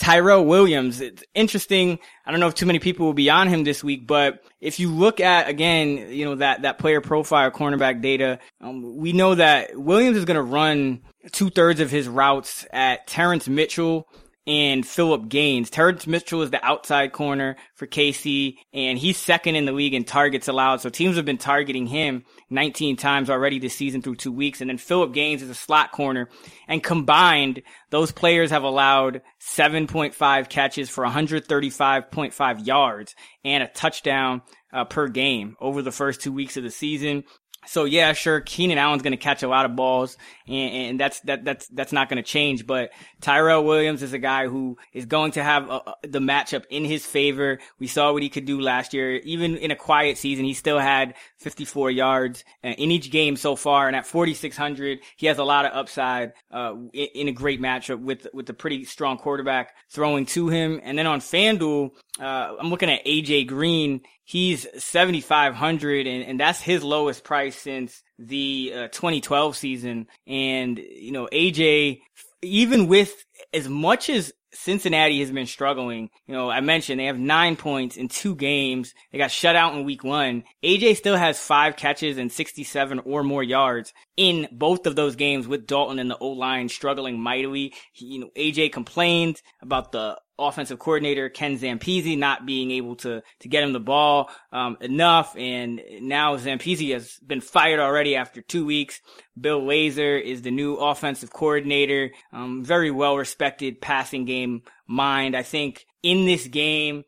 Tyrell 0.00 0.46
Williams. 0.46 1.02
It's 1.02 1.22
interesting. 1.34 1.98
I 2.24 2.30
don't 2.30 2.40
know 2.40 2.48
if 2.48 2.54
too 2.54 2.64
many 2.64 2.78
people 2.78 3.04
will 3.04 3.12
be 3.12 3.28
on 3.28 3.48
him 3.48 3.64
this 3.64 3.84
week, 3.84 4.06
but 4.06 4.42
if 4.58 4.80
you 4.80 4.90
look 4.90 5.20
at 5.20 5.46
again, 5.46 6.10
you 6.10 6.24
know 6.24 6.36
that 6.36 6.62
that 6.62 6.78
player 6.78 7.02
profile 7.02 7.50
cornerback 7.50 8.00
data, 8.00 8.38
um, 8.62 8.96
we 8.96 9.12
know 9.12 9.34
that 9.34 9.78
Williams 9.78 10.16
is 10.16 10.24
going 10.24 10.36
to 10.36 10.42
run 10.42 11.02
two 11.32 11.50
thirds 11.50 11.80
of 11.80 11.90
his 11.90 12.08
routes 12.08 12.66
at 12.72 13.06
Terrance 13.06 13.46
Mitchell 13.46 14.08
and 14.50 14.84
Philip 14.84 15.28
Gaines. 15.28 15.70
Terrance 15.70 16.08
Mitchell 16.08 16.42
is 16.42 16.50
the 16.50 16.64
outside 16.66 17.12
corner 17.12 17.54
for 17.76 17.86
KC, 17.86 18.56
and 18.74 18.98
he's 18.98 19.16
second 19.16 19.54
in 19.54 19.64
the 19.64 19.70
league 19.70 19.94
in 19.94 20.02
targets 20.02 20.48
allowed. 20.48 20.80
So 20.80 20.88
teams 20.90 21.14
have 21.14 21.24
been 21.24 21.38
targeting 21.38 21.86
him 21.86 22.24
19 22.50 22.96
times 22.96 23.30
already 23.30 23.60
this 23.60 23.74
season 23.74 24.02
through 24.02 24.16
two 24.16 24.32
weeks. 24.32 24.60
And 24.60 24.68
then 24.68 24.76
Philip 24.76 25.12
Gaines 25.12 25.42
is 25.42 25.50
a 25.50 25.54
slot 25.54 25.92
corner. 25.92 26.28
And 26.66 26.82
combined, 26.82 27.62
those 27.90 28.10
players 28.10 28.50
have 28.50 28.64
allowed 28.64 29.22
7.5 29.40 30.48
catches 30.48 30.90
for 30.90 31.04
135.5 31.04 32.66
yards 32.66 33.14
and 33.44 33.62
a 33.62 33.68
touchdown 33.68 34.42
uh, 34.72 34.84
per 34.84 35.06
game 35.06 35.56
over 35.60 35.80
the 35.80 35.92
first 35.92 36.22
two 36.22 36.32
weeks 36.32 36.56
of 36.56 36.64
the 36.64 36.70
season. 36.72 37.22
So 37.66 37.84
yeah, 37.84 38.14
sure, 38.14 38.40
Keenan 38.40 38.78
Allen's 38.78 39.02
going 39.02 39.12
to 39.12 39.18
catch 39.18 39.42
a 39.42 39.48
lot 39.48 39.66
of 39.66 39.76
balls, 39.76 40.16
and, 40.48 40.72
and 40.72 41.00
that's 41.00 41.20
that 41.20 41.44
that's 41.44 41.68
that's 41.68 41.92
not 41.92 42.08
going 42.08 42.16
to 42.16 42.22
change. 42.22 42.66
But 42.66 42.90
Tyrell 43.20 43.64
Williams 43.64 44.02
is 44.02 44.12
a 44.14 44.18
guy 44.18 44.48
who 44.48 44.78
is 44.94 45.04
going 45.04 45.32
to 45.32 45.42
have 45.42 45.68
a, 45.68 45.72
uh, 45.72 45.82
uh, 45.86 45.92
the 46.02 46.20
matchup 46.20 46.64
in 46.70 46.84
his 46.84 47.04
favor. 47.04 47.58
We 47.78 47.86
saw 47.86 48.12
what 48.12 48.22
he 48.22 48.30
could 48.30 48.46
do 48.46 48.60
last 48.60 48.94
year. 48.94 49.16
Even 49.16 49.56
in 49.56 49.70
a 49.70 49.76
quiet 49.76 50.16
season, 50.16 50.46
he 50.46 50.54
still 50.54 50.78
had 50.78 51.14
54 51.36 51.90
yards 51.90 52.44
uh, 52.64 52.68
in 52.68 52.90
each 52.90 53.10
game 53.10 53.36
so 53.36 53.56
far, 53.56 53.86
and 53.88 53.94
at 53.94 54.06
4600, 54.06 55.00
he 55.16 55.26
has 55.26 55.38
a 55.38 55.44
lot 55.44 55.66
of 55.66 55.72
upside 55.72 56.32
uh, 56.50 56.74
in, 56.92 57.08
in, 57.14 57.28
a 57.28 57.32
great 57.32 57.60
matchup 57.60 58.00
with 58.00 58.26
with 58.32 58.48
a 58.48 58.54
pretty 58.54 58.84
strong 58.84 59.18
quarterback 59.18 59.74
throwing 59.90 60.24
to 60.26 60.48
him. 60.48 60.80
And 60.82 60.98
then 60.98 61.06
on 61.06 61.20
FanDuel, 61.20 61.90
uh, 62.18 62.56
I'm 62.58 62.70
looking 62.70 62.90
at 62.90 63.04
AJ 63.04 63.46
Green 63.46 64.00
he's 64.30 64.64
7,500 64.78 66.06
and, 66.06 66.22
and 66.22 66.38
that's 66.38 66.60
his 66.60 66.84
lowest 66.84 67.24
price 67.24 67.56
since 67.56 68.04
the 68.16 68.72
uh, 68.72 68.88
2012 68.88 69.56
season. 69.56 70.06
And, 70.24 70.78
you 70.78 71.10
know, 71.10 71.28
AJ, 71.32 72.00
even 72.40 72.86
with 72.86 73.12
as 73.52 73.68
much 73.68 74.08
as 74.08 74.32
Cincinnati 74.52 75.20
has 75.20 75.30
been 75.30 75.46
struggling. 75.46 76.10
You 76.26 76.34
know, 76.34 76.50
I 76.50 76.60
mentioned 76.60 76.98
they 76.98 77.06
have 77.06 77.18
nine 77.18 77.56
points 77.56 77.96
in 77.96 78.08
two 78.08 78.34
games. 78.34 78.94
They 79.12 79.18
got 79.18 79.30
shut 79.30 79.54
out 79.54 79.74
in 79.74 79.84
week 79.84 80.02
one. 80.02 80.42
AJ 80.64 80.96
still 80.96 81.16
has 81.16 81.38
five 81.38 81.76
catches 81.76 82.18
and 82.18 82.32
67 82.32 83.00
or 83.00 83.22
more 83.22 83.44
yards 83.44 83.92
in 84.16 84.48
both 84.50 84.86
of 84.86 84.96
those 84.96 85.14
games 85.14 85.46
with 85.46 85.66
Dalton 85.66 86.00
and 86.00 86.10
the 86.10 86.18
O 86.18 86.30
line 86.30 86.68
struggling 86.68 87.20
mightily. 87.20 87.74
He, 87.92 88.06
you 88.06 88.20
know, 88.20 88.30
AJ 88.36 88.72
complained 88.72 89.40
about 89.62 89.92
the 89.92 90.18
offensive 90.40 90.78
coordinator 90.78 91.28
Ken 91.28 91.58
Zampese 91.58 92.18
not 92.18 92.46
being 92.46 92.70
able 92.70 92.96
to 92.96 93.22
to 93.40 93.48
get 93.48 93.62
him 93.62 93.72
the 93.72 93.80
ball 93.80 94.30
um, 94.52 94.76
enough, 94.80 95.36
and 95.36 95.80
now 96.00 96.36
Zampese 96.36 96.92
has 96.92 97.18
been 97.18 97.40
fired 97.40 97.80
already 97.80 98.16
after 98.16 98.40
two 98.40 98.64
weeks. 98.64 99.00
Bill 99.40 99.60
Lazor 99.60 100.20
is 100.20 100.42
the 100.42 100.50
new 100.50 100.74
offensive 100.76 101.32
coordinator, 101.32 102.10
um, 102.32 102.64
very 102.64 102.90
well 102.90 103.16
respected 103.16 103.80
passing 103.80 104.24
game 104.24 104.62
mind. 104.86 105.36
I 105.36 105.42
think 105.42 105.86
in 106.02 106.24
this 106.24 106.46
game, 106.46 107.04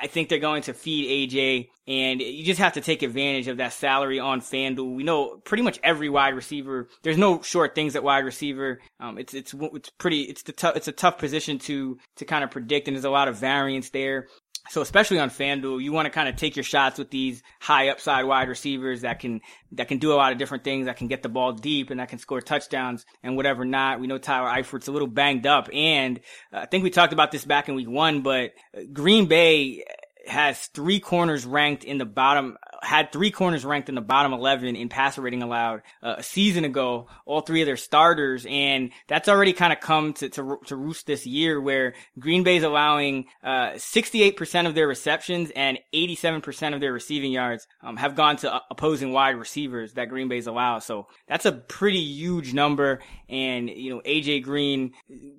I 0.00 0.06
think 0.08 0.28
they're 0.28 0.38
going 0.38 0.62
to 0.62 0.74
feed 0.74 1.30
AJ, 1.30 1.68
and 1.86 2.20
you 2.20 2.44
just 2.44 2.60
have 2.60 2.74
to 2.74 2.80
take 2.80 3.02
advantage 3.02 3.48
of 3.48 3.56
that 3.58 3.72
salary 3.72 4.18
on 4.18 4.40
FanDuel. 4.40 4.94
We 4.94 5.04
know 5.04 5.38
pretty 5.44 5.62
much 5.62 5.78
every 5.82 6.08
wide 6.08 6.34
receiver. 6.34 6.88
There's 7.02 7.16
no 7.16 7.40
short 7.42 7.74
things 7.74 7.96
at 7.96 8.02
wide 8.02 8.24
receiver. 8.24 8.80
Um, 9.00 9.18
it's 9.18 9.32
it's 9.34 9.54
it's 9.54 9.90
pretty. 9.90 10.22
It's 10.22 10.42
the 10.42 10.52
tough. 10.52 10.76
It's 10.76 10.88
a 10.88 10.92
tough 10.92 11.18
position 11.18 11.58
to 11.60 11.98
to 12.16 12.24
kind 12.24 12.44
of 12.44 12.50
predict, 12.50 12.88
and 12.88 12.96
there's 12.96 13.04
a 13.04 13.10
lot 13.10 13.28
of 13.28 13.38
variance 13.38 13.90
there. 13.90 14.26
So 14.68 14.80
especially 14.80 15.18
on 15.18 15.30
FanDuel, 15.30 15.82
you 15.82 15.92
want 15.92 16.06
to 16.06 16.10
kind 16.10 16.28
of 16.28 16.36
take 16.36 16.56
your 16.56 16.62
shots 16.62 16.98
with 16.98 17.10
these 17.10 17.42
high 17.60 17.88
upside 17.88 18.24
wide 18.24 18.48
receivers 18.48 19.02
that 19.02 19.20
can 19.20 19.40
that 19.72 19.88
can 19.88 19.98
do 19.98 20.12
a 20.12 20.14
lot 20.14 20.32
of 20.32 20.38
different 20.38 20.64
things, 20.64 20.86
that 20.86 20.96
can 20.96 21.08
get 21.08 21.22
the 21.22 21.28
ball 21.28 21.52
deep 21.52 21.90
and 21.90 22.00
that 22.00 22.08
can 22.08 22.18
score 22.18 22.40
touchdowns 22.40 23.06
and 23.22 23.36
whatever 23.36 23.64
not. 23.64 24.00
We 24.00 24.06
know 24.06 24.18
Tyler 24.18 24.48
Eifert's 24.48 24.88
a 24.88 24.92
little 24.92 25.08
banged 25.08 25.46
up, 25.46 25.68
and 25.72 26.20
uh, 26.52 26.58
I 26.58 26.66
think 26.66 26.84
we 26.84 26.90
talked 26.90 27.12
about 27.12 27.30
this 27.30 27.44
back 27.44 27.68
in 27.68 27.74
week 27.74 27.88
one, 27.88 28.22
but 28.22 28.52
uh, 28.76 28.82
Green 28.92 29.26
Bay 29.26 29.84
has 30.26 30.66
three 30.66 31.00
corners 31.00 31.44
ranked 31.44 31.84
in 31.84 31.98
the 31.98 32.04
bottom 32.04 32.56
had 32.82 33.12
three 33.12 33.30
corners 33.30 33.64
ranked 33.64 33.88
in 33.88 33.94
the 33.94 34.00
bottom 34.00 34.32
11 34.32 34.76
in 34.76 34.88
passer 34.88 35.22
rating 35.22 35.42
allowed 35.42 35.82
uh, 36.02 36.16
a 36.18 36.22
season 36.22 36.64
ago, 36.64 37.08
all 37.24 37.40
three 37.40 37.62
of 37.62 37.66
their 37.66 37.76
starters. 37.76 38.46
And 38.48 38.90
that's 39.08 39.28
already 39.28 39.52
kind 39.52 39.72
of 39.72 39.80
come 39.80 40.12
to, 40.14 40.28
to, 40.30 40.58
to, 40.66 40.76
roost 40.76 41.06
this 41.06 41.26
year 41.26 41.60
where 41.60 41.94
Green 42.18 42.42
Bay's 42.42 42.62
allowing, 42.62 43.26
uh, 43.42 43.72
68% 43.72 44.66
of 44.66 44.74
their 44.74 44.86
receptions 44.86 45.50
and 45.54 45.78
87% 45.94 46.74
of 46.74 46.80
their 46.80 46.92
receiving 46.92 47.32
yards, 47.32 47.66
um, 47.82 47.96
have 47.96 48.14
gone 48.14 48.36
to 48.38 48.60
opposing 48.70 49.12
wide 49.12 49.36
receivers 49.36 49.94
that 49.94 50.08
Green 50.08 50.28
Bay's 50.28 50.46
allow. 50.46 50.78
So 50.78 51.08
that's 51.28 51.46
a 51.46 51.52
pretty 51.52 52.00
huge 52.00 52.54
number. 52.54 53.00
And, 53.28 53.68
you 53.70 53.94
know, 53.94 54.02
AJ 54.02 54.42
Green 54.42 54.92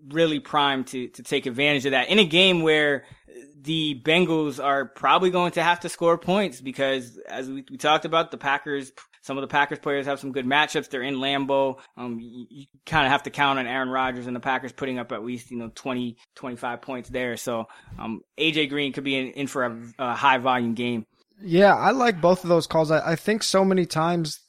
really 0.10 0.40
primed 0.40 0.88
to, 0.88 1.08
to 1.10 1.24
take 1.24 1.46
advantage 1.46 1.86
of 1.86 1.92
that 1.92 2.10
in 2.10 2.20
a 2.20 2.26
game 2.26 2.62
where 2.62 3.06
the 3.68 4.02
Bengals 4.02 4.64
are 4.64 4.86
probably 4.86 5.30
going 5.30 5.52
to 5.52 5.62
have 5.62 5.82
to 5.82 5.90
score 5.90 6.18
points 6.18 6.62
because, 6.62 7.20
as 7.28 7.50
we, 7.50 7.66
we 7.70 7.78
talked 7.78 8.06
about, 8.06 8.32
the 8.32 8.38
Packers 8.38 8.94
some 9.22 9.38
of 9.38 9.42
the 9.42 9.48
Packers 9.48 9.80
players 9.80 10.06
have 10.06 10.22
some 10.22 10.32
good 10.32 10.46
matchups. 10.46 10.90
They're 10.90 11.02
in 11.02 11.18
Lambeau. 11.18 11.80
Um, 11.98 12.18
you, 12.18 12.48
you 12.50 12.66
kind 12.86 13.06
of 13.06 13.12
have 13.12 13.24
to 13.24 13.30
count 13.30 13.60
on 13.60 13.68
Aaron 13.68 13.90
Rodgers 13.90 14.26
and 14.26 14.34
the 14.34 14.40
Packers 14.40 14.72
putting 14.72 15.00
up 15.00 15.12
at 15.12 15.22
least, 15.22 15.52
you 15.52 15.58
know, 15.58 15.70
20, 15.76 16.16
25 16.36 16.82
points 16.82 17.10
there. 17.10 17.36
So, 17.36 17.68
um, 18.00 18.22
AJ 18.38 18.70
Green 18.70 18.94
could 18.94 19.04
be 19.04 19.18
in, 19.18 19.32
in 19.32 19.48
for 19.48 19.66
a, 19.66 19.78
a 20.00 20.14
high 20.14 20.38
volume 20.38 20.76
game. 20.76 21.06
Yeah, 21.42 21.76
I 21.76 21.92
like 21.92 22.22
both 22.22 22.44
of 22.44 22.50
those 22.50 22.68
calls. 22.68 22.90
I, 22.90 23.12
I 23.12 23.16
think 23.18 23.44
so 23.44 23.66
many 23.66 23.86
times 23.86 24.40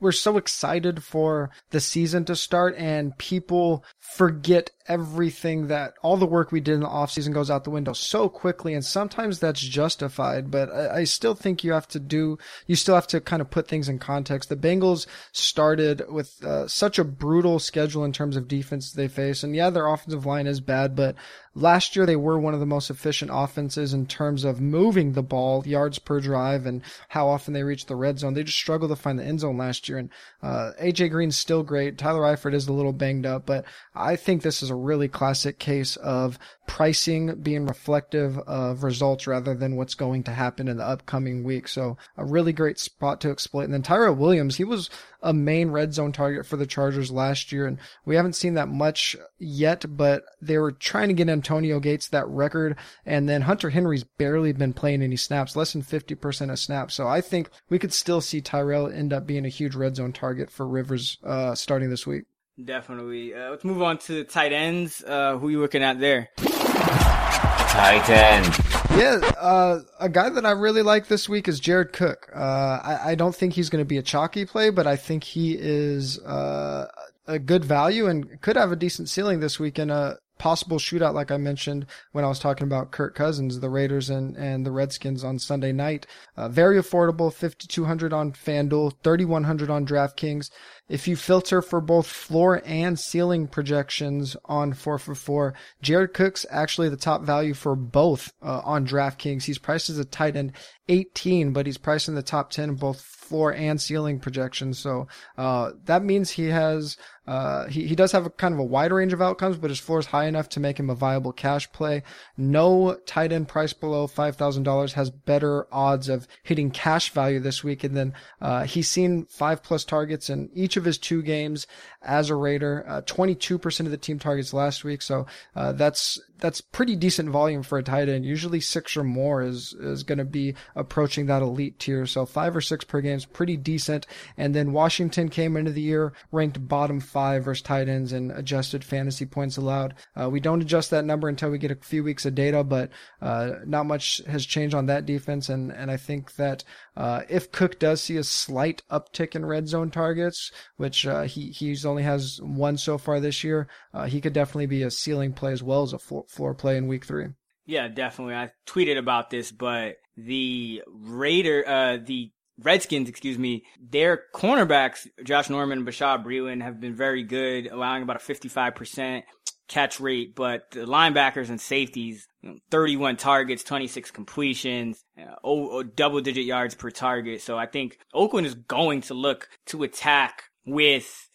we're 0.00 0.12
so 0.12 0.36
excited 0.36 1.02
for 1.02 1.50
the 1.70 1.80
season 1.80 2.26
to 2.26 2.36
start 2.36 2.76
and 2.76 3.16
people 3.16 3.84
forget 3.98 4.70
everything 4.88 5.66
that 5.68 5.94
all 6.02 6.16
the 6.16 6.26
work 6.26 6.52
we 6.52 6.60
did 6.60 6.74
in 6.74 6.80
the 6.80 6.86
offseason 6.86 7.32
goes 7.32 7.50
out 7.50 7.64
the 7.64 7.70
window 7.70 7.92
so 7.92 8.28
quickly 8.28 8.74
and 8.74 8.84
sometimes 8.84 9.38
that's 9.38 9.60
justified 9.60 10.50
but 10.50 10.70
I, 10.70 10.98
I, 10.98 11.04
still 11.04 11.34
think 11.34 11.64
you 11.64 11.72
have 11.72 11.88
to 11.88 11.98
do 11.98 12.38
you 12.66 12.76
still 12.76 12.94
have 12.94 13.06
to 13.08 13.20
kind 13.20 13.42
of 13.42 13.50
put 13.50 13.68
things 13.68 13.88
in 13.88 13.98
context. 13.98 14.48
The 14.48 14.56
bengals 14.56 15.06
started 15.32 16.02
with 16.08 16.44
uh, 16.44 16.68
such 16.68 16.98
a 16.98 17.04
brutal 17.04 17.58
schedule 17.58 18.04
in 18.04 18.12
terms 18.12 18.36
of 18.36 18.48
defense 18.48 18.92
they 18.92 19.08
face 19.08 19.42
and 19.42 19.56
yeah 19.56 19.70
their 19.70 19.86
offensive 19.86 20.26
line 20.26 20.46
is 20.46 20.60
bad 20.60 20.94
but 20.94 21.16
last 21.54 21.96
year 21.96 22.06
they 22.06 22.16
were 22.16 22.38
one 22.38 22.54
of 22.54 22.60
the 22.60 22.66
most 22.66 22.90
efficient 22.90 23.30
offenses 23.32 23.94
in 23.94 24.06
terms 24.06 24.44
of 24.44 24.60
moving 24.60 25.12
the 25.12 25.22
ball 25.22 25.66
yards 25.66 25.98
per 25.98 26.20
drive 26.20 26.66
and 26.66 26.82
how 27.08 27.28
often 27.28 27.54
they 27.54 27.62
reach 27.62 27.86
the 27.86 27.96
red 27.96 28.18
zone. 28.18 28.34
They 28.34 28.44
just 28.44 28.58
struggled 28.58 28.90
to 28.90 28.96
find 28.96 29.18
the 29.18 29.24
end 29.24 29.40
zone 29.40 29.56
last 29.56 29.88
year 29.88 29.98
and 29.98 30.10
uh, 30.42 30.72
aj 30.80 31.10
green's 31.10 31.36
still 31.36 31.62
great. 31.62 31.98
Tyler 31.98 32.22
eifert 32.22 32.54
is 32.54 32.68
a 32.68 32.72
little 32.72 32.92
banged 32.92 33.26
up 33.26 33.46
but 33.46 33.64
i 33.94 34.16
think 34.16 34.42
this 34.42 34.62
is 34.62 34.70
a 34.70 34.75
really 34.76 35.08
classic 35.08 35.58
case 35.58 35.96
of 35.96 36.38
pricing 36.66 37.34
being 37.42 37.66
reflective 37.66 38.38
of 38.40 38.82
results 38.82 39.26
rather 39.26 39.54
than 39.54 39.76
what's 39.76 39.94
going 39.94 40.22
to 40.24 40.32
happen 40.32 40.68
in 40.68 40.76
the 40.76 40.86
upcoming 40.86 41.44
week. 41.44 41.68
So 41.68 41.96
a 42.16 42.24
really 42.24 42.52
great 42.52 42.78
spot 42.78 43.20
to 43.20 43.30
exploit. 43.30 43.64
And 43.64 43.74
then 43.74 43.82
Tyrell 43.82 44.14
Williams, 44.14 44.56
he 44.56 44.64
was 44.64 44.90
a 45.22 45.32
main 45.32 45.70
red 45.70 45.94
zone 45.94 46.12
target 46.12 46.46
for 46.46 46.56
the 46.56 46.66
Chargers 46.66 47.10
last 47.10 47.50
year, 47.50 47.66
and 47.66 47.78
we 48.04 48.16
haven't 48.16 48.34
seen 48.34 48.54
that 48.54 48.68
much 48.68 49.16
yet, 49.38 49.84
but 49.88 50.24
they 50.40 50.58
were 50.58 50.72
trying 50.72 51.08
to 51.08 51.14
get 51.14 51.28
Antonio 51.28 51.80
Gates 51.80 52.08
that 52.08 52.28
record, 52.28 52.76
and 53.04 53.28
then 53.28 53.42
Hunter 53.42 53.70
Henry's 53.70 54.04
barely 54.04 54.52
been 54.52 54.72
playing 54.72 55.02
any 55.02 55.16
snaps, 55.16 55.56
less 55.56 55.72
than 55.72 55.82
50% 55.82 56.52
of 56.52 56.58
snaps. 56.58 56.94
So 56.94 57.08
I 57.08 57.20
think 57.20 57.50
we 57.68 57.78
could 57.78 57.92
still 57.92 58.20
see 58.20 58.40
Tyrell 58.40 58.88
end 58.88 59.12
up 59.12 59.26
being 59.26 59.44
a 59.44 59.50
huge 59.50 59.74
red 59.74 59.96
zone 59.96 60.12
target 60.12 60.50
for 60.50 60.66
Rivers 60.66 61.18
uh, 61.24 61.54
starting 61.54 61.90
this 61.90 62.06
week. 62.06 62.24
Definitely. 62.62 63.34
Uh, 63.34 63.50
let's 63.50 63.64
move 63.64 63.82
on 63.82 63.98
to 63.98 64.24
tight 64.24 64.52
ends. 64.52 65.04
Uh, 65.04 65.36
who 65.36 65.48
are 65.48 65.50
you 65.50 65.60
looking 65.60 65.82
at 65.82 66.00
there? 66.00 66.30
Tight 66.36 68.08
end. 68.08 68.58
Yeah, 68.98 69.20
uh, 69.38 69.80
a 70.00 70.08
guy 70.08 70.30
that 70.30 70.46
I 70.46 70.52
really 70.52 70.80
like 70.80 71.08
this 71.08 71.28
week 71.28 71.48
is 71.48 71.60
Jared 71.60 71.92
Cook. 71.92 72.30
Uh, 72.34 72.38
I, 72.38 73.10
I, 73.10 73.14
don't 73.14 73.34
think 73.34 73.52
he's 73.52 73.68
going 73.68 73.82
to 73.82 73.86
be 73.86 73.98
a 73.98 74.02
chalky 74.02 74.46
play, 74.46 74.70
but 74.70 74.86
I 74.86 74.96
think 74.96 75.22
he 75.22 75.52
is 75.52 76.18
uh, 76.20 76.88
a 77.26 77.38
good 77.38 77.62
value 77.62 78.06
and 78.06 78.40
could 78.40 78.56
have 78.56 78.72
a 78.72 78.76
decent 78.76 79.10
ceiling 79.10 79.40
this 79.40 79.60
week 79.60 79.78
in 79.78 79.90
a 79.90 80.16
possible 80.38 80.78
shootout, 80.78 81.14
like 81.14 81.30
I 81.30 81.36
mentioned 81.36 81.86
when 82.12 82.24
I 82.24 82.28
was 82.28 82.38
talking 82.38 82.66
about 82.66 82.90
Kirk 82.90 83.14
Cousins, 83.14 83.60
the 83.60 83.70
Raiders 83.70 84.10
and, 84.10 84.36
and 84.36 84.66
the 84.66 84.70
Redskins 84.70 85.24
on 85.24 85.38
Sunday 85.38 85.72
night. 85.72 86.06
Uh, 86.36 86.48
very 86.48 86.78
affordable, 86.78 87.32
5200 87.32 88.12
on 88.12 88.32
FanDuel, 88.32 88.94
3100 89.02 89.70
on 89.70 89.86
DraftKings. 89.86 90.50
If 90.88 91.08
you 91.08 91.16
filter 91.16 91.62
for 91.62 91.80
both 91.80 92.06
floor 92.06 92.62
and 92.64 92.98
ceiling 92.98 93.48
projections 93.48 94.36
on 94.44 94.72
4 94.72 94.98
for 94.98 95.14
4, 95.14 95.54
Jared 95.82 96.14
Cook's 96.14 96.46
actually 96.50 96.88
the 96.88 96.96
top 96.96 97.22
value 97.22 97.54
for 97.54 97.74
both 97.74 98.32
uh, 98.42 98.60
on 98.64 98.86
DraftKings. 98.86 99.44
He's 99.44 99.58
priced 99.58 99.90
as 99.90 99.98
a 99.98 100.04
tight 100.04 100.36
end 100.36 100.52
18, 100.88 101.52
but 101.52 101.66
he's 101.66 101.78
priced 101.78 102.08
in 102.08 102.14
the 102.14 102.22
top 102.22 102.50
10 102.50 102.74
both 102.74 103.15
floor 103.26 103.52
and 103.52 103.80
ceiling 103.80 104.18
projections. 104.20 104.78
So 104.78 105.08
uh, 105.36 105.72
that 105.84 106.04
means 106.04 106.30
he 106.30 106.46
has 106.46 106.96
uh, 107.26 107.66
he, 107.66 107.86
he 107.86 107.96
does 107.96 108.12
have 108.12 108.24
a 108.24 108.30
kind 108.30 108.54
of 108.54 108.60
a 108.60 108.64
wide 108.64 108.92
range 108.92 109.12
of 109.12 109.20
outcomes, 109.20 109.56
but 109.56 109.70
his 109.70 109.80
floor 109.80 109.98
is 109.98 110.06
high 110.06 110.26
enough 110.26 110.48
to 110.48 110.60
make 110.60 110.78
him 110.78 110.88
a 110.88 110.94
viable 110.94 111.32
cash 111.32 111.70
play. 111.72 112.02
No 112.36 112.94
tight 113.06 113.32
end 113.32 113.48
price 113.48 113.72
below 113.72 114.06
$5,000 114.06 114.92
has 114.92 115.10
better 115.10 115.66
odds 115.72 116.08
of 116.08 116.28
hitting 116.44 116.70
cash 116.70 117.10
value 117.10 117.40
this 117.40 117.64
week. 117.64 117.82
And 117.82 117.96
then, 117.96 118.14
uh, 118.40 118.64
he's 118.64 118.88
seen 118.88 119.26
five 119.26 119.62
plus 119.62 119.84
targets 119.84 120.30
in 120.30 120.50
each 120.54 120.76
of 120.76 120.84
his 120.84 120.98
two 120.98 121.22
games 121.22 121.66
as 122.02 122.30
a 122.30 122.36
Raider, 122.36 122.84
uh, 122.86 123.02
22% 123.02 123.80
of 123.80 123.90
the 123.90 123.96
team 123.96 124.18
targets 124.20 124.52
last 124.52 124.84
week. 124.84 125.02
So, 125.02 125.26
uh, 125.56 125.72
that's, 125.72 126.20
that's 126.38 126.60
pretty 126.60 126.96
decent 126.96 127.30
volume 127.30 127.62
for 127.62 127.78
a 127.78 127.82
tight 127.82 128.08
end. 128.08 128.24
Usually 128.24 128.60
six 128.60 128.96
or 128.96 129.04
more 129.04 129.42
is, 129.42 129.74
is 129.74 130.02
going 130.02 130.18
to 130.18 130.24
be 130.24 130.54
approaching 130.74 131.26
that 131.26 131.42
elite 131.42 131.78
tier. 131.78 132.06
So 132.06 132.26
five 132.26 132.56
or 132.56 132.60
six 132.60 132.84
per 132.84 133.00
game 133.00 133.16
is 133.16 133.24
pretty 133.24 133.56
decent. 133.56 134.06
And 134.36 134.54
then 134.54 134.72
Washington 134.72 135.28
came 135.28 135.56
into 135.56 135.72
the 135.72 135.82
year 135.82 136.12
ranked 136.32 136.66
bottom 136.68 137.00
five 137.00 137.44
versus 137.44 137.62
tight 137.62 137.88
ends 137.88 138.12
and 138.12 138.30
adjusted 138.32 138.84
fantasy 138.84 139.26
points 139.26 139.56
allowed. 139.56 139.94
Uh, 140.14 140.28
we 140.28 140.40
don't 140.40 140.62
adjust 140.62 140.90
that 140.90 141.04
number 141.04 141.28
until 141.28 141.50
we 141.50 141.58
get 141.58 141.70
a 141.70 141.76
few 141.76 142.04
weeks 142.04 142.26
of 142.26 142.34
data, 142.34 142.62
but 142.62 142.90
uh, 143.22 143.52
not 143.64 143.86
much 143.86 144.22
has 144.26 144.44
changed 144.44 144.74
on 144.74 144.86
that 144.86 145.06
defense. 145.06 145.48
And, 145.48 145.72
and 145.72 145.90
I 145.90 145.96
think 145.96 146.34
that 146.36 146.64
uh, 146.96 147.22
if 147.28 147.52
Cook 147.52 147.78
does 147.78 148.00
see 148.00 148.16
a 148.16 148.24
slight 148.24 148.82
uptick 148.90 149.34
in 149.34 149.44
red 149.44 149.68
zone 149.68 149.90
targets, 149.90 150.50
which 150.76 151.06
uh, 151.06 151.22
he 151.22 151.50
he's 151.50 151.84
only 151.84 152.02
has 152.02 152.40
one 152.42 152.78
so 152.78 152.96
far 152.96 153.20
this 153.20 153.44
year, 153.44 153.68
uh, 153.92 154.06
he 154.06 154.20
could 154.20 154.32
definitely 154.32 154.66
be 154.66 154.82
a 154.82 154.90
ceiling 154.90 155.32
play 155.32 155.52
as 155.52 155.62
well 155.62 155.82
as 155.82 155.92
a 155.92 155.98
floor, 155.98 156.24
floor 156.28 156.54
play 156.54 156.76
in 156.76 156.86
week 156.86 157.04
three. 157.04 157.26
Yeah, 157.66 157.88
definitely. 157.88 158.34
I 158.34 158.50
tweeted 158.66 158.96
about 158.96 159.30
this, 159.30 159.50
but 159.50 159.96
the 160.16 160.82
Raider, 160.86 161.64
uh, 161.66 161.98
the 162.04 162.30
Redskins, 162.58 163.08
excuse 163.08 163.38
me, 163.38 163.64
their 163.80 164.22
cornerbacks, 164.34 165.06
Josh 165.24 165.50
Norman 165.50 165.78
and 165.78 165.86
Bashaud 165.86 166.24
Breeland, 166.24 166.62
have 166.62 166.80
been 166.80 166.94
very 166.94 167.22
good, 167.22 167.66
allowing 167.66 168.02
about 168.02 168.16
a 168.16 168.18
55% 168.20 169.24
catch 169.68 170.00
rate, 170.00 170.34
but 170.34 170.70
the 170.70 170.80
linebackers 170.80 171.48
and 171.48 171.60
safeties, 171.60 172.28
you 172.40 172.50
know, 172.50 172.58
31 172.70 173.16
targets, 173.16 173.64
26 173.64 174.10
completions, 174.10 175.04
uh, 175.20 175.82
double 175.94 176.20
digit 176.20 176.44
yards 176.44 176.74
per 176.74 176.90
target. 176.90 177.40
So 177.42 177.58
I 177.58 177.66
think 177.66 177.98
Oakland 178.14 178.46
is 178.46 178.54
going 178.54 179.02
to 179.02 179.14
look 179.14 179.48
to 179.66 179.82
attack 179.82 180.44
with 180.64 181.25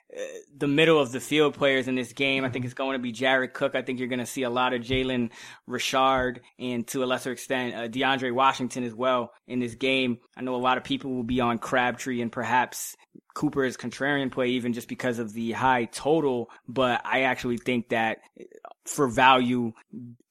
the 0.57 0.67
middle 0.67 0.99
of 0.99 1.11
the 1.11 1.19
field 1.19 1.53
players 1.53 1.87
in 1.87 1.95
this 1.95 2.13
game. 2.13 2.43
I 2.43 2.49
think 2.49 2.65
it's 2.65 2.73
going 2.73 2.93
to 2.93 2.99
be 2.99 3.11
Jared 3.11 3.53
Cook. 3.53 3.75
I 3.75 3.81
think 3.81 3.99
you're 3.99 4.09
going 4.09 4.19
to 4.19 4.25
see 4.25 4.43
a 4.43 4.49
lot 4.49 4.73
of 4.73 4.81
Jalen 4.81 5.29
Richard 5.67 6.41
and 6.59 6.85
to 6.87 7.03
a 7.03 7.05
lesser 7.05 7.31
extent, 7.31 7.75
uh, 7.75 7.87
DeAndre 7.87 8.33
Washington 8.33 8.83
as 8.83 8.93
well 8.93 9.33
in 9.47 9.59
this 9.59 9.75
game. 9.75 10.19
I 10.35 10.41
know 10.41 10.55
a 10.55 10.57
lot 10.57 10.77
of 10.77 10.83
people 10.83 11.11
will 11.11 11.23
be 11.23 11.39
on 11.39 11.59
Crabtree 11.59 12.21
and 12.21 12.31
perhaps 12.31 12.97
Cooper's 13.33 13.77
contrarian 13.77 14.31
play 14.31 14.49
even 14.49 14.73
just 14.73 14.89
because 14.89 15.19
of 15.19 15.31
the 15.33 15.53
high 15.53 15.85
total. 15.85 16.49
But 16.67 17.01
I 17.05 17.21
actually 17.21 17.57
think 17.57 17.89
that 17.89 18.19
for 18.85 19.07
value, 19.07 19.71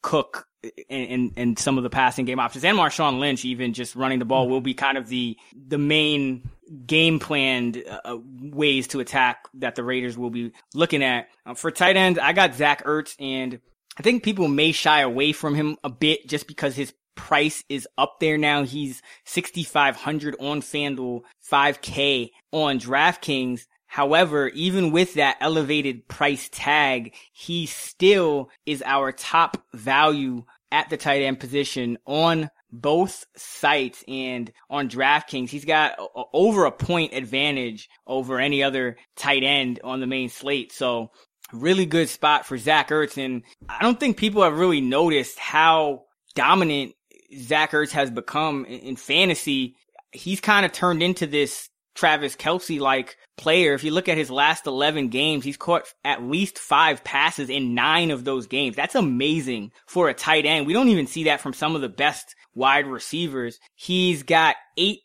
Cook 0.02 0.46
and, 0.88 1.32
and, 1.36 1.58
some 1.58 1.78
of 1.78 1.84
the 1.84 1.90
passing 1.90 2.26
game 2.26 2.38
options 2.38 2.64
and 2.64 2.76
Marshawn 2.76 3.18
Lynch 3.18 3.44
even 3.44 3.72
just 3.72 3.96
running 3.96 4.18
the 4.18 4.24
ball 4.26 4.48
will 4.48 4.60
be 4.60 4.74
kind 4.74 4.98
of 4.98 5.08
the 5.08 5.36
the 5.54 5.78
main 5.78 6.50
game 6.86 7.18
planned 7.18 7.82
uh, 8.04 8.18
ways 8.40 8.88
to 8.88 9.00
attack 9.00 9.48
that 9.54 9.74
the 9.74 9.84
Raiders 9.84 10.16
will 10.16 10.30
be 10.30 10.52
looking 10.74 11.02
at. 11.02 11.28
Uh, 11.44 11.54
for 11.54 11.70
tight 11.70 11.96
end, 11.96 12.18
I 12.18 12.32
got 12.32 12.54
Zach 12.54 12.84
Ertz 12.84 13.16
and 13.18 13.60
I 13.98 14.02
think 14.02 14.22
people 14.22 14.48
may 14.48 14.72
shy 14.72 15.00
away 15.00 15.32
from 15.32 15.54
him 15.54 15.76
a 15.82 15.90
bit 15.90 16.28
just 16.28 16.46
because 16.46 16.76
his 16.76 16.92
price 17.16 17.64
is 17.68 17.86
up 17.98 18.20
there 18.20 18.38
now. 18.38 18.64
He's 18.64 19.02
6,500 19.24 20.36
on 20.40 20.62
FanDuel, 20.62 21.22
5K 21.50 22.30
on 22.52 22.78
DraftKings. 22.78 23.66
However, 23.86 24.48
even 24.50 24.92
with 24.92 25.14
that 25.14 25.36
elevated 25.40 26.06
price 26.06 26.48
tag, 26.52 27.14
he 27.32 27.66
still 27.66 28.48
is 28.64 28.82
our 28.86 29.10
top 29.10 29.62
value 29.74 30.44
at 30.70 30.88
the 30.88 30.96
tight 30.96 31.22
end 31.22 31.40
position 31.40 31.98
on 32.06 32.50
both 32.72 33.24
sites 33.36 34.04
and 34.06 34.52
on 34.68 34.88
DraftKings. 34.88 35.48
He's 35.48 35.64
got 35.64 35.98
a, 35.98 36.22
over 36.32 36.66
a 36.66 36.72
point 36.72 37.14
advantage 37.14 37.88
over 38.06 38.38
any 38.38 38.62
other 38.62 38.96
tight 39.16 39.42
end 39.42 39.80
on 39.82 40.00
the 40.00 40.06
main 40.06 40.28
slate. 40.28 40.72
So 40.72 41.10
really 41.52 41.86
good 41.86 42.08
spot 42.08 42.46
for 42.46 42.58
Zach 42.58 42.90
Ertz. 42.90 43.22
And 43.22 43.42
I 43.68 43.82
don't 43.82 43.98
think 43.98 44.16
people 44.16 44.42
have 44.42 44.58
really 44.58 44.80
noticed 44.80 45.38
how 45.38 46.04
dominant 46.34 46.92
Zach 47.36 47.72
Ertz 47.72 47.92
has 47.92 48.10
become 48.10 48.64
in, 48.66 48.80
in 48.80 48.96
fantasy. 48.96 49.76
He's 50.12 50.40
kind 50.40 50.66
of 50.66 50.72
turned 50.72 51.02
into 51.02 51.26
this 51.26 51.69
Travis 51.94 52.36
Kelce 52.36 52.80
like 52.80 53.16
player. 53.36 53.74
If 53.74 53.84
you 53.84 53.90
look 53.90 54.08
at 54.08 54.16
his 54.16 54.30
last 54.30 54.66
11 54.66 55.08
games, 55.08 55.44
he's 55.44 55.56
caught 55.56 55.92
at 56.04 56.22
least 56.22 56.58
five 56.58 57.02
passes 57.04 57.50
in 57.50 57.74
nine 57.74 58.10
of 58.10 58.24
those 58.24 58.46
games. 58.46 58.76
That's 58.76 58.94
amazing 58.94 59.72
for 59.86 60.08
a 60.08 60.14
tight 60.14 60.46
end. 60.46 60.66
We 60.66 60.72
don't 60.72 60.88
even 60.88 61.06
see 61.06 61.24
that 61.24 61.40
from 61.40 61.52
some 61.52 61.74
of 61.74 61.80
the 61.80 61.88
best 61.88 62.34
wide 62.54 62.86
receivers. 62.86 63.58
He's 63.74 64.22
got 64.22 64.56
eight 64.76 65.00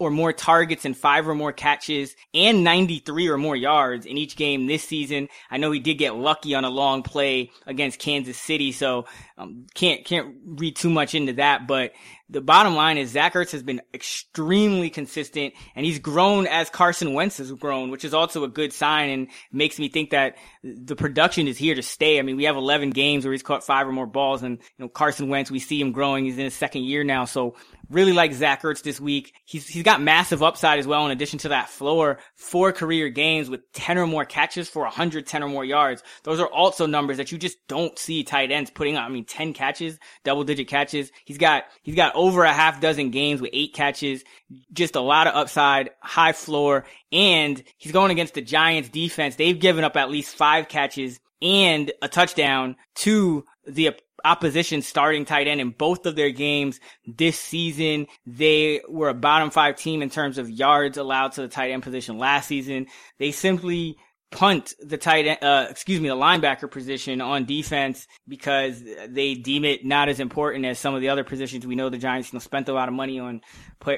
or 0.00 0.10
more 0.10 0.32
targets 0.32 0.86
and 0.86 0.96
five 0.96 1.28
or 1.28 1.34
more 1.34 1.52
catches 1.52 2.16
and 2.32 2.64
93 2.64 3.28
or 3.28 3.36
more 3.36 3.54
yards 3.54 4.06
in 4.06 4.16
each 4.16 4.34
game 4.34 4.66
this 4.66 4.82
season. 4.82 5.28
I 5.50 5.58
know 5.58 5.70
he 5.70 5.78
did 5.78 5.98
get 5.98 6.16
lucky 6.16 6.54
on 6.54 6.64
a 6.64 6.70
long 6.70 7.02
play 7.02 7.50
against 7.66 7.98
Kansas 7.98 8.38
City, 8.38 8.72
so 8.72 9.04
um, 9.36 9.66
can't 9.74 10.04
can't 10.06 10.34
read 10.46 10.74
too 10.74 10.88
much 10.88 11.14
into 11.14 11.34
that. 11.34 11.66
But 11.66 11.92
the 12.30 12.40
bottom 12.40 12.76
line 12.76 12.96
is 12.96 13.10
Zach 13.10 13.34
Ertz 13.34 13.50
has 13.50 13.62
been 13.62 13.82
extremely 13.92 14.88
consistent 14.88 15.52
and 15.74 15.84
he's 15.84 15.98
grown 15.98 16.46
as 16.46 16.70
Carson 16.70 17.12
Wentz 17.12 17.38
has 17.38 17.50
grown, 17.52 17.90
which 17.90 18.04
is 18.04 18.14
also 18.14 18.44
a 18.44 18.48
good 18.48 18.72
sign 18.72 19.10
and 19.10 19.28
makes 19.52 19.78
me 19.78 19.88
think 19.88 20.10
that 20.10 20.36
the 20.62 20.94
production 20.94 21.48
is 21.48 21.58
here 21.58 21.74
to 21.74 21.82
stay. 21.82 22.18
I 22.18 22.22
mean, 22.22 22.36
we 22.36 22.44
have 22.44 22.56
11 22.56 22.90
games 22.90 23.24
where 23.24 23.32
he's 23.32 23.42
caught 23.42 23.64
five 23.64 23.88
or 23.88 23.92
more 23.92 24.06
balls 24.06 24.42
and, 24.42 24.58
you 24.58 24.84
know, 24.84 24.88
Carson 24.88 25.28
Wentz, 25.28 25.50
we 25.50 25.58
see 25.58 25.80
him 25.80 25.90
growing. 25.90 26.24
He's 26.24 26.38
in 26.38 26.44
his 26.44 26.54
second 26.54 26.84
year 26.84 27.02
now. 27.02 27.24
So 27.24 27.56
really 27.90 28.12
like 28.12 28.32
Zach 28.32 28.62
Ertz 28.62 28.82
this 28.82 29.00
week. 29.00 29.34
He's, 29.44 29.66
he's 29.66 29.82
got 29.82 30.00
massive 30.00 30.42
upside 30.42 30.78
as 30.78 30.86
well 30.86 31.04
in 31.04 31.10
addition 31.10 31.38
to 31.40 31.48
that 31.48 31.68
floor. 31.68 32.18
Four 32.36 32.72
career 32.72 33.08
games 33.08 33.50
with 33.50 33.60
10 33.72 33.98
or 33.98 34.06
more 34.06 34.24
catches 34.24 34.68
for 34.68 34.82
110 34.84 35.42
or 35.42 35.48
more 35.48 35.64
yards. 35.64 36.02
Those 36.22 36.40
are 36.40 36.46
also 36.46 36.86
numbers 36.86 37.16
that 37.16 37.32
you 37.32 37.38
just 37.38 37.58
don't 37.68 37.98
see 37.98 38.22
tight 38.22 38.50
ends 38.50 38.70
putting 38.70 38.96
up. 38.96 39.04
I 39.04 39.08
mean, 39.08 39.24
10 39.24 39.52
catches, 39.52 39.98
double 40.24 40.44
digit 40.44 40.68
catches. 40.68 41.10
He's 41.24 41.38
got, 41.38 41.64
he's 41.82 41.96
got 41.96 42.14
over 42.14 42.44
a 42.44 42.52
half 42.52 42.80
dozen 42.80 43.10
games 43.10 43.40
with 43.40 43.50
eight 43.52 43.74
catches, 43.74 44.22
just 44.72 44.96
a 44.96 45.00
lot 45.00 45.26
of 45.26 45.34
upside, 45.34 45.90
high 46.00 46.32
floor, 46.32 46.84
and 47.12 47.62
he's 47.76 47.92
going 47.92 48.12
against 48.12 48.34
the 48.34 48.42
Giants 48.42 48.88
defense. 48.88 49.36
They've 49.36 49.58
given 49.58 49.84
up 49.84 49.96
at 49.96 50.10
least 50.10 50.36
five 50.36 50.68
catches 50.68 51.18
and 51.42 51.90
a 52.02 52.08
touchdown 52.08 52.76
to 52.96 53.44
the 53.66 53.92
opposition 54.24 54.82
starting 54.82 55.24
tight 55.24 55.46
end 55.46 55.60
in 55.60 55.70
both 55.70 56.06
of 56.06 56.16
their 56.16 56.30
games 56.30 56.80
this 57.06 57.38
season. 57.38 58.06
They 58.26 58.80
were 58.88 59.08
a 59.08 59.14
bottom 59.14 59.50
five 59.50 59.76
team 59.76 60.02
in 60.02 60.10
terms 60.10 60.38
of 60.38 60.50
yards 60.50 60.98
allowed 60.98 61.32
to 61.32 61.42
the 61.42 61.48
tight 61.48 61.70
end 61.70 61.82
position 61.82 62.18
last 62.18 62.48
season. 62.48 62.86
They 63.18 63.32
simply 63.32 63.96
punt 64.30 64.74
the 64.78 64.96
tight 64.96 65.26
end, 65.26 65.38
uh, 65.42 65.66
excuse 65.68 66.00
me, 66.00 66.08
the 66.08 66.14
linebacker 66.14 66.70
position 66.70 67.20
on 67.20 67.44
defense 67.44 68.06
because 68.28 68.82
they 69.08 69.34
deem 69.34 69.64
it 69.64 69.84
not 69.84 70.08
as 70.08 70.20
important 70.20 70.64
as 70.64 70.78
some 70.78 70.94
of 70.94 71.00
the 71.00 71.08
other 71.08 71.24
positions. 71.24 71.66
We 71.66 71.74
know 71.74 71.88
the 71.88 71.98
Giants 71.98 72.32
you 72.32 72.36
know, 72.36 72.40
spent 72.40 72.68
a 72.68 72.72
lot 72.72 72.88
of 72.88 72.94
money 72.94 73.18
on 73.18 73.40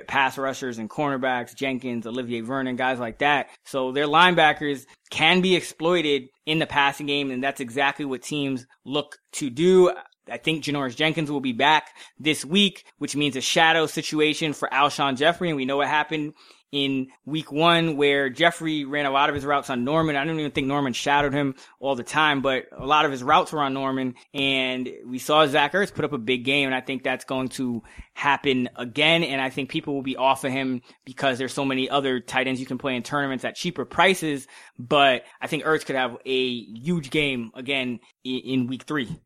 pass 0.06 0.38
rushers 0.38 0.78
and 0.78 0.88
cornerbacks, 0.88 1.54
Jenkins, 1.54 2.06
Olivier 2.06 2.40
Vernon, 2.40 2.76
guys 2.76 2.98
like 2.98 3.18
that. 3.18 3.50
So 3.64 3.92
their 3.92 4.06
linebackers 4.06 4.86
can 5.10 5.42
be 5.42 5.54
exploited 5.54 6.28
in 6.46 6.58
the 6.58 6.66
passing 6.66 7.06
game, 7.06 7.30
and 7.30 7.44
that's 7.44 7.60
exactly 7.60 8.04
what 8.04 8.22
teams 8.22 8.66
look 8.84 9.18
to 9.32 9.50
do. 9.50 9.92
I 10.30 10.36
think 10.36 10.64
Janoris 10.64 10.96
Jenkins 10.96 11.30
will 11.30 11.40
be 11.40 11.52
back 11.52 11.96
this 12.18 12.44
week, 12.44 12.84
which 12.98 13.16
means 13.16 13.36
a 13.36 13.40
shadow 13.40 13.86
situation 13.86 14.52
for 14.52 14.68
Alshon 14.68 15.16
Jeffery. 15.16 15.48
And 15.48 15.56
we 15.56 15.64
know 15.64 15.78
what 15.78 15.88
happened 15.88 16.34
in 16.72 17.08
week 17.26 17.52
one 17.52 17.98
where 17.98 18.30
Jeffery 18.30 18.86
ran 18.86 19.04
a 19.04 19.10
lot 19.10 19.28
of 19.28 19.34
his 19.34 19.44
routes 19.44 19.68
on 19.68 19.84
Norman. 19.84 20.16
I 20.16 20.24
don't 20.24 20.40
even 20.40 20.52
think 20.52 20.66
Norman 20.66 20.94
shadowed 20.94 21.34
him 21.34 21.54
all 21.80 21.94
the 21.94 22.02
time, 22.02 22.40
but 22.40 22.64
a 22.72 22.86
lot 22.86 23.04
of 23.04 23.10
his 23.10 23.22
routes 23.22 23.52
were 23.52 23.60
on 23.60 23.74
Norman. 23.74 24.14
And 24.32 24.88
we 25.06 25.18
saw 25.18 25.46
Zach 25.46 25.74
Ertz 25.74 25.92
put 25.92 26.04
up 26.04 26.14
a 26.14 26.18
big 26.18 26.44
game. 26.44 26.66
And 26.66 26.74
I 26.74 26.80
think 26.80 27.02
that's 27.02 27.26
going 27.26 27.48
to 27.50 27.82
happen 28.14 28.70
again. 28.76 29.22
And 29.22 29.40
I 29.40 29.50
think 29.50 29.68
people 29.68 29.94
will 29.94 30.02
be 30.02 30.16
off 30.16 30.44
of 30.44 30.52
him 30.52 30.80
because 31.04 31.36
there's 31.36 31.52
so 31.52 31.66
many 31.66 31.90
other 31.90 32.20
tight 32.20 32.46
ends 32.46 32.58
you 32.58 32.66
can 32.66 32.78
play 32.78 32.96
in 32.96 33.02
tournaments 33.02 33.44
at 33.44 33.54
cheaper 33.54 33.84
prices. 33.84 34.46
But 34.78 35.24
I 35.40 35.48
think 35.48 35.64
Ertz 35.64 35.84
could 35.84 35.96
have 35.96 36.16
a 36.24 36.48
huge 36.60 37.10
game 37.10 37.50
again 37.54 38.00
in, 38.24 38.38
in 38.38 38.66
week 38.66 38.84
three. 38.84 39.20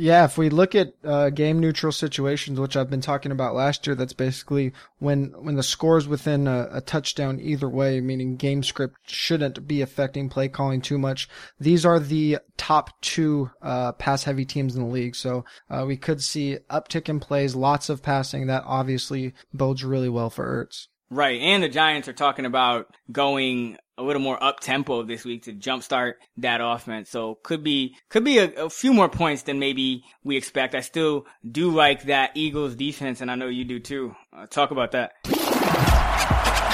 Yeah, 0.00 0.26
if 0.26 0.38
we 0.38 0.48
look 0.48 0.76
at 0.76 0.94
uh, 1.02 1.30
game 1.30 1.58
neutral 1.58 1.90
situations, 1.90 2.60
which 2.60 2.76
I've 2.76 2.88
been 2.88 3.00
talking 3.00 3.32
about 3.32 3.56
last 3.56 3.84
year, 3.84 3.96
that's 3.96 4.12
basically 4.12 4.72
when 5.00 5.34
when 5.42 5.56
the 5.56 5.62
score 5.64 5.98
is 5.98 6.06
within 6.06 6.46
a, 6.46 6.68
a, 6.74 6.80
touchdown 6.80 7.40
either 7.40 7.68
way, 7.68 8.00
meaning 8.00 8.36
game 8.36 8.62
script 8.62 8.94
shouldn't 9.10 9.66
be 9.66 9.82
affecting 9.82 10.28
play 10.28 10.48
calling 10.48 10.80
too 10.80 10.98
much. 10.98 11.28
These 11.58 11.84
are 11.84 11.98
the 11.98 12.38
top 12.56 13.00
two 13.00 13.50
uh, 13.60 13.90
pass 13.90 14.22
heavy 14.22 14.44
teams 14.44 14.76
in 14.76 14.84
the 14.84 14.88
league, 14.88 15.16
so 15.16 15.44
uh, 15.68 15.84
we 15.84 15.96
could 15.96 16.22
see 16.22 16.58
uptick 16.70 17.08
in 17.08 17.18
plays, 17.18 17.56
lots 17.56 17.88
of 17.88 18.00
passing. 18.00 18.46
That 18.46 18.62
obviously 18.66 19.34
bodes 19.52 19.82
really 19.82 20.08
well 20.08 20.30
for 20.30 20.64
Ertz. 20.64 20.86
Right, 21.10 21.40
and 21.40 21.62
the 21.62 21.70
Giants 21.70 22.06
are 22.08 22.12
talking 22.12 22.44
about 22.44 22.94
going 23.10 23.78
a 23.96 24.02
little 24.02 24.20
more 24.20 24.42
up 24.42 24.60
tempo 24.60 25.02
this 25.02 25.24
week 25.24 25.44
to 25.44 25.52
jumpstart 25.52 26.14
that 26.36 26.60
offense. 26.62 27.10
So 27.10 27.38
could 27.42 27.64
be 27.64 27.96
could 28.10 28.24
be 28.24 28.38
a, 28.38 28.66
a, 28.66 28.70
few 28.70 28.92
more 28.92 29.08
points 29.08 29.42
than 29.42 29.58
maybe 29.58 30.04
we 30.22 30.36
expect. 30.36 30.74
I 30.74 30.80
still 30.80 31.26
do 31.50 31.70
like 31.70 32.04
that 32.04 32.32
Eagles 32.34 32.76
defense, 32.76 33.20
and 33.20 33.30
I 33.30 33.34
know 33.36 33.48
you 33.48 33.64
do 33.64 33.80
too. 33.80 34.14
Uh, 34.32 34.46
talk 34.46 34.70
about 34.70 34.92
that. 34.92 35.12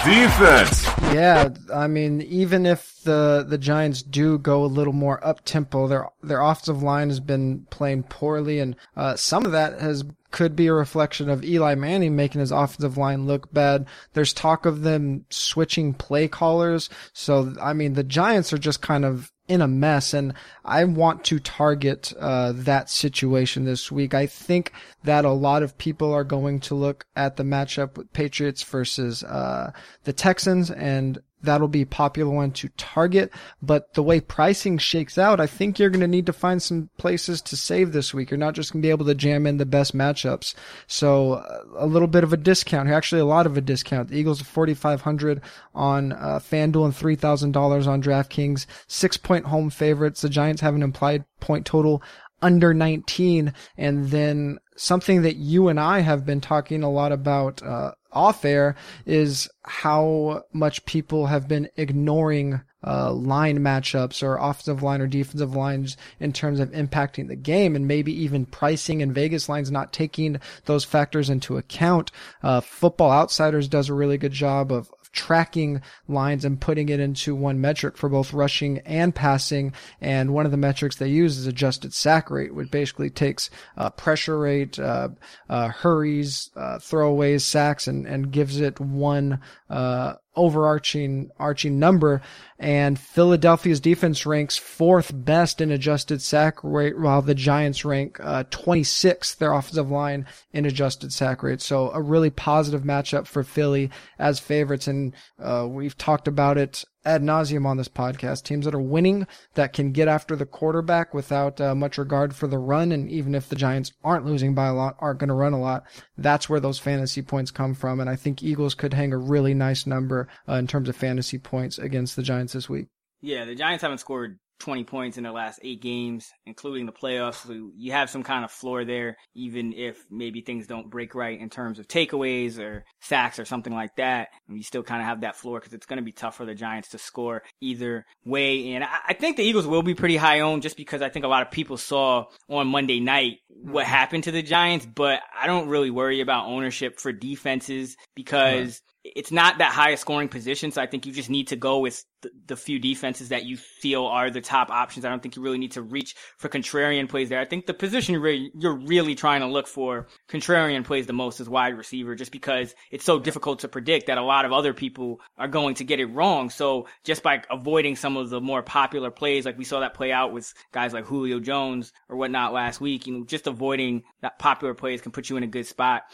Defense. 0.05 0.85
Yeah, 1.15 1.49
I 1.73 1.87
mean, 1.87 2.21
even 2.23 2.67
if 2.67 3.01
the 3.05 3.45
the 3.49 3.57
Giants 3.57 4.03
do 4.03 4.39
go 4.39 4.63
a 4.63 4.67
little 4.67 4.93
more 4.93 5.25
up 5.27 5.45
tempo, 5.45 5.89
their 5.89 6.09
their 6.23 6.43
offensive 6.43 6.83
line 6.83 7.09
has 7.09 7.21
been 7.21 7.67
playing 7.71 8.03
poorly, 8.05 8.59
and 8.59 8.77
uh, 8.97 9.17
some 9.17 9.47
of 9.47 9.53
that 9.53 9.81
has 9.81 10.05
could 10.31 10.57
be 10.57 10.67
a 10.67 10.75
reflection 10.75 11.31
of 11.31 11.45
Eli 11.45 11.77
Manning 11.77 12.17
making 12.17 12.41
his 12.41 12.51
offensive 12.51 12.99
line 12.99 13.25
look 13.25 13.53
bad. 13.55 13.87
There's 14.15 14.33
talk 14.33 14.67
of 14.67 14.83
them 14.83 15.25
switching 15.31 15.95
play 15.95 16.27
callers. 16.27 16.91
So, 17.13 17.55
I 17.63 17.73
mean, 17.73 17.93
the 17.93 18.03
Giants 18.03 18.53
are 18.53 18.59
just 18.59 18.83
kind 18.83 19.05
of 19.05 19.31
in 19.47 19.61
a 19.61 19.69
mess 19.69 20.15
and 20.15 20.33
I 20.65 20.85
want 20.85 21.25
to 21.25 21.39
target 21.39 22.13
uh, 22.19 22.53
that 22.55 22.89
situation 22.89 23.65
this 23.65 23.93
week. 23.93 24.15
I 24.15 24.27
think 24.27 24.73
that 25.03 25.25
a 25.25 25.33
lot 25.33 25.63
of 25.63 25.77
people 25.77 26.13
are 26.13 26.25
going 26.25 26.61
to 26.61 26.75
look 26.75 27.07
at 27.15 27.37
the 27.37 27.43
matchup 27.43 27.99
with 27.99 28.13
Patriots 28.13 28.63
versus 28.63 29.23
uh, 29.23 29.73
the 30.05 30.13
Texans 30.13 30.71
and 30.71 31.19
that'll 31.45 31.69
be 31.69 31.83
a 31.83 31.87
popular 31.87 32.33
one 32.33 32.53
to 32.53 32.69
target. 32.71 33.31
But 33.63 33.95
the 33.95 34.03
way 34.03 34.21
pricing 34.21 34.79
shakes 34.79 35.19
out, 35.19 35.41
I 35.41 35.47
think 35.47 35.79
you're 35.79 35.91
going 35.91 36.01
to 36.01 36.09
need 36.09 36.27
to 36.27 36.33
find 36.33 36.63
some 36.63 36.89
places 36.97 37.43
to 37.43 37.57
save 37.57 37.93
this 37.93 38.15
week. 38.15 38.31
You're 38.31 38.39
not 38.39 38.55
just 38.55 38.73
going 38.73 38.83
to 38.83 38.87
be 38.87 38.91
able 38.91 39.07
to 39.07 39.15
jam 39.15 39.47
in 39.47 39.59
the 39.59 39.67
best 39.67 39.97
matchups. 39.97 40.55
So 40.87 41.35
uh, 41.35 41.61
a 41.77 41.87
little 41.87 42.09
bit 42.09 42.25
of 42.25 42.33
a 42.33 42.39
discount 42.39 42.89
actually 42.95 43.21
a 43.21 43.27
lot 43.27 43.47
of 43.47 43.57
a 43.59 43.61
discount. 43.61 44.09
The 44.09 44.19
Eagles 44.19 44.41
are 44.41 44.47
4,500 44.47 45.43
on 45.75 46.13
uh, 46.13 46.39
FanDuel 46.39 46.87
and 46.87 46.95
$3,000 46.95 47.87
on 47.87 48.03
DraftKings. 48.03 48.67
Six 48.87 49.17
point 49.19 49.47
home 49.47 49.69
favorites. 49.69 50.23
The 50.23 50.29
Giants 50.31 50.63
have 50.63 50.75
an 50.75 50.83
implied 50.83 51.25
point 51.41 51.67
total 51.67 52.03
under 52.41 52.73
19. 52.73 53.53
And 53.77 54.09
then 54.09 54.59
something 54.77 55.23
that 55.23 55.37
you 55.37 55.69
and 55.69 55.79
I 55.79 56.01
have 56.01 56.25
been 56.25 56.41
talking 56.41 56.83
a 56.83 56.91
lot 56.91 57.13
about, 57.13 57.63
uh, 57.63 57.93
off 58.15 58.45
air 58.45 58.77
is 59.07 59.49
how 59.65 60.43
much 60.53 60.85
people 60.87 61.27
have 61.27 61.49
been 61.49 61.69
ignoring 61.77 62.61
uh, 62.87 63.13
line 63.13 63.59
matchups 63.59 64.23
or 64.23 64.37
offensive 64.37 64.83
line 64.83 65.01
or 65.01 65.07
defensive 65.07 65.57
lines 65.57 65.97
in 66.21 66.33
terms 66.33 66.61
of 66.61 66.71
impacting 66.73 67.29
the 67.29 67.37
game 67.37 67.75
and 67.75 67.89
maybe 67.89 68.13
even 68.13 68.45
pricing 68.45 69.03
and 69.03 69.15
Vegas 69.15 69.49
lines 69.49 69.71
not 69.71 69.93
taking 69.93 70.39
those 70.67 70.85
factors 70.85 71.31
into 71.31 71.57
account. 71.57 72.11
Uh, 72.43 72.61
Football 72.61 73.11
Outsiders 73.11 73.69
does 73.69 73.89
a 73.89 73.95
really 73.95 74.19
good 74.19 74.33
job 74.33 74.71
of 74.71 74.91
tracking 75.15 75.81
lines 76.09 76.45
and 76.45 76.61
putting 76.61 76.89
it 76.91 77.01
into 77.01 77.35
one 77.35 77.61
metric 77.61 77.97
for 77.97 78.09
both 78.09 78.33
rushing 78.33 78.79
and 78.81 79.15
passing. 79.15 79.73
And 80.01 80.35
one 80.35 80.45
of 80.45 80.51
the 80.51 80.59
metrics 80.59 80.97
they 80.97 81.09
use 81.09 81.39
is 81.39 81.47
adjusted 81.47 81.95
sack 81.95 82.31
rate, 82.31 82.55
which 82.55 82.71
basically 82.71 83.09
takes 83.09 83.49
uh, 83.77 83.91
pressure 83.91 84.39
rate, 84.39 84.79
uh, 84.79 85.09
uh, 85.49 85.69
hurries, 85.69 86.51
uh, 86.57 86.79
throwaways, 86.79 87.43
sacks, 87.43 87.87
and, 87.87 88.07
and 88.07 88.31
gives 88.31 88.61
it 88.61 88.79
one 88.81 89.41
uh, 89.71 90.15
overarching 90.37 91.31
arching 91.39 91.79
number 91.79 92.23
and 92.59 92.99
Philadelphia's 92.99 93.81
defense 93.81 94.25
ranks 94.25 94.57
fourth 94.57 95.11
best 95.15 95.61
in 95.61 95.71
adjusted 95.71 96.23
sack 96.23 96.59
rate 96.63 96.99
while 96.99 97.23
the 97.23 97.35
Giants 97.35 97.85
rank 97.85 98.19
uh, 98.21 98.45
26th 98.45 99.37
their 99.37 99.53
offensive 99.53 99.91
line 99.91 100.27
in 100.53 100.65
adjusted 100.65 101.13
sack 101.13 101.43
rate. 101.43 101.61
So 101.61 101.91
a 101.91 102.01
really 102.01 102.31
positive 102.31 102.83
matchup 102.83 103.27
for 103.27 103.43
Philly 103.43 103.91
as 104.19 104.39
favorites 104.39 104.87
and 104.87 105.15
uh, 105.39 105.67
we've 105.69 105.99
talked 105.99 106.29
about 106.29 106.59
it 106.59 106.85
ad 107.05 107.23
nauseum 107.23 107.67
on 107.67 107.77
this 107.77 107.89
podcast. 107.89 108.43
Teams 108.43 108.65
that 108.65 108.75
are 108.75 108.81
winning 108.81 109.27
that 109.55 109.73
can 109.73 109.93
get 109.93 110.09
after 110.09 110.37
the 110.37 110.47
quarterback 110.47 111.15
without 111.15 111.61
uh, 111.61 111.75
much 111.75 111.99
regard 111.99 112.35
for 112.35 112.47
the 112.47 112.59
run, 112.59 112.93
and 112.93 113.11
even 113.11 113.35
if 113.35 113.49
the 113.49 113.57
Giants 113.57 113.93
aren't 114.03 114.27
losing 114.27 114.55
by 114.55 114.67
a 114.67 114.75
lot, 114.75 114.97
aren't 114.99 115.21
going 115.21 115.29
to 115.29 115.35
run 115.35 115.53
a 115.53 115.61
lot. 115.61 115.85
That's 116.17 116.49
where 116.49 116.61
those 116.61 116.79
fantasy 116.79 117.23
points 117.23 117.51
come 117.51 117.75
from, 117.75 118.01
and 118.01 118.09
I 118.09 118.17
think 118.17 118.43
Eagles 118.43 118.75
could 118.75 118.95
hang 118.95 119.13
a 119.13 119.19
really 119.19 119.55
nice 119.55 119.87
number 119.87 120.29
uh, 120.49 120.55
in 120.55 120.67
terms 120.67 120.89
of 120.89 120.97
fantasy 120.97 121.39
points 121.39 121.79
against 121.79 122.17
the 122.17 122.23
Giants 122.23 122.53
this 122.53 122.69
week. 122.69 122.89
Yeah, 123.21 123.45
the 123.45 123.55
Giants 123.55 123.83
haven't 123.83 123.99
scored 123.99 124.39
20 124.61 124.85
points 124.85 125.17
in 125.17 125.25
their 125.25 125.33
last 125.33 125.61
eight 125.63 125.81
games, 125.83 126.31
including 126.47 126.87
the 126.87 126.93
playoffs. 126.93 127.47
So 127.47 127.71
you 127.77 127.93
have 127.93 128.11
some 128.11 128.23
kind 128.23 128.45
of 128.45 128.51
floor 128.51 128.85
there, 128.85 129.17
even 129.35 129.73
if 129.73 130.05
maybe 130.11 130.41
things 130.41 130.67
don't 130.67 130.91
break 130.91 131.15
right 131.15 131.39
in 131.39 131.51
terms 131.51 131.79
of 131.79 131.89
takeaways 131.89 132.59
or 132.59 132.85
sacks 133.01 133.39
or 133.39 133.45
something 133.45 133.75
like 133.75 133.97
that. 133.97 134.29
You 134.49 134.63
still 134.63 134.83
kind 134.83 135.01
of 135.01 135.07
have 135.07 135.23
that 135.23 135.37
floor 135.37 135.59
because 135.59 135.75
it's 135.75 135.87
going 135.87 135.99
to 135.99 136.05
be 136.05 136.13
tough 136.13 136.37
for 136.37 136.45
the 136.45 136.55
Giants 136.55 136.91
to 136.91 136.99
score 136.99 137.43
either 137.61 138.07
way. 138.25 138.73
And 138.73 138.85
I, 138.85 139.15
think 139.15 139.37
the 139.37 139.45
Eagles 139.45 139.67
will 139.67 139.83
be 139.83 139.95
pretty 139.95 140.17
high 140.17 140.41
owned 140.41 140.63
just 140.63 140.77
because 140.77 141.03
I 141.03 141.09
think 141.09 141.25
a 141.25 141.29
lot 141.29 141.43
of 141.43 141.51
people 141.51 141.77
saw 141.77 142.27
on 142.49 142.69
Monday 142.69 143.01
night 143.01 143.39
what 143.49 143.85
mm-hmm. 143.85 143.93
happened 143.93 144.25
to 144.25 144.33
the 144.33 144.43
Giants, 144.43 144.87
but 144.87 145.21
I 145.39 145.47
don't 145.47 145.69
really 145.69 145.91
worry 145.91 146.21
about 146.21 146.47
ownership 146.47 147.01
for 147.01 147.13
defenses 147.13 147.97
because 148.15 148.81
it's 149.05 149.31
not 149.31 149.59
that 149.59 149.73
high 149.73 149.91
a 149.91 149.97
scoring 149.99 150.29
position. 150.29 150.71
So 150.71 150.81
I 150.81 150.87
think 150.87 151.05
you 151.05 151.13
just 151.13 151.29
need 151.29 151.49
to 151.49 151.57
go 151.57 151.81
with 151.81 152.03
the, 152.23 152.31
the, 152.47 152.57
few 152.57 152.79
defenses 152.79 153.29
that 153.29 153.45
you 153.45 153.59
feel 153.59 154.07
are 154.07 154.31
the 154.31 154.41
top 154.41 154.71
options. 154.71 155.05
I 155.05 155.11
don't 155.11 155.23
think 155.23 155.37
you 155.37 155.43
really 155.43 155.59
need 155.59 155.73
to 155.73 155.83
reach 155.83 156.17
for 156.39 156.49
contrarian 156.49 157.07
plays 157.07 157.29
there. 157.29 157.39
I 157.39 157.45
think 157.45 157.67
the 157.67 157.75
position 157.75 158.19
where 158.23 158.31
you're 158.31 158.79
really 158.79 159.15
trying 159.15 159.43
to 159.43 159.47
look 159.47 159.67
for 159.67 160.09
contrarian 160.29 160.85
plays 160.85 161.07
the 161.07 161.13
most 161.13 161.39
is 161.39 161.49
wide 161.51 161.77
receiver, 161.77 162.15
just 162.15 162.33
because 162.33 162.75
it's 162.91 163.05
so 163.05 163.19
difficult 163.19 163.59
to 163.61 163.69
predict 163.69 164.07
that 164.07 164.17
a 164.17 164.23
lot 164.23 164.47
of 164.47 164.53
other 164.53 164.73
people 164.73 165.21
are 165.37 165.49
going 165.49 165.75
to 165.77 165.85
get 165.85 166.01
it 166.01 166.07
wrong. 166.07 166.49
So 166.49 166.87
just 167.05 167.23
by 167.23 167.43
avoiding 167.51 167.97
some 167.97 168.17
of 168.17 168.31
the 168.31 168.41
more 168.41 168.63
popular 168.63 169.11
plays, 169.11 169.45
like 169.45 169.59
we 169.59 169.65
saw 169.65 169.81
that 169.81 169.93
play 169.93 170.13
out 170.13 170.33
with 170.33 170.51
guys 170.73 170.95
like 170.95 171.05
Julio 171.05 171.41
Jones 171.41 171.93
or 172.09 172.17
whatnot 172.17 172.55
last 172.55 172.81
week, 172.81 173.07
you 173.07 173.19
know, 173.19 173.25
just 173.27 173.47
avoiding 173.47 174.05
that 174.23 174.39
popular 174.39 174.73
plays 174.73 175.03
can 175.03 175.13
put 175.13 175.29
you 175.29 175.37
in 175.37 175.43
a 175.43 175.49
good 175.49 175.67
spot. 175.67 176.05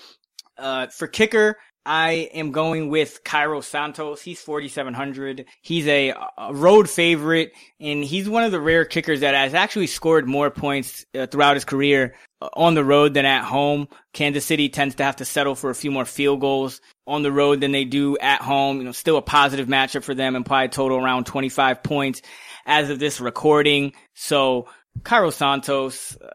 Uh, 0.59 0.89
for 0.89 1.07
kicker, 1.07 1.57
I 1.87 2.29
am 2.35 2.53
going 2.53 2.91
with 2.91 3.25
Cairo 3.25 3.63
Santos. 3.63 4.21
He's 4.21 4.41
4,700. 4.41 5.47
He's 5.63 5.87
a, 5.87 6.13
a, 6.37 6.53
road 6.53 6.91
favorite 6.91 7.53
and 7.81 8.05
he's 8.05 8.29
one 8.29 8.45
of 8.45 8.53
the 8.53 8.61
rare 8.61 8.85
kickers 8.85 9.21
that 9.21 9.35
has 9.35 9.55
actually 9.55 9.87
scored 9.87 10.29
more 10.29 10.51
points 10.51 11.07
uh, 11.19 11.27
throughout 11.27 11.57
his 11.57 11.65
career 11.65 12.15
uh, 12.43 12.49
on 12.53 12.75
the 12.75 12.85
road 12.85 13.15
than 13.15 13.25
at 13.25 13.45
home. 13.45 13.89
Kansas 14.13 14.45
City 14.45 14.69
tends 14.69 14.97
to 14.97 15.05
have 15.05 15.17
to 15.17 15.25
settle 15.25 15.55
for 15.55 15.71
a 15.71 15.75
few 15.75 15.91
more 15.91 16.05
field 16.05 16.41
goals 16.41 16.83
on 17.07 17.23
the 17.23 17.33
road 17.33 17.61
than 17.61 17.73
they 17.73 17.85
do 17.85 18.19
at 18.19 18.43
home. 18.43 18.77
You 18.79 18.85
know, 18.85 18.93
still 18.93 19.17
a 19.17 19.23
positive 19.23 19.67
matchup 19.67 20.03
for 20.03 20.15
them 20.15 20.37
and 20.37 20.45
probably 20.45 20.69
total 20.69 20.99
around 20.99 21.25
25 21.25 21.83
points 21.83 22.21
as 22.67 22.91
of 22.91 22.99
this 22.99 23.23
recording. 23.23 23.95
So 24.15 24.69
Cairo 25.03 25.31
Santos, 25.31 26.17
uh, 26.17 26.29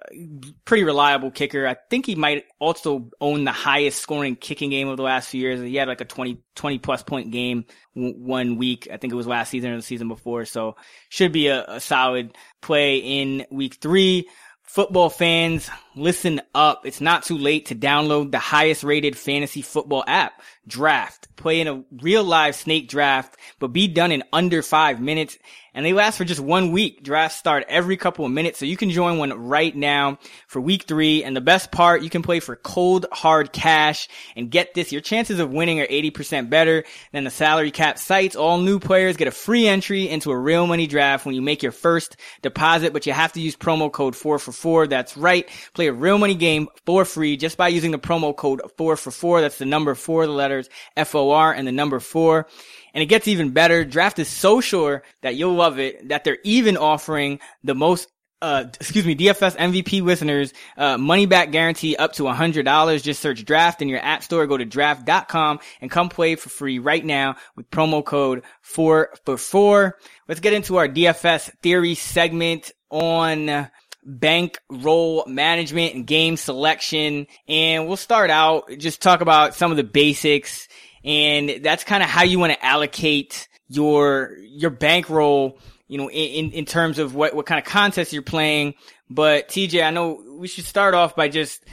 pretty 0.66 0.84
reliable 0.84 1.32
kicker. 1.32 1.68
I 1.68 1.76
think 1.90 2.06
he 2.06 2.16
might 2.16 2.46
also 2.60 3.10
own 3.22 3.44
the 3.44 3.52
highest 3.52 4.02
scoring 4.02 4.36
kicking 4.36 4.70
game 4.70 4.88
of 4.88 4.98
the 4.98 5.04
last 5.04 5.30
few 5.30 5.42
years. 5.42 5.60
He 5.62 5.76
had 5.76 5.88
like 5.88 6.02
a 6.02 6.06
20, 6.06 6.40
20 6.56 6.80
plus 6.80 7.04
point 7.04 7.32
game 7.32 7.66
one 7.94 8.58
week. 8.58 8.88
I 8.92 8.98
think 8.98 9.14
it 9.14 9.16
was 9.16 9.28
last 9.28 9.50
season 9.50 9.72
or 9.72 9.76
the 9.76 9.82
season 9.82 10.08
before. 10.08 10.46
So 10.46 10.76
should 11.10 11.32
be 11.32 11.48
a, 11.48 11.66
a 11.66 11.80
solid 11.80 12.36
play 12.62 12.98
in 12.98 13.46
week 13.52 13.76
three. 13.76 14.28
Football 14.64 15.10
fans, 15.10 15.70
listen 15.96 16.42
up. 16.54 16.86
It's 16.86 17.02
not 17.02 17.24
too 17.24 17.38
late 17.38 17.68
to 17.68 17.76
download 17.76 18.32
the 18.32 18.40
highest 18.40 18.84
rated 18.84 19.18
fantasy 19.18 19.62
football 19.62 20.04
app, 20.08 20.42
Draft. 20.68 21.28
Play 21.36 21.62
in 21.62 21.68
a 21.68 21.84
real 22.02 22.24
live 22.24 22.56
snake 22.56 22.90
draft, 22.90 23.38
but 23.60 23.68
be 23.68 23.88
done 23.88 24.12
in 24.12 24.24
under 24.34 24.62
five 24.62 25.00
minutes 25.00 25.38
and 25.76 25.86
they 25.86 25.92
last 25.92 26.18
for 26.18 26.24
just 26.24 26.40
one 26.40 26.72
week. 26.72 27.04
Drafts 27.04 27.38
start 27.38 27.66
every 27.68 27.98
couple 27.98 28.26
of 28.26 28.32
minutes, 28.32 28.58
so 28.58 28.66
you 28.66 28.78
can 28.78 28.90
join 28.92 29.18
one 29.18 29.34
right 29.48 29.76
now 29.76 30.18
for 30.48 30.62
week 30.62 30.84
three. 30.84 31.22
And 31.22 31.36
the 31.36 31.42
best 31.42 31.70
part, 31.70 32.02
you 32.02 32.10
can 32.10 32.22
play 32.22 32.40
for 32.40 32.56
cold, 32.56 33.06
hard 33.12 33.52
cash. 33.52 34.08
And 34.38 34.50
get 34.50 34.74
this, 34.74 34.94
your 34.94 35.02
chances 35.02 35.42
of 35.42 35.52
winning 35.52 35.82
are 35.82 35.86
80% 35.86 36.50
better 36.50 36.86
than 37.12 37.26
the 37.26 37.30
salary 37.30 37.72
cap 37.72 38.00
sites. 38.00 38.38
All 38.38 38.58
new 38.58 38.80
players 38.80 39.18
get 39.18 39.28
a 39.28 39.32
free 39.32 39.68
entry 39.68 40.08
into 40.08 40.32
a 40.32 40.38
real 40.38 40.66
money 40.66 40.88
draft 40.88 41.26
when 41.26 41.36
you 41.36 41.42
make 41.42 41.62
your 41.62 41.74
first 41.74 42.16
deposit, 42.42 42.94
but 42.94 43.06
you 43.06 43.12
have 43.12 43.34
to 43.34 43.42
use 43.42 43.58
promo 43.58 43.92
code 43.92 44.16
4 44.16 44.40
for 44.40 44.54
4. 44.54 44.88
That's 44.88 45.18
right. 45.18 45.46
Play 45.74 45.85
a 45.88 45.94
real 45.94 46.18
money 46.18 46.36
game 46.36 46.68
for 46.86 47.06
free 47.06 47.38
just 47.38 47.58
by 47.58 47.68
using 47.68 47.92
the 47.92 48.00
promo 48.00 48.36
code 48.36 48.62
4 48.78 48.98
for 48.98 49.12
4. 49.12 49.42
That's 49.42 49.58
the 49.58 49.66
number 49.66 49.96
4, 49.96 50.26
the 50.26 50.32
letters 50.32 50.70
F-O-R 50.98 51.54
and 51.54 51.68
the 51.68 51.72
number 51.72 52.00
4. 52.00 52.48
And 52.94 53.02
it 53.02 53.08
gets 53.08 53.28
even 53.28 53.52
better. 53.52 53.84
Draft 53.84 54.20
is 54.20 54.30
so 54.30 54.62
sure 54.62 55.04
that 55.22 55.36
you'll 55.36 55.56
love 55.56 55.80
it 55.80 56.10
that 56.10 56.24
they're 56.24 56.38
even 56.44 56.78
offering 56.78 57.40
the 57.64 57.76
most 57.76 58.08
uh, 58.42 58.66
excuse 58.80 59.06
me, 59.06 59.16
DFS 59.16 59.56
MVP 59.56 60.04
listeners, 60.04 60.54
uh, 60.78 60.98
money 60.98 61.26
back 61.26 61.52
guarantee 61.52 61.96
up 61.96 62.14
to 62.14 62.24
$100. 62.24 63.02
Just 63.02 63.22
search 63.22 63.44
draft 63.44 63.82
in 63.82 63.90
your 63.90 64.00
app 64.00 64.24
store, 64.24 64.46
go 64.46 64.56
to 64.56 64.66
draft.com 64.66 65.60
and 65.82 65.90
come 65.90 66.10
play 66.10 66.36
for 66.36 66.50
free 66.50 66.78
right 66.78 67.04
now 67.04 67.38
with 67.56 67.70
promo 67.72 68.06
code 68.06 68.44
4 68.62 69.10
for 69.26 69.38
4. 69.38 69.98
Let's 70.28 70.42
get 70.42 70.54
into 70.54 70.78
our 70.78 70.88
DFS 70.88 71.52
theory 71.64 71.96
segment 71.96 72.72
on 72.92 73.70
bank 74.06 74.60
roll 74.70 75.26
management 75.28 75.96
and 75.96 76.06
game 76.06 76.38
selection. 76.38 77.28
And 77.48 77.88
we'll 77.88 77.98
start 77.98 78.30
out, 78.30 78.70
just 78.78 79.02
talk 79.02 79.22
about 79.22 79.56
some 79.56 79.72
of 79.72 79.78
the 79.78 79.84
basics 79.84 80.68
and 81.06 81.64
that's 81.64 81.84
kind 81.84 82.02
of 82.02 82.10
how 82.10 82.24
you 82.24 82.40
want 82.40 82.52
to 82.52 82.66
allocate 82.66 83.48
your 83.70 84.36
your 84.42 84.72
bankroll. 84.72 85.60
You 85.88 86.00
know, 86.00 86.10
in 86.10 86.52
in 86.52 86.66
terms 86.66 86.98
of 86.98 87.14
what 87.14 87.36
what 87.36 87.46
kind 87.46 87.60
of 87.60 87.66
contest 87.66 88.12
you're 88.12 88.24
playing. 88.24 88.74
But 89.08 89.48
TJ, 89.50 89.86
I 89.86 89.92
know 89.92 90.20
we 90.40 90.48
should 90.48 90.66
start 90.66 90.96
off 90.96 91.16
by 91.16 91.30
just 91.30 91.64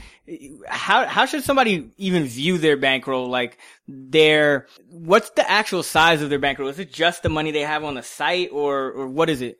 how 0.68 1.06
how 1.06 1.24
should 1.24 1.44
somebody 1.44 1.90
even 1.96 2.24
view 2.24 2.58
their 2.58 2.76
bankroll? 2.76 3.28
Like 3.28 3.56
their 3.88 4.66
what's 4.90 5.30
the 5.30 5.50
actual 5.50 5.82
size 5.82 6.20
of 6.20 6.28
their 6.28 6.38
bankroll? 6.38 6.68
Is 6.68 6.78
it 6.78 6.92
just 6.92 7.22
the 7.22 7.30
money 7.30 7.52
they 7.52 7.62
have 7.62 7.84
on 7.84 7.94
the 7.94 8.02
site, 8.02 8.50
or 8.52 8.92
or 8.92 9.06
what 9.06 9.30
is 9.30 9.40
it? 9.40 9.58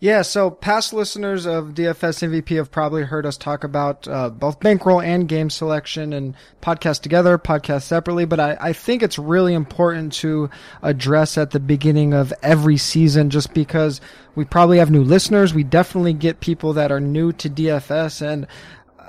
Yeah, 0.00 0.22
so 0.22 0.52
past 0.52 0.92
listeners 0.92 1.44
of 1.44 1.74
DFS 1.74 2.22
MVP 2.22 2.54
have 2.54 2.70
probably 2.70 3.02
heard 3.02 3.26
us 3.26 3.36
talk 3.36 3.64
about 3.64 4.06
uh, 4.06 4.30
both 4.30 4.60
bankroll 4.60 5.00
and 5.00 5.28
game 5.28 5.50
selection 5.50 6.12
and 6.12 6.36
podcast 6.62 7.02
together, 7.02 7.36
podcast 7.36 7.82
separately, 7.82 8.24
but 8.24 8.38
I, 8.38 8.56
I 8.60 8.72
think 8.74 9.02
it's 9.02 9.18
really 9.18 9.54
important 9.54 10.12
to 10.14 10.50
address 10.82 11.36
at 11.36 11.50
the 11.50 11.58
beginning 11.58 12.14
of 12.14 12.32
every 12.44 12.76
season 12.76 13.28
just 13.28 13.52
because 13.54 14.00
we 14.36 14.44
probably 14.44 14.78
have 14.78 14.88
new 14.88 15.02
listeners. 15.02 15.52
We 15.52 15.64
definitely 15.64 16.12
get 16.12 16.38
people 16.38 16.74
that 16.74 16.92
are 16.92 17.00
new 17.00 17.32
to 17.32 17.50
DFS 17.50 18.22
and 18.22 18.46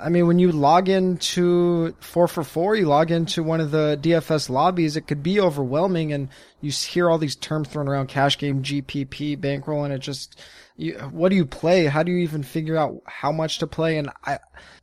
I 0.02 0.08
mean, 0.08 0.26
when 0.26 0.38
you 0.38 0.50
log 0.50 0.88
into 0.88 1.94
four 2.00 2.26
for 2.26 2.42
four, 2.42 2.74
you 2.74 2.86
log 2.86 3.10
into 3.10 3.42
one 3.42 3.60
of 3.60 3.70
the 3.70 3.98
DFS 4.00 4.48
lobbies, 4.48 4.96
it 4.96 5.02
could 5.02 5.22
be 5.22 5.38
overwhelming 5.38 6.12
and 6.12 6.30
you 6.62 6.72
hear 6.72 7.10
all 7.10 7.18
these 7.18 7.36
terms 7.36 7.68
thrown 7.68 7.86
around 7.86 8.08
cash 8.08 8.38
game, 8.38 8.62
GPP, 8.62 9.38
bankroll, 9.38 9.84
and 9.84 9.92
it 9.92 9.98
just, 9.98 10.40
you, 10.80 10.94
what 11.12 11.28
do 11.28 11.36
you 11.36 11.46
play? 11.46 11.86
How 11.86 12.02
do 12.02 12.10
you 12.10 12.18
even 12.18 12.42
figure 12.42 12.76
out 12.76 13.02
how 13.06 13.32
much 13.32 13.58
to 13.58 13.66
play? 13.66 13.98
And 13.98 14.10
I, 14.24 14.38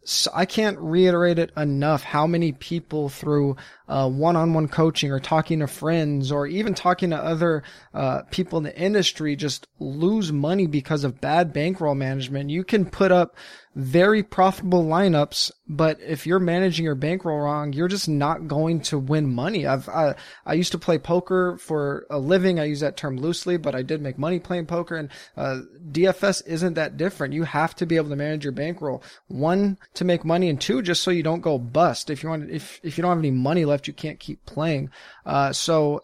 so 0.09 0.31
I 0.33 0.45
can't 0.45 0.79
reiterate 0.79 1.37
it 1.37 1.51
enough 1.57 2.01
how 2.01 2.27
many 2.27 2.53
people 2.53 3.09
through 3.09 3.57
uh, 3.89 4.09
one-on-one 4.09 4.69
coaching 4.69 5.11
or 5.11 5.19
talking 5.19 5.59
to 5.59 5.67
friends 5.67 6.31
or 6.31 6.47
even 6.47 6.73
talking 6.73 7.09
to 7.09 7.17
other 7.17 7.63
uh, 7.93 8.21
people 8.31 8.57
in 8.57 8.63
the 8.63 8.77
industry 8.79 9.35
just 9.35 9.67
lose 9.79 10.31
money 10.31 10.65
because 10.65 11.03
of 11.03 11.19
bad 11.19 11.51
bankroll 11.51 11.93
management. 11.93 12.49
You 12.49 12.63
can 12.63 12.85
put 12.85 13.11
up 13.11 13.35
very 13.77 14.23
profitable 14.23 14.83
lineups, 14.83 15.51
but 15.67 16.01
if 16.01 16.25
you're 16.25 16.39
managing 16.39 16.83
your 16.83 16.95
bankroll 16.95 17.39
wrong, 17.39 17.73
you're 17.73 17.87
just 17.87 18.09
not 18.09 18.47
going 18.47 18.81
to 18.81 18.97
win 18.97 19.31
money. 19.31 19.67
I've 19.67 19.87
I, 19.87 20.15
I 20.47 20.53
used 20.53 20.71
to 20.71 20.79
play 20.79 20.97
poker 20.97 21.57
for 21.59 22.07
a 22.09 22.17
living. 22.17 22.59
I 22.59 22.63
use 22.63 22.79
that 22.79 22.97
term 22.97 23.17
loosely, 23.17 23.57
but 23.57 23.75
I 23.75 23.83
did 23.83 24.01
make 24.01 24.17
money 24.17 24.39
playing 24.39 24.65
poker. 24.65 24.95
And 24.95 25.09
uh, 25.37 25.59
DFS 25.91 26.41
isn't 26.47 26.73
that 26.73 26.97
different. 26.97 27.35
You 27.35 27.43
have 27.43 27.75
to 27.75 27.85
be 27.85 27.97
able 27.97 28.09
to 28.09 28.15
manage 28.15 28.43
your 28.43 28.51
bankroll. 28.51 29.03
One 29.27 29.77
to 29.97 30.05
make 30.05 30.25
money, 30.25 30.49
and 30.49 30.59
two 30.59 30.81
just 30.81 31.03
so 31.03 31.11
you 31.11 31.23
don't 31.23 31.41
go 31.41 31.57
bust. 31.57 32.09
If 32.09 32.23
you 32.23 32.29
want, 32.29 32.49
if 32.49 32.79
if 32.83 32.97
you 32.97 33.01
don't 33.01 33.11
have 33.11 33.19
any 33.19 33.31
money 33.31 33.65
left, 33.65 33.87
you 33.87 33.93
can't 33.93 34.19
keep 34.19 34.45
playing. 34.45 34.89
Uh, 35.25 35.53
so 35.53 36.03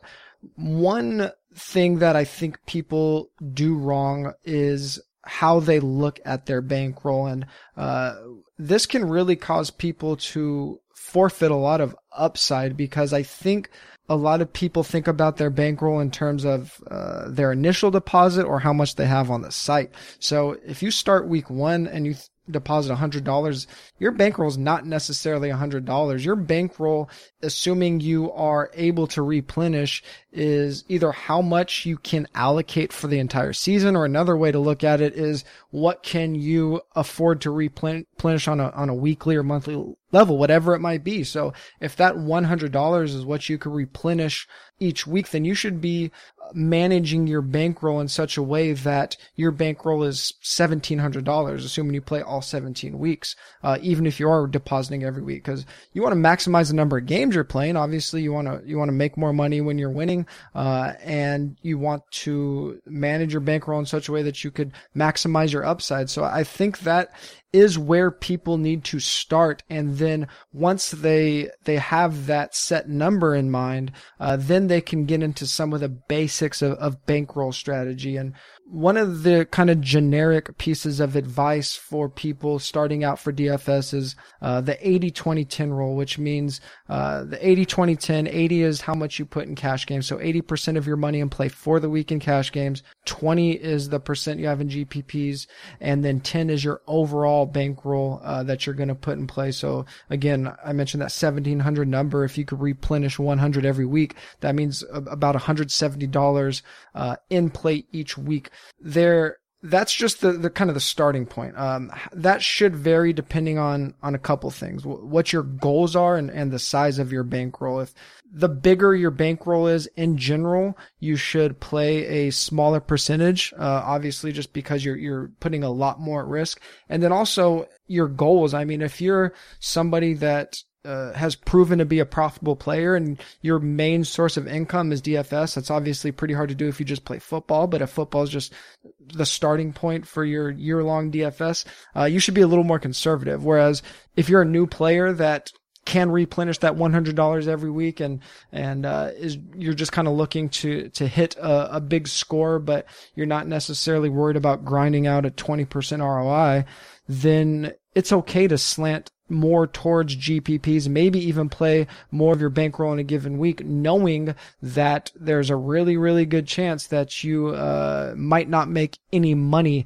one 0.55 1.31
thing 1.55 1.99
that 1.99 2.15
I 2.15 2.25
think 2.25 2.65
people 2.65 3.29
do 3.53 3.75
wrong 3.75 4.33
is 4.43 4.99
how 5.23 5.59
they 5.59 5.79
look 5.79 6.19
at 6.25 6.45
their 6.45 6.61
bankroll. 6.61 7.27
And 7.27 7.45
uh, 7.77 8.15
this 8.57 8.85
can 8.85 9.07
really 9.07 9.35
cause 9.35 9.69
people 9.69 10.17
to 10.17 10.79
forfeit 10.95 11.51
a 11.51 11.55
lot 11.55 11.81
of 11.81 11.95
upside 12.11 12.75
because 12.75 13.13
I 13.13 13.23
think 13.23 13.69
a 14.09 14.15
lot 14.15 14.41
of 14.41 14.51
people 14.51 14.83
think 14.83 15.07
about 15.07 15.37
their 15.37 15.49
bankroll 15.49 15.99
in 16.01 16.11
terms 16.11 16.43
of 16.43 16.81
uh, 16.91 17.29
their 17.29 17.51
initial 17.51 17.89
deposit 17.89 18.43
or 18.43 18.59
how 18.59 18.73
much 18.73 18.95
they 18.95 19.05
have 19.05 19.31
on 19.31 19.41
the 19.41 19.51
site. 19.51 19.91
So 20.19 20.57
if 20.65 20.83
you 20.83 20.91
start 20.91 21.27
week 21.27 21.49
one 21.49 21.87
and 21.87 22.05
you 22.05 22.13
th- 22.13 22.27
deposit 22.49 22.93
$100, 22.93 23.67
your 23.99 24.11
bankroll 24.11 24.49
is 24.49 24.57
not 24.57 24.85
necessarily 24.85 25.49
$100. 25.49 26.23
Your 26.23 26.35
bankroll, 26.35 27.09
assuming 27.41 27.99
you 27.99 28.31
are 28.33 28.69
able 28.73 29.07
to 29.07 29.21
replenish, 29.21 30.03
is 30.31 30.83
either 30.87 31.11
how 31.11 31.41
much 31.41 31.85
you 31.85 31.97
can 31.97 32.27
allocate 32.35 32.91
for 32.91 33.07
the 33.07 33.19
entire 33.19 33.53
season, 33.53 33.95
or 33.95 34.05
another 34.05 34.35
way 34.35 34.51
to 34.51 34.59
look 34.59 34.83
at 34.83 35.01
it 35.01 35.13
is 35.13 35.45
what 35.69 36.03
can 36.03 36.35
you 36.35 36.81
afford 36.95 37.41
to 37.41 37.51
replenish 37.51 38.47
on 38.47 38.59
a, 38.59 38.69
on 38.71 38.89
a 38.89 38.95
weekly 38.95 39.35
or 39.35 39.43
monthly 39.43 39.95
level, 40.11 40.37
whatever 40.37 40.75
it 40.75 40.79
might 40.79 41.03
be. 41.03 41.23
So 41.23 41.53
if 41.81 41.95
that 41.97 42.15
$100 42.15 43.03
is 43.03 43.25
what 43.25 43.49
you 43.49 43.57
could 43.57 43.73
replenish 43.73 44.47
each 44.79 45.07
week, 45.07 45.31
then 45.31 45.43
you 45.43 45.55
should 45.55 45.81
be 45.81 46.11
managing 46.53 47.27
your 47.27 47.41
bankroll 47.41 47.99
in 47.99 48.07
such 48.07 48.37
a 48.37 48.43
way 48.43 48.73
that 48.73 49.15
your 49.35 49.51
bankroll 49.51 50.03
is 50.03 50.33
$1,700, 50.43 51.53
assuming 51.55 51.93
you 51.93 52.01
play 52.01 52.21
all 52.21 52.41
17 52.41 52.97
weeks, 52.97 53.35
uh, 53.63 53.77
even 53.81 54.05
if 54.05 54.19
you 54.19 54.29
are 54.29 54.47
depositing 54.47 55.03
every 55.03 55.23
week, 55.23 55.43
because 55.43 55.65
you 55.93 56.01
want 56.01 56.13
to 56.13 56.19
maximize 56.19 56.67
the 56.69 56.75
number 56.75 56.97
of 56.97 57.05
games 57.05 57.35
you're 57.35 57.43
playing. 57.43 57.75
Obviously, 57.75 58.21
you 58.21 58.33
want 58.33 58.47
to, 58.47 58.61
you 58.67 58.77
want 58.77 58.89
to 58.89 58.93
make 58.93 59.17
more 59.17 59.33
money 59.33 59.61
when 59.61 59.77
you're 59.77 59.89
winning, 59.89 60.25
uh, 60.55 60.93
and 61.01 61.57
you 61.61 61.77
want 61.77 62.03
to 62.11 62.81
manage 62.85 63.33
your 63.33 63.41
bankroll 63.41 63.79
in 63.79 63.85
such 63.85 64.09
a 64.09 64.11
way 64.11 64.23
that 64.23 64.43
you 64.43 64.51
could 64.51 64.71
maximize 64.95 65.51
your 65.51 65.65
upside. 65.65 66.09
So 66.09 66.23
I 66.23 66.43
think 66.43 66.79
that 66.79 67.13
is 67.53 67.77
where 67.77 68.09
people 68.09 68.57
need 68.57 68.83
to 68.83 68.99
start. 68.99 69.63
And 69.69 69.97
then 69.99 70.27
once 70.51 70.89
they, 70.89 71.51
they 71.65 71.77
have 71.77 72.25
that 72.25 72.55
set 72.55 72.89
number 72.89 73.35
in 73.35 73.51
mind, 73.51 73.91
uh, 74.19 74.35
then 74.37 74.67
they 74.67 74.81
can 74.81 75.05
get 75.05 75.21
into 75.21 75.45
some 75.45 75.71
of 75.71 75.79
the 75.79 75.89
basics 75.89 76.63
of, 76.63 76.73
of 76.73 77.05
bankroll 77.05 77.51
strategy. 77.51 78.17
And 78.17 78.33
one 78.65 78.95
of 78.95 79.23
the 79.23 79.45
kind 79.51 79.69
of 79.69 79.81
generic 79.81 80.57
pieces 80.57 80.99
of 80.99 81.15
advice 81.15 81.75
for 81.75 82.07
people 82.07 82.59
starting 82.59 83.03
out 83.03 83.19
for 83.19 83.33
DFS 83.33 83.93
is 83.93 84.15
uh, 84.41 84.61
the 84.61 84.77
80 84.87 85.11
20 85.11 85.45
10 85.45 85.73
rule, 85.73 85.95
which 85.95 86.17
means 86.17 86.61
uh, 86.87 87.23
the 87.23 87.45
80 87.45 87.65
20 87.65 87.95
10. 87.95 88.27
80 88.27 88.61
is 88.61 88.81
how 88.81 88.93
much 88.95 89.19
you 89.19 89.25
put 89.25 89.47
in 89.47 89.55
cash 89.55 89.85
games. 89.85 90.07
So 90.07 90.17
80% 90.17 90.77
of 90.77 90.87
your 90.87 90.95
money 90.95 91.19
in 91.19 91.29
play 91.29 91.49
for 91.49 91.79
the 91.79 91.89
week 91.89 92.11
in 92.11 92.19
cash 92.19 92.51
games. 92.51 92.83
20 93.05 93.51
is 93.51 93.89
the 93.89 93.99
percent 93.99 94.39
you 94.39 94.47
have 94.47 94.61
in 94.61 94.69
GPPs. 94.69 95.47
And 95.81 96.03
then 96.03 96.21
10 96.21 96.49
is 96.49 96.63
your 96.63 96.81
overall 96.87 97.45
bankroll 97.45 98.21
uh, 98.23 98.43
that 98.43 98.65
you're 98.65 98.75
going 98.75 98.89
to 98.89 98.95
put 98.95 99.17
in 99.17 99.27
play. 99.27 99.51
So 99.51 99.85
again, 100.09 100.53
I 100.63 100.71
mentioned 100.71 101.01
that 101.01 101.11
1700 101.11 101.87
number. 101.87 102.23
If 102.23 102.37
you 102.37 102.45
could 102.45 102.61
replenish 102.61 103.19
100 103.19 103.65
every 103.65 103.85
week, 103.85 104.15
that 104.39 104.55
means 104.55 104.85
about 104.91 105.35
$170 105.35 106.61
uh, 106.95 107.15
in 107.29 107.49
play 107.49 107.85
each 107.91 108.17
week 108.17 108.49
there 108.79 109.37
that's 109.63 109.93
just 109.93 110.19
the, 110.19 110.33
the 110.33 110.49
kind 110.49 110.69
of 110.69 110.73
the 110.73 110.81
starting 110.81 111.25
point. 111.25 111.57
Um, 111.57 111.89
that 112.11 112.43
should 112.43 112.75
vary 112.75 113.13
depending 113.13 113.57
on, 113.57 113.93
on 114.03 114.13
a 114.13 114.19
couple 114.19 114.51
things, 114.51 114.85
what 114.85 115.31
your 115.31 115.43
goals 115.43 115.95
are 115.95 116.17
and, 116.17 116.29
and 116.29 116.51
the 116.51 116.59
size 116.59 116.99
of 116.99 117.13
your 117.13 117.23
bankroll. 117.23 117.79
If 117.79 117.93
the 118.29 118.49
bigger 118.49 118.93
your 118.93 119.11
bankroll 119.11 119.67
is 119.67 119.87
in 119.95 120.17
general, 120.17 120.77
you 120.99 121.15
should 121.15 121.61
play 121.61 122.27
a 122.27 122.31
smaller 122.31 122.81
percentage, 122.81 123.53
uh, 123.57 123.81
obviously 123.85 124.33
just 124.33 124.51
because 124.51 124.83
you're, 124.83 124.97
you're 124.97 125.31
putting 125.39 125.63
a 125.63 125.69
lot 125.71 125.99
more 126.01 126.21
at 126.21 126.27
risk. 126.27 126.59
And 126.89 127.01
then 127.01 127.13
also 127.13 127.67
your 127.87 128.09
goals. 128.09 128.53
I 128.53 128.65
mean, 128.65 128.81
if 128.81 128.99
you're 128.99 129.33
somebody 129.59 130.13
that 130.15 130.57
uh, 130.85 131.13
has 131.13 131.35
proven 131.35 131.79
to 131.79 131.85
be 131.85 131.99
a 131.99 132.05
profitable 132.05 132.55
player 132.55 132.95
and 132.95 133.21
your 133.41 133.59
main 133.59 134.03
source 134.03 134.37
of 134.37 134.47
income 134.47 134.91
is 134.91 135.01
DFS, 135.01 135.55
that's 135.55 135.71
obviously 135.71 136.11
pretty 136.11 136.33
hard 136.33 136.49
to 136.49 136.55
do 136.55 136.67
if 136.67 136.79
you 136.79 136.85
just 136.85 137.05
play 137.05 137.19
football. 137.19 137.67
But 137.67 137.81
if 137.81 137.89
football 137.89 138.23
is 138.23 138.29
just 138.29 138.53
the 138.99 139.25
starting 139.25 139.73
point 139.73 140.07
for 140.07 140.25
your 140.25 140.51
year 140.51 140.83
long 140.83 141.11
DFS, 141.11 141.65
uh, 141.95 142.05
you 142.05 142.19
should 142.19 142.33
be 142.33 142.41
a 142.41 142.47
little 142.47 142.63
more 142.63 142.79
conservative. 142.79 143.43
Whereas 143.43 143.81
if 144.15 144.29
you're 144.29 144.41
a 144.41 144.45
new 144.45 144.67
player 144.67 145.13
that 145.13 145.51
can 145.85 146.09
replenish 146.09 146.59
that 146.59 146.75
$100 146.75 147.47
every 147.47 147.71
week 147.71 147.99
and, 147.99 148.21
and, 148.51 148.85
uh, 148.85 149.11
is, 149.15 149.37
you're 149.55 149.73
just 149.73 149.91
kind 149.91 150.07
of 150.07 150.13
looking 150.13 150.47
to, 150.47 150.89
to 150.89 151.07
hit 151.07 151.35
a, 151.35 151.77
a 151.77 151.81
big 151.81 152.07
score, 152.07 152.57
but 152.59 152.85
you're 153.15 153.25
not 153.25 153.47
necessarily 153.47 154.07
worried 154.07 154.37
about 154.37 154.63
grinding 154.63 155.07
out 155.07 155.25
a 155.25 155.29
20% 155.29 155.99
ROI, 155.99 156.65
then 157.07 157.73
it's 157.95 158.13
okay 158.13 158.47
to 158.47 158.57
slant 158.57 159.11
more 159.29 159.67
towards 159.67 160.15
GPPs, 160.15 160.87
maybe 160.87 161.19
even 161.19 161.49
play 161.49 161.87
more 162.11 162.33
of 162.33 162.41
your 162.41 162.49
bankroll 162.49 162.93
in 162.93 162.99
a 162.99 163.03
given 163.03 163.37
week, 163.37 163.65
knowing 163.65 164.35
that 164.61 165.11
there's 165.15 165.49
a 165.49 165.55
really, 165.55 165.97
really 165.97 166.25
good 166.25 166.47
chance 166.47 166.87
that 166.87 167.23
you 167.23 167.49
uh, 167.49 168.13
might 168.17 168.49
not 168.49 168.69
make 168.69 168.99
any 169.11 169.33
money 169.33 169.85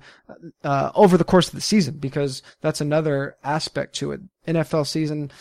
uh, 0.64 0.92
over 0.96 1.18
the 1.18 1.24
course 1.24 1.48
of 1.48 1.56
the 1.56 1.62
season, 1.62 1.98
because 1.98 2.42
that's 2.62 2.82
another 2.82 3.36
aspect 3.44 3.96
to 3.96 4.12
it. 4.12 4.22
NFL 4.48 4.88
season 4.88 5.32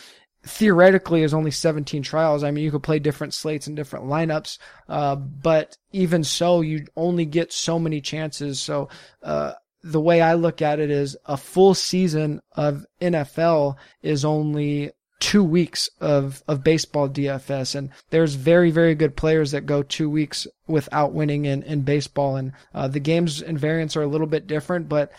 theoretically 0.43 1.23
is 1.23 1.33
only 1.33 1.51
17 1.51 2.01
trials. 2.03 2.43
I 2.43 2.51
mean, 2.51 2.63
you 2.63 2.71
could 2.71 2.83
play 2.83 2.99
different 2.99 3.33
slates 3.33 3.67
and 3.67 3.75
different 3.75 4.05
lineups, 4.05 4.57
uh, 4.87 5.15
but 5.15 5.77
even 5.91 6.23
so, 6.23 6.61
you 6.61 6.85
only 6.95 7.25
get 7.25 7.51
so 7.51 7.79
many 7.79 8.01
chances. 8.01 8.59
So, 8.59 8.89
uh, 9.23 9.53
the 9.91 10.01
way 10.01 10.21
I 10.21 10.33
look 10.33 10.61
at 10.61 10.79
it 10.79 10.91
is 10.91 11.15
a 11.25 11.37
full 11.37 11.73
season 11.73 12.41
of 12.55 12.85
NFL 13.01 13.75
is 14.01 14.25
only 14.25 14.91
two 15.19 15.43
weeks 15.43 15.89
of, 15.99 16.43
of 16.47 16.63
baseball 16.63 17.09
DFS. 17.09 17.75
And 17.75 17.89
there's 18.09 18.35
very, 18.35 18.69
very 18.69 18.95
good 18.95 19.15
players 19.15 19.51
that 19.51 19.65
go 19.65 19.81
two 19.83 20.09
weeks 20.09 20.45
without 20.67 21.13
winning 21.13 21.45
in, 21.45 21.63
in 21.63 21.81
baseball. 21.81 22.35
And 22.35 22.51
uh, 22.73 22.87
the 22.87 22.99
games 22.99 23.41
and 23.41 23.59
variants 23.59 23.95
are 23.95 24.03
a 24.03 24.07
little 24.07 24.27
bit 24.27 24.47
different, 24.47 24.89
but 24.89 25.11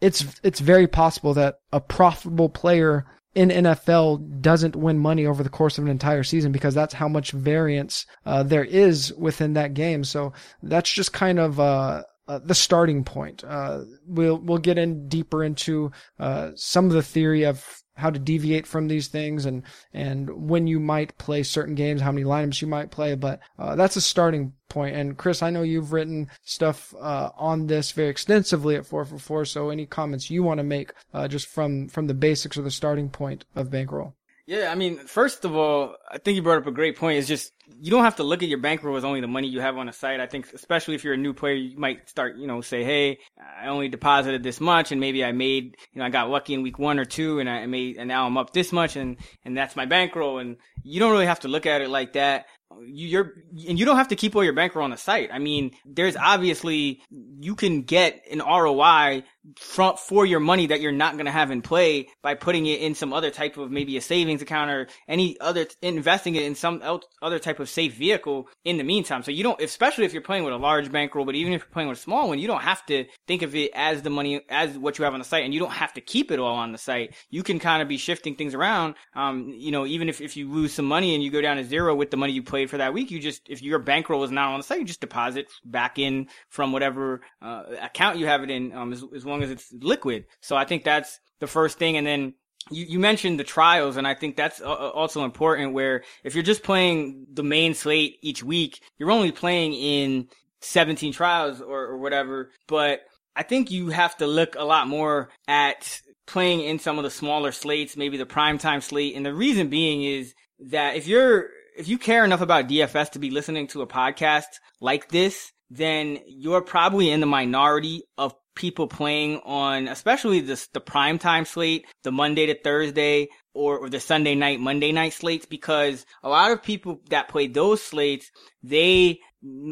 it's, 0.00 0.24
it's 0.42 0.60
very 0.60 0.86
possible 0.86 1.32
that 1.34 1.60
a 1.72 1.80
profitable 1.80 2.48
player 2.48 3.06
in 3.34 3.50
NFL 3.50 4.40
doesn't 4.40 4.76
win 4.76 4.98
money 4.98 5.26
over 5.26 5.42
the 5.42 5.48
course 5.48 5.78
of 5.78 5.84
an 5.84 5.90
entire 5.90 6.22
season 6.22 6.52
because 6.52 6.74
that's 6.74 6.94
how 6.94 7.06
much 7.08 7.32
variance 7.32 8.06
uh, 8.24 8.42
there 8.42 8.64
is 8.64 9.12
within 9.14 9.52
that 9.54 9.74
game. 9.74 10.04
So 10.04 10.32
that's 10.62 10.90
just 10.90 11.12
kind 11.12 11.38
of 11.38 11.60
uh, 11.60 12.02
uh, 12.28 12.40
the 12.42 12.54
starting 12.54 13.04
point. 13.04 13.44
Uh, 13.44 13.82
we'll 14.06 14.38
we'll 14.38 14.58
get 14.58 14.78
in 14.78 15.08
deeper 15.08 15.44
into 15.44 15.92
uh, 16.18 16.50
some 16.54 16.86
of 16.86 16.92
the 16.92 17.02
theory 17.02 17.44
of 17.44 17.82
how 17.96 18.10
to 18.10 18.18
deviate 18.18 18.66
from 18.66 18.88
these 18.88 19.08
things 19.08 19.46
and 19.46 19.62
and 19.92 20.28
when 20.30 20.66
you 20.66 20.78
might 20.78 21.16
play 21.18 21.42
certain 21.42 21.74
games, 21.74 22.00
how 22.00 22.12
many 22.12 22.24
lineups 22.24 22.60
you 22.60 22.68
might 22.68 22.90
play. 22.90 23.14
But 23.14 23.40
uh, 23.58 23.74
that's 23.76 23.96
a 23.96 24.00
starting 24.00 24.52
point. 24.68 24.96
And 24.96 25.16
Chris, 25.16 25.42
I 25.42 25.50
know 25.50 25.62
you've 25.62 25.92
written 25.92 26.28
stuff 26.42 26.94
uh, 27.00 27.30
on 27.36 27.66
this 27.66 27.92
very 27.92 28.08
extensively 28.08 28.76
at 28.76 28.86
four 28.86 29.04
for 29.04 29.18
four. 29.18 29.44
So 29.44 29.70
any 29.70 29.86
comments 29.86 30.30
you 30.30 30.42
want 30.42 30.58
to 30.58 30.64
make 30.64 30.92
uh, 31.14 31.28
just 31.28 31.46
from 31.46 31.88
from 31.88 32.06
the 32.06 32.14
basics 32.14 32.58
or 32.58 32.62
the 32.62 32.70
starting 32.70 33.08
point 33.08 33.44
of 33.54 33.70
bankroll? 33.70 34.14
Yeah, 34.46 34.70
I 34.70 34.76
mean, 34.76 34.98
first 34.98 35.44
of 35.44 35.56
all, 35.56 35.96
I 36.08 36.18
think 36.18 36.36
you 36.36 36.42
brought 36.42 36.58
up 36.58 36.68
a 36.68 36.72
great 36.72 36.96
point. 36.96 37.18
Is 37.18 37.26
just 37.26 37.52
you 37.80 37.90
don't 37.90 38.04
have 38.04 38.16
to 38.16 38.22
look 38.22 38.44
at 38.44 38.48
your 38.48 38.60
bankroll 38.60 38.96
as 38.96 39.04
only 39.04 39.20
the 39.20 39.26
money 39.26 39.48
you 39.48 39.60
have 39.60 39.76
on 39.76 39.86
the 39.86 39.92
site. 39.92 40.20
I 40.20 40.28
think, 40.28 40.52
especially 40.54 40.94
if 40.94 41.02
you're 41.02 41.14
a 41.14 41.18
new 41.18 41.34
player, 41.34 41.54
you 41.54 41.76
might 41.76 42.08
start, 42.08 42.36
you 42.36 42.46
know, 42.46 42.60
say, 42.60 42.84
"Hey, 42.84 43.18
I 43.60 43.66
only 43.66 43.88
deposited 43.88 44.44
this 44.44 44.60
much, 44.60 44.92
and 44.92 45.00
maybe 45.00 45.24
I 45.24 45.32
made, 45.32 45.76
you 45.92 45.98
know, 45.98 46.04
I 46.04 46.10
got 46.10 46.30
lucky 46.30 46.54
in 46.54 46.62
week 46.62 46.78
one 46.78 47.00
or 47.00 47.04
two, 47.04 47.40
and 47.40 47.50
I 47.50 47.66
made, 47.66 47.96
and 47.96 48.06
now 48.06 48.24
I'm 48.24 48.36
up 48.36 48.52
this 48.52 48.72
much, 48.72 48.94
and 48.94 49.16
and 49.44 49.56
that's 49.56 49.74
my 49.74 49.84
bankroll." 49.84 50.38
And 50.38 50.58
you 50.84 51.00
don't 51.00 51.10
really 51.10 51.26
have 51.26 51.40
to 51.40 51.48
look 51.48 51.66
at 51.66 51.80
it 51.80 51.90
like 51.90 52.12
that 52.12 52.46
you're 52.84 53.34
and 53.68 53.78
you 53.78 53.84
don't 53.84 53.96
have 53.96 54.08
to 54.08 54.16
keep 54.16 54.34
all 54.34 54.44
your 54.44 54.52
bankroll 54.52 54.84
on 54.84 54.90
the 54.90 54.96
site. 54.96 55.30
I 55.32 55.38
mean, 55.38 55.72
there's 55.84 56.16
obviously 56.16 57.00
you 57.10 57.54
can 57.54 57.82
get 57.82 58.22
an 58.30 58.40
ROI 58.40 59.24
from 59.58 59.96
for 59.96 60.26
your 60.26 60.40
money 60.40 60.66
that 60.66 60.80
you're 60.80 60.92
not 60.92 61.14
going 61.14 61.26
to 61.26 61.32
have 61.32 61.50
in 61.50 61.62
play 61.62 62.08
by 62.22 62.34
putting 62.34 62.66
it 62.66 62.80
in 62.80 62.94
some 62.94 63.12
other 63.12 63.30
type 63.30 63.56
of 63.56 63.70
maybe 63.70 63.96
a 63.96 64.00
savings 64.00 64.42
account 64.42 64.70
or 64.70 64.88
any 65.08 65.38
other 65.40 65.66
investing 65.82 66.34
it 66.34 66.42
in 66.42 66.54
some 66.54 66.82
other 67.22 67.38
type 67.38 67.60
of 67.60 67.68
safe 67.68 67.94
vehicle 67.94 68.48
in 68.64 68.76
the 68.78 68.84
meantime. 68.84 69.22
So 69.22 69.30
you 69.30 69.42
don't, 69.42 69.60
especially 69.60 70.04
if 70.04 70.12
you're 70.12 70.22
playing 70.22 70.44
with 70.44 70.54
a 70.54 70.58
large 70.58 70.90
bankroll, 70.90 71.24
but 71.24 71.34
even 71.34 71.52
if 71.52 71.62
you're 71.62 71.70
playing 71.70 71.88
with 71.88 71.98
a 71.98 72.00
small 72.00 72.28
one, 72.28 72.38
you 72.38 72.46
don't 72.46 72.62
have 72.62 72.84
to 72.86 73.04
think 73.26 73.42
of 73.42 73.54
it 73.54 73.70
as 73.74 74.02
the 74.02 74.10
money 74.10 74.40
as 74.48 74.76
what 74.76 74.98
you 74.98 75.04
have 75.04 75.14
on 75.14 75.20
the 75.20 75.24
site, 75.24 75.44
and 75.44 75.54
you 75.54 75.60
don't 75.60 75.70
have 75.72 75.92
to 75.94 76.00
keep 76.00 76.30
it 76.30 76.38
all 76.38 76.56
on 76.56 76.72
the 76.72 76.78
site. 76.78 77.14
You 77.30 77.42
can 77.42 77.58
kind 77.58 77.82
of 77.82 77.88
be 77.88 77.98
shifting 77.98 78.34
things 78.34 78.54
around. 78.54 78.94
Um, 79.14 79.52
you 79.54 79.70
know, 79.70 79.86
even 79.86 80.08
if 80.08 80.20
if 80.20 80.36
you 80.36 80.50
lose 80.50 80.72
some 80.72 80.86
money 80.86 81.14
and 81.14 81.22
you 81.22 81.30
go 81.30 81.40
down 81.40 81.56
to 81.56 81.64
zero 81.64 81.94
with 81.94 82.10
the 82.10 82.16
money 82.16 82.32
you 82.32 82.42
played 82.42 82.70
for 82.70 82.78
that 82.78 82.92
week, 82.92 83.10
you 83.10 83.20
just 83.20 83.42
if 83.48 83.62
your 83.62 83.78
bankroll 83.78 84.24
is 84.24 84.30
not 84.30 84.52
on 84.52 84.58
the 84.58 84.64
site, 84.64 84.80
you 84.80 84.84
just 84.84 85.00
deposit 85.00 85.46
back 85.64 85.98
in 85.98 86.28
from 86.48 86.72
whatever 86.72 87.20
uh, 87.42 87.64
account 87.82 88.18
you 88.18 88.26
have 88.26 88.42
it 88.42 88.50
in, 88.50 88.72
um, 88.72 88.92
as, 88.92 89.04
as 89.14 89.24
long 89.24 89.35
as 89.42 89.50
it's 89.50 89.72
liquid. 89.72 90.26
So 90.40 90.56
I 90.56 90.64
think 90.64 90.84
that's 90.84 91.18
the 91.40 91.46
first 91.46 91.78
thing, 91.78 91.96
and 91.96 92.06
then 92.06 92.34
you, 92.70 92.84
you 92.84 92.98
mentioned 92.98 93.38
the 93.38 93.44
trials, 93.44 93.96
and 93.96 94.06
I 94.06 94.14
think 94.14 94.36
that's 94.36 94.60
uh, 94.60 94.70
uh, 94.70 94.90
also 94.94 95.24
important. 95.24 95.72
Where 95.72 96.02
if 96.24 96.34
you're 96.34 96.42
just 96.44 96.62
playing 96.62 97.26
the 97.32 97.42
main 97.42 97.74
slate 97.74 98.18
each 98.22 98.42
week, 98.42 98.80
you're 98.98 99.10
only 99.10 99.32
playing 99.32 99.74
in 99.74 100.28
17 100.60 101.12
trials 101.12 101.60
or, 101.60 101.84
or 101.86 101.98
whatever. 101.98 102.50
But 102.66 103.02
I 103.34 103.42
think 103.42 103.70
you 103.70 103.88
have 103.90 104.16
to 104.18 104.26
look 104.26 104.56
a 104.56 104.64
lot 104.64 104.88
more 104.88 105.30
at 105.46 106.00
playing 106.26 106.60
in 106.60 106.78
some 106.78 106.98
of 106.98 107.04
the 107.04 107.10
smaller 107.10 107.52
slates, 107.52 107.96
maybe 107.96 108.16
the 108.16 108.26
primetime 108.26 108.82
slate. 108.82 109.14
And 109.14 109.24
the 109.24 109.34
reason 109.34 109.68
being 109.68 110.02
is 110.02 110.34
that 110.58 110.96
if 110.96 111.06
you're 111.06 111.48
if 111.76 111.88
you 111.88 111.98
care 111.98 112.24
enough 112.24 112.40
about 112.40 112.68
DFS 112.68 113.10
to 113.10 113.18
be 113.18 113.30
listening 113.30 113.66
to 113.68 113.82
a 113.82 113.86
podcast 113.86 114.46
like 114.80 115.08
this, 115.08 115.52
then 115.70 116.18
you're 116.26 116.62
probably 116.62 117.10
in 117.10 117.20
the 117.20 117.26
minority 117.26 118.02
of 118.16 118.34
people 118.56 118.88
playing 118.88 119.40
on, 119.44 119.86
especially 119.86 120.40
the, 120.40 120.66
the 120.72 120.80
prime 120.80 121.18
time 121.18 121.44
slate, 121.44 121.86
the 122.02 122.10
Monday 122.10 122.46
to 122.46 122.58
Thursday, 122.60 123.28
or, 123.54 123.78
or 123.78 123.88
the 123.88 124.00
Sunday 124.00 124.34
night, 124.34 124.60
Monday 124.60 124.92
night 124.92 125.12
slates, 125.12 125.46
because 125.46 126.04
a 126.22 126.28
lot 126.28 126.50
of 126.50 126.62
people 126.62 127.00
that 127.10 127.28
play 127.28 127.46
those 127.46 127.82
slates, 127.82 128.30
they 128.62 129.20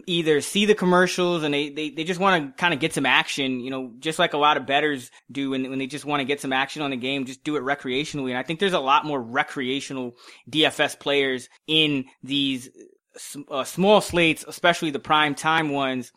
either 0.06 0.40
see 0.40 0.66
the 0.66 0.74
commercials 0.74 1.42
and 1.42 1.52
they, 1.52 1.68
they, 1.70 1.90
they 1.90 2.04
just 2.04 2.20
want 2.20 2.46
to 2.46 2.60
kind 2.60 2.72
of 2.72 2.80
get 2.80 2.92
some 2.92 3.06
action, 3.06 3.60
you 3.60 3.70
know, 3.70 3.92
just 3.98 4.18
like 4.18 4.32
a 4.32 4.38
lot 4.38 4.56
of 4.56 4.66
bettors 4.66 5.10
do 5.30 5.50
when, 5.50 5.68
when 5.68 5.78
they 5.78 5.86
just 5.86 6.04
want 6.04 6.20
to 6.20 6.24
get 6.24 6.40
some 6.40 6.52
action 6.52 6.82
on 6.82 6.90
the 6.90 6.96
game, 6.96 7.24
just 7.24 7.44
do 7.44 7.56
it 7.56 7.62
recreationally. 7.62 8.30
And 8.30 8.38
I 8.38 8.42
think 8.42 8.60
there's 8.60 8.72
a 8.72 8.78
lot 8.78 9.04
more 9.04 9.20
recreational 9.20 10.16
DFS 10.50 10.98
players 10.98 11.48
in 11.66 12.04
these 12.22 12.70
uh, 13.50 13.64
small 13.64 14.00
slates, 14.00 14.44
especially 14.46 14.90
the 14.90 14.98
prime 14.98 15.34
time 15.34 15.70
ones. 15.70 16.12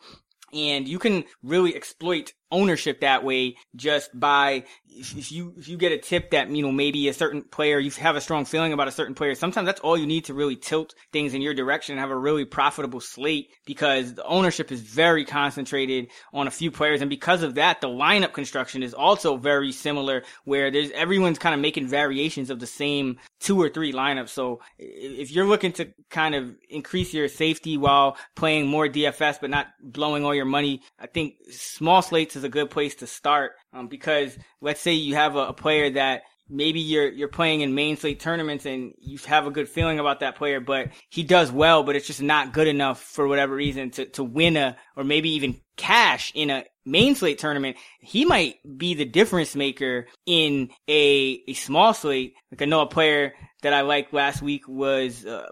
And 0.52 0.88
you 0.88 0.98
can 0.98 1.24
really 1.42 1.74
exploit 1.74 2.32
ownership 2.50 3.00
that 3.00 3.24
way 3.24 3.56
just 3.76 4.18
by 4.18 4.64
if, 4.88 5.30
you 5.30 5.54
if 5.56 5.68
you 5.68 5.76
get 5.76 5.92
a 5.92 5.98
tip 5.98 6.30
that 6.30 6.50
you 6.50 6.62
know 6.62 6.72
maybe 6.72 7.08
a 7.08 7.12
certain 7.12 7.42
player 7.42 7.78
you 7.78 7.90
have 7.92 8.16
a 8.16 8.20
strong 8.20 8.44
feeling 8.44 8.72
about 8.72 8.88
a 8.88 8.92
certain 8.92 9.14
player 9.14 9.34
sometimes 9.34 9.66
that's 9.66 9.80
all 9.80 9.96
you 9.96 10.06
need 10.06 10.24
to 10.24 10.34
really 10.34 10.56
tilt 10.56 10.94
things 11.12 11.34
in 11.34 11.42
your 11.42 11.54
direction 11.54 11.92
and 11.92 12.00
have 12.00 12.10
a 12.10 12.16
really 12.16 12.44
profitable 12.44 13.00
slate 13.00 13.50
because 13.66 14.14
the 14.14 14.24
ownership 14.24 14.72
is 14.72 14.80
very 14.80 15.24
concentrated 15.24 16.08
on 16.32 16.46
a 16.46 16.50
few 16.50 16.70
players. 16.70 17.00
And 17.00 17.10
because 17.10 17.42
of 17.42 17.54
that 17.56 17.80
the 17.80 17.88
lineup 17.88 18.32
construction 18.32 18.82
is 18.82 18.94
also 18.94 19.36
very 19.36 19.72
similar 19.72 20.24
where 20.44 20.70
there's 20.70 20.90
everyone's 20.92 21.38
kind 21.38 21.54
of 21.54 21.60
making 21.60 21.88
variations 21.88 22.50
of 22.50 22.60
the 22.60 22.66
same 22.66 23.18
two 23.40 23.60
or 23.60 23.68
three 23.68 23.92
lineups. 23.92 24.30
So 24.30 24.60
if 24.78 25.30
you're 25.30 25.46
looking 25.46 25.72
to 25.72 25.88
kind 26.10 26.34
of 26.34 26.54
increase 26.68 27.12
your 27.12 27.28
safety 27.28 27.76
while 27.76 28.16
playing 28.34 28.66
more 28.66 28.86
DFS 28.86 29.40
but 29.40 29.50
not 29.50 29.68
blowing 29.82 30.24
all 30.24 30.34
your 30.34 30.44
money 30.44 30.82
I 30.98 31.06
think 31.06 31.34
small 31.50 32.02
slates 32.02 32.36
is 32.38 32.44
a 32.44 32.48
good 32.48 32.70
place 32.70 32.96
to 32.96 33.06
start 33.06 33.52
um, 33.72 33.88
because 33.88 34.36
let's 34.60 34.80
say 34.80 34.92
you 34.92 35.14
have 35.14 35.36
a, 35.36 35.48
a 35.48 35.52
player 35.52 35.90
that 35.90 36.22
maybe 36.48 36.80
you're 36.80 37.10
you're 37.10 37.28
playing 37.28 37.60
in 37.60 37.74
main 37.74 37.96
slate 37.96 38.20
tournaments 38.20 38.66
and 38.66 38.94
you 38.98 39.18
have 39.26 39.46
a 39.46 39.50
good 39.50 39.68
feeling 39.68 39.98
about 39.98 40.20
that 40.20 40.36
player, 40.36 40.60
but 40.60 40.88
he 41.10 41.22
does 41.22 41.52
well, 41.52 41.82
but 41.82 41.96
it's 41.96 42.06
just 42.06 42.22
not 42.22 42.52
good 42.52 42.66
enough 42.66 43.02
for 43.02 43.28
whatever 43.28 43.54
reason 43.54 43.90
to 43.90 44.06
to 44.06 44.24
win 44.24 44.56
a 44.56 44.76
or 44.96 45.04
maybe 45.04 45.30
even 45.30 45.60
cash 45.76 46.32
in 46.34 46.50
a 46.50 46.64
main 46.84 47.14
slate 47.14 47.38
tournament. 47.38 47.76
He 48.00 48.24
might 48.24 48.56
be 48.76 48.94
the 48.94 49.04
difference 49.04 49.54
maker 49.54 50.06
in 50.26 50.70
a 50.88 51.42
a 51.46 51.52
small 51.54 51.94
slate. 51.94 52.34
Like 52.50 52.62
I 52.62 52.64
know 52.64 52.80
a 52.80 52.86
player 52.86 53.34
that 53.62 53.72
I 53.72 53.82
liked 53.82 54.12
last 54.12 54.40
week 54.40 54.68
was 54.68 55.26
uh, 55.26 55.46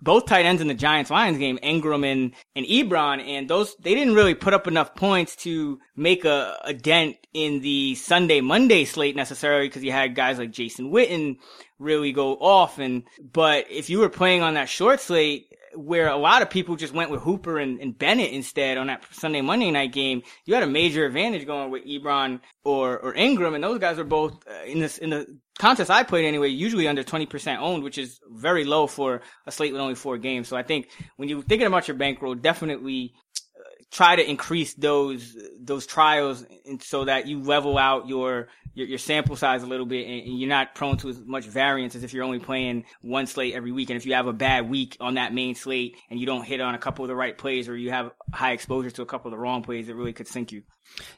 both 0.00 0.26
tight 0.26 0.44
ends 0.44 0.60
in 0.60 0.68
the 0.68 0.74
Giants 0.74 1.10
Lions 1.10 1.38
game, 1.38 1.58
Engram 1.62 2.10
and, 2.10 2.34
and 2.54 2.66
Ebron, 2.66 3.26
and 3.26 3.48
those, 3.48 3.74
they 3.76 3.94
didn't 3.94 4.14
really 4.14 4.34
put 4.34 4.54
up 4.54 4.66
enough 4.66 4.94
points 4.94 5.36
to 5.36 5.78
make 5.96 6.24
a, 6.24 6.56
a 6.64 6.74
dent 6.74 7.16
in 7.32 7.60
the 7.60 7.94
Sunday 7.94 8.40
Monday 8.40 8.84
slate 8.84 9.16
necessarily 9.16 9.68
because 9.68 9.82
you 9.82 9.92
had 9.92 10.14
guys 10.14 10.38
like 10.38 10.50
Jason 10.50 10.90
Witten 10.92 11.36
really 11.78 12.12
go 12.12 12.34
off. 12.34 12.78
And, 12.78 13.04
but 13.32 13.70
if 13.70 13.88
you 13.90 14.00
were 14.00 14.08
playing 14.08 14.42
on 14.42 14.54
that 14.54 14.68
short 14.68 15.00
slate, 15.00 15.52
where 15.76 16.08
a 16.08 16.16
lot 16.16 16.42
of 16.42 16.50
people 16.50 16.76
just 16.76 16.94
went 16.94 17.10
with 17.10 17.20
Hooper 17.20 17.58
and, 17.58 17.80
and, 17.80 17.96
Bennett 17.96 18.32
instead 18.32 18.78
on 18.78 18.86
that 18.86 19.04
Sunday 19.12 19.42
Monday 19.42 19.70
night 19.70 19.92
game, 19.92 20.22
you 20.44 20.54
had 20.54 20.62
a 20.62 20.66
major 20.66 21.04
advantage 21.04 21.46
going 21.46 21.70
with 21.70 21.84
Ebron 21.84 22.40
or 22.64 22.98
or 22.98 23.14
Engram, 23.14 23.54
and 23.54 23.62
those 23.62 23.78
guys 23.78 23.98
were 23.98 24.04
both 24.04 24.42
uh, 24.48 24.64
in 24.64 24.80
this 24.80 24.98
in 24.98 25.10
the 25.10 25.38
contest 25.58 25.90
I 25.90 26.02
played 26.02 26.24
anyway, 26.24 26.48
usually 26.48 26.88
under 26.88 27.02
twenty 27.02 27.26
percent 27.26 27.60
owned, 27.60 27.82
which 27.82 27.98
is 27.98 28.20
very 28.30 28.64
low 28.64 28.86
for 28.86 29.22
a 29.46 29.52
slate 29.52 29.72
with 29.72 29.80
only 29.80 29.94
four 29.94 30.18
games. 30.18 30.48
So 30.48 30.56
I 30.56 30.62
think 30.62 30.88
when 31.16 31.28
you're 31.28 31.42
thinking 31.42 31.66
about 31.66 31.88
your 31.88 31.96
bankroll, 31.96 32.34
definitely 32.34 33.14
uh, 33.56 33.84
try 33.90 34.16
to 34.16 34.28
increase 34.28 34.74
those 34.74 35.36
those 35.60 35.86
trials 35.86 36.44
so 36.80 37.04
that 37.04 37.26
you 37.26 37.42
level 37.42 37.78
out 37.78 38.08
your 38.08 38.48
your, 38.74 38.86
your 38.86 38.98
sample 38.98 39.36
size 39.36 39.62
a 39.62 39.66
little 39.66 39.86
bit 39.86 40.06
and, 40.06 40.38
you're 40.38 40.48
not 40.48 40.74
prone 40.74 40.98
to 40.98 41.08
as 41.08 41.18
much 41.24 41.46
variance 41.46 41.94
as 41.94 42.04
if 42.04 42.12
you're 42.12 42.24
only 42.24 42.38
playing 42.38 42.84
one 43.00 43.26
slate 43.26 43.54
every 43.54 43.72
week. 43.72 43.88
And 43.88 43.96
if 43.96 44.04
you 44.04 44.12
have 44.12 44.26
a 44.26 44.34
bad 44.34 44.68
week 44.68 44.98
on 45.00 45.14
that 45.14 45.32
main 45.32 45.54
slate 45.54 45.96
and 46.10 46.20
you 46.20 46.26
don't 46.26 46.44
hit 46.44 46.60
on 46.60 46.74
a 46.74 46.78
couple 46.78 47.02
of 47.02 47.08
the 47.08 47.16
right 47.16 47.36
plays 47.36 47.68
or 47.70 47.76
you 47.76 47.90
have 47.90 48.10
high 48.34 48.52
exposure 48.52 48.90
to 48.90 49.02
a 49.02 49.06
couple 49.06 49.28
of 49.28 49.32
the 49.32 49.38
wrong 49.38 49.62
plays, 49.62 49.88
it 49.88 49.96
really 49.96 50.12
could 50.12 50.28
sink 50.28 50.52
you. 50.52 50.62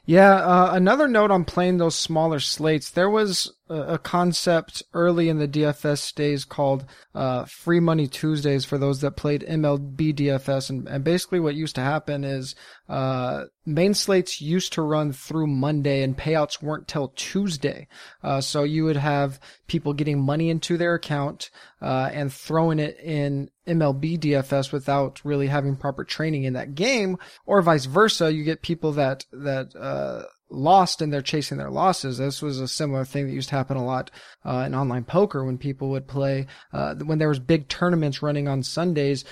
Yeah, 0.05 0.33
uh, 0.33 0.71
another 0.73 1.07
note 1.07 1.31
on 1.31 1.45
playing 1.45 1.77
those 1.77 1.95
smaller 1.95 2.39
slates. 2.39 2.89
There 2.89 3.09
was 3.09 3.53
a, 3.69 3.97
concept 3.97 4.83
early 4.93 5.29
in 5.29 5.37
the 5.37 5.47
DFS 5.47 6.13
days 6.15 6.45
called 6.45 6.85
uh, 7.13 7.45
Free 7.45 7.79
Money 7.79 8.07
Tuesdays 8.07 8.65
for 8.65 8.77
those 8.77 9.01
that 9.01 9.11
played 9.11 9.45
MLB 9.47 10.13
DFS, 10.15 10.69
and, 10.69 10.87
and 10.87 11.03
basically 11.03 11.39
what 11.39 11.55
used 11.55 11.75
to 11.75 11.81
happen 11.81 12.23
is 12.23 12.55
uh, 12.87 13.45
main 13.65 13.93
slates 13.93 14.41
used 14.41 14.73
to 14.73 14.81
run 14.81 15.11
through 15.11 15.47
Monday, 15.47 16.03
and 16.03 16.17
payouts 16.17 16.61
weren't 16.61 16.87
till 16.87 17.09
Tuesday. 17.09 17.87
Uh, 18.23 18.41
so 18.41 18.63
you 18.63 18.85
would 18.85 18.97
have 18.97 19.39
people 19.67 19.93
getting 19.93 20.19
money 20.19 20.49
into 20.49 20.77
their 20.77 20.95
account 20.95 21.49
uh, 21.81 22.09
and 22.11 22.33
throwing 22.33 22.79
it 22.79 22.99
in 22.99 23.49
MLB 23.67 24.19
DFS 24.19 24.71
without 24.71 25.23
really 25.23 25.47
having 25.47 25.75
proper 25.75 26.03
training 26.03 26.43
in 26.43 26.53
that 26.53 26.75
game, 26.75 27.17
or 27.45 27.61
vice 27.61 27.85
versa. 27.85 28.33
You 28.33 28.43
get 28.43 28.61
people 28.61 28.93
that 28.93 29.25
that 29.31 29.75
uh, 29.75 30.23
lost 30.49 31.01
and 31.01 31.13
they're 31.13 31.21
chasing 31.21 31.57
their 31.57 31.69
losses. 31.69 32.17
This 32.17 32.41
was 32.41 32.59
a 32.59 32.67
similar 32.67 33.05
thing 33.05 33.27
that 33.27 33.33
used 33.33 33.49
to 33.49 33.55
happen 33.55 33.77
a 33.77 33.85
lot 33.85 34.11
uh, 34.45 34.63
in 34.65 34.73
online 34.73 35.03
poker 35.03 35.43
when 35.43 35.57
people 35.57 35.89
would 35.89 36.07
play 36.07 36.47
uh, 36.73 36.95
when 36.95 37.17
there 37.17 37.29
was 37.29 37.39
big 37.39 37.67
tournaments 37.67 38.21
running 38.21 38.47
on 38.47 38.63
Sundays. 38.63 39.25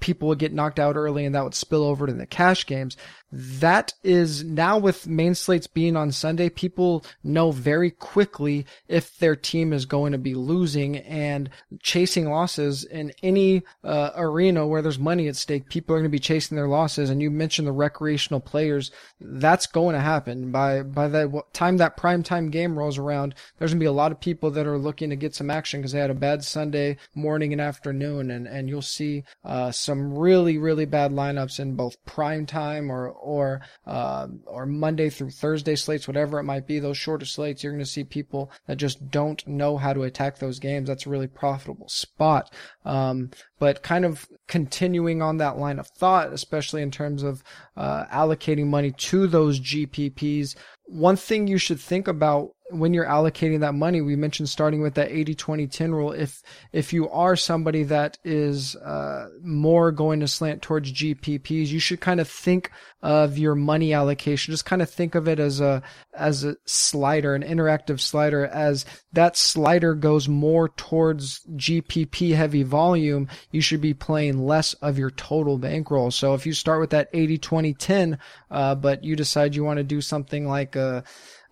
People 0.00 0.28
would 0.28 0.38
get 0.38 0.52
knocked 0.52 0.78
out 0.78 0.96
early, 0.96 1.24
and 1.24 1.34
that 1.34 1.44
would 1.44 1.54
spill 1.54 1.82
over 1.82 2.06
to 2.06 2.12
the 2.12 2.26
cash 2.26 2.66
games. 2.66 2.96
That 3.32 3.92
is 4.04 4.44
now 4.44 4.78
with 4.78 5.08
main 5.08 5.34
slates 5.34 5.66
being 5.66 5.96
on 5.96 6.12
Sunday, 6.12 6.48
people 6.48 7.04
know 7.24 7.50
very 7.50 7.90
quickly 7.90 8.66
if 8.88 9.18
their 9.18 9.34
team 9.34 9.72
is 9.72 9.84
going 9.84 10.12
to 10.12 10.18
be 10.18 10.34
losing 10.34 10.98
and 10.98 11.50
chasing 11.82 12.30
losses 12.30 12.84
in 12.84 13.12
any 13.24 13.62
uh, 13.82 14.12
arena 14.16 14.66
where 14.66 14.80
there's 14.80 14.98
money 14.98 15.26
at 15.26 15.34
stake. 15.34 15.68
People 15.68 15.94
are 15.94 15.98
going 15.98 16.10
to 16.10 16.16
be 16.16 16.20
chasing 16.20 16.56
their 16.56 16.68
losses. 16.68 17.10
And 17.10 17.20
you 17.20 17.30
mentioned 17.30 17.66
the 17.66 17.72
recreational 17.72 18.40
players. 18.40 18.92
That's 19.20 19.66
going 19.66 19.94
to 19.94 20.00
happen 20.00 20.52
by, 20.52 20.82
by 20.82 21.08
the 21.08 21.42
time 21.52 21.78
that 21.78 21.96
prime 21.96 22.22
time 22.22 22.50
game 22.50 22.78
rolls 22.78 22.96
around. 22.96 23.34
There's 23.58 23.72
going 23.72 23.80
to 23.80 23.84
be 23.84 23.86
a 23.86 23.92
lot 23.92 24.12
of 24.12 24.20
people 24.20 24.45
that 24.50 24.66
are 24.66 24.78
looking 24.78 25.10
to 25.10 25.16
get 25.16 25.34
some 25.34 25.50
action 25.50 25.80
because 25.80 25.92
they 25.92 26.00
had 26.00 26.10
a 26.10 26.14
bad 26.14 26.44
Sunday 26.44 26.96
morning 27.14 27.52
and 27.52 27.60
afternoon. 27.60 28.30
And, 28.30 28.46
and 28.46 28.68
you'll 28.68 28.82
see, 28.82 29.24
uh, 29.44 29.70
some 29.70 30.16
really, 30.16 30.58
really 30.58 30.84
bad 30.84 31.12
lineups 31.12 31.60
in 31.60 31.76
both 31.76 32.02
prime 32.04 32.46
time 32.46 32.90
or, 32.90 33.08
or, 33.08 33.62
uh, 33.86 34.28
or 34.46 34.66
Monday 34.66 35.10
through 35.10 35.30
Thursday 35.30 35.76
slates, 35.76 36.08
whatever 36.08 36.38
it 36.38 36.44
might 36.44 36.66
be, 36.66 36.78
those 36.78 36.98
shorter 36.98 37.26
slates, 37.26 37.62
you're 37.62 37.72
going 37.72 37.84
to 37.84 37.90
see 37.90 38.04
people 38.04 38.50
that 38.66 38.76
just 38.76 39.10
don't 39.10 39.46
know 39.46 39.76
how 39.76 39.92
to 39.92 40.02
attack 40.02 40.38
those 40.38 40.58
games. 40.58 40.88
That's 40.88 41.06
a 41.06 41.10
really 41.10 41.26
profitable 41.26 41.88
spot. 41.88 42.52
Um, 42.84 43.30
but 43.58 43.82
kind 43.82 44.04
of 44.04 44.28
continuing 44.48 45.22
on 45.22 45.38
that 45.38 45.58
line 45.58 45.78
of 45.78 45.88
thought, 45.88 46.32
especially 46.32 46.82
in 46.82 46.90
terms 46.90 47.22
of 47.22 47.42
uh, 47.76 48.04
allocating 48.06 48.66
money 48.66 48.92
to 48.92 49.26
those 49.26 49.60
GPPs, 49.60 50.54
one 50.84 51.16
thing 51.16 51.46
you 51.46 51.58
should 51.58 51.80
think 51.80 52.06
about 52.08 52.55
when 52.70 52.92
you're 52.92 53.06
allocating 53.06 53.60
that 53.60 53.74
money, 53.74 54.00
we 54.00 54.16
mentioned 54.16 54.48
starting 54.48 54.82
with 54.82 54.94
that 54.94 55.10
80 55.10 55.34
20 55.34 55.66
10 55.66 55.94
rule. 55.94 56.12
If, 56.12 56.42
if 56.72 56.92
you 56.92 57.08
are 57.10 57.36
somebody 57.36 57.84
that 57.84 58.18
is, 58.24 58.76
uh, 58.76 59.28
more 59.42 59.92
going 59.92 60.20
to 60.20 60.28
slant 60.28 60.62
towards 60.62 60.92
GPPs, 60.92 61.68
you 61.68 61.78
should 61.78 62.00
kind 62.00 62.20
of 62.20 62.28
think 62.28 62.70
of 63.02 63.38
your 63.38 63.54
money 63.54 63.92
allocation. 63.92 64.52
Just 64.52 64.64
kind 64.64 64.82
of 64.82 64.90
think 64.90 65.14
of 65.14 65.28
it 65.28 65.38
as 65.38 65.60
a, 65.60 65.82
as 66.14 66.44
a 66.44 66.56
slider, 66.64 67.34
an 67.34 67.42
interactive 67.42 68.00
slider, 68.00 68.46
as 68.46 68.84
that 69.12 69.36
slider 69.36 69.94
goes 69.94 70.28
more 70.28 70.68
towards 70.70 71.40
GPP 71.54 72.34
heavy 72.34 72.64
volume. 72.64 73.28
You 73.52 73.60
should 73.60 73.80
be 73.80 73.94
playing 73.94 74.44
less 74.44 74.74
of 74.74 74.98
your 74.98 75.10
total 75.10 75.58
bankroll. 75.58 76.10
So 76.10 76.34
if 76.34 76.46
you 76.46 76.52
start 76.52 76.80
with 76.80 76.90
that 76.90 77.08
80 77.12 77.38
20 77.38 77.74
10, 77.74 78.18
uh, 78.50 78.74
but 78.74 79.04
you 79.04 79.14
decide 79.14 79.54
you 79.54 79.62
want 79.64 79.78
to 79.78 79.84
do 79.84 80.00
something 80.00 80.48
like 80.48 80.74
a, 80.74 81.04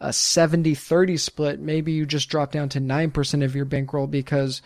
a 0.05 0.11
70-30 0.11 1.19
split, 1.19 1.61
maybe 1.61 1.93
you 1.93 2.05
just 2.05 2.29
drop 2.29 2.53
down 2.53 2.69
to 2.71 2.81
9% 2.81 3.45
of 3.45 3.57
your 3.57 3.65
bankroll 3.65 4.07
because 4.07 4.61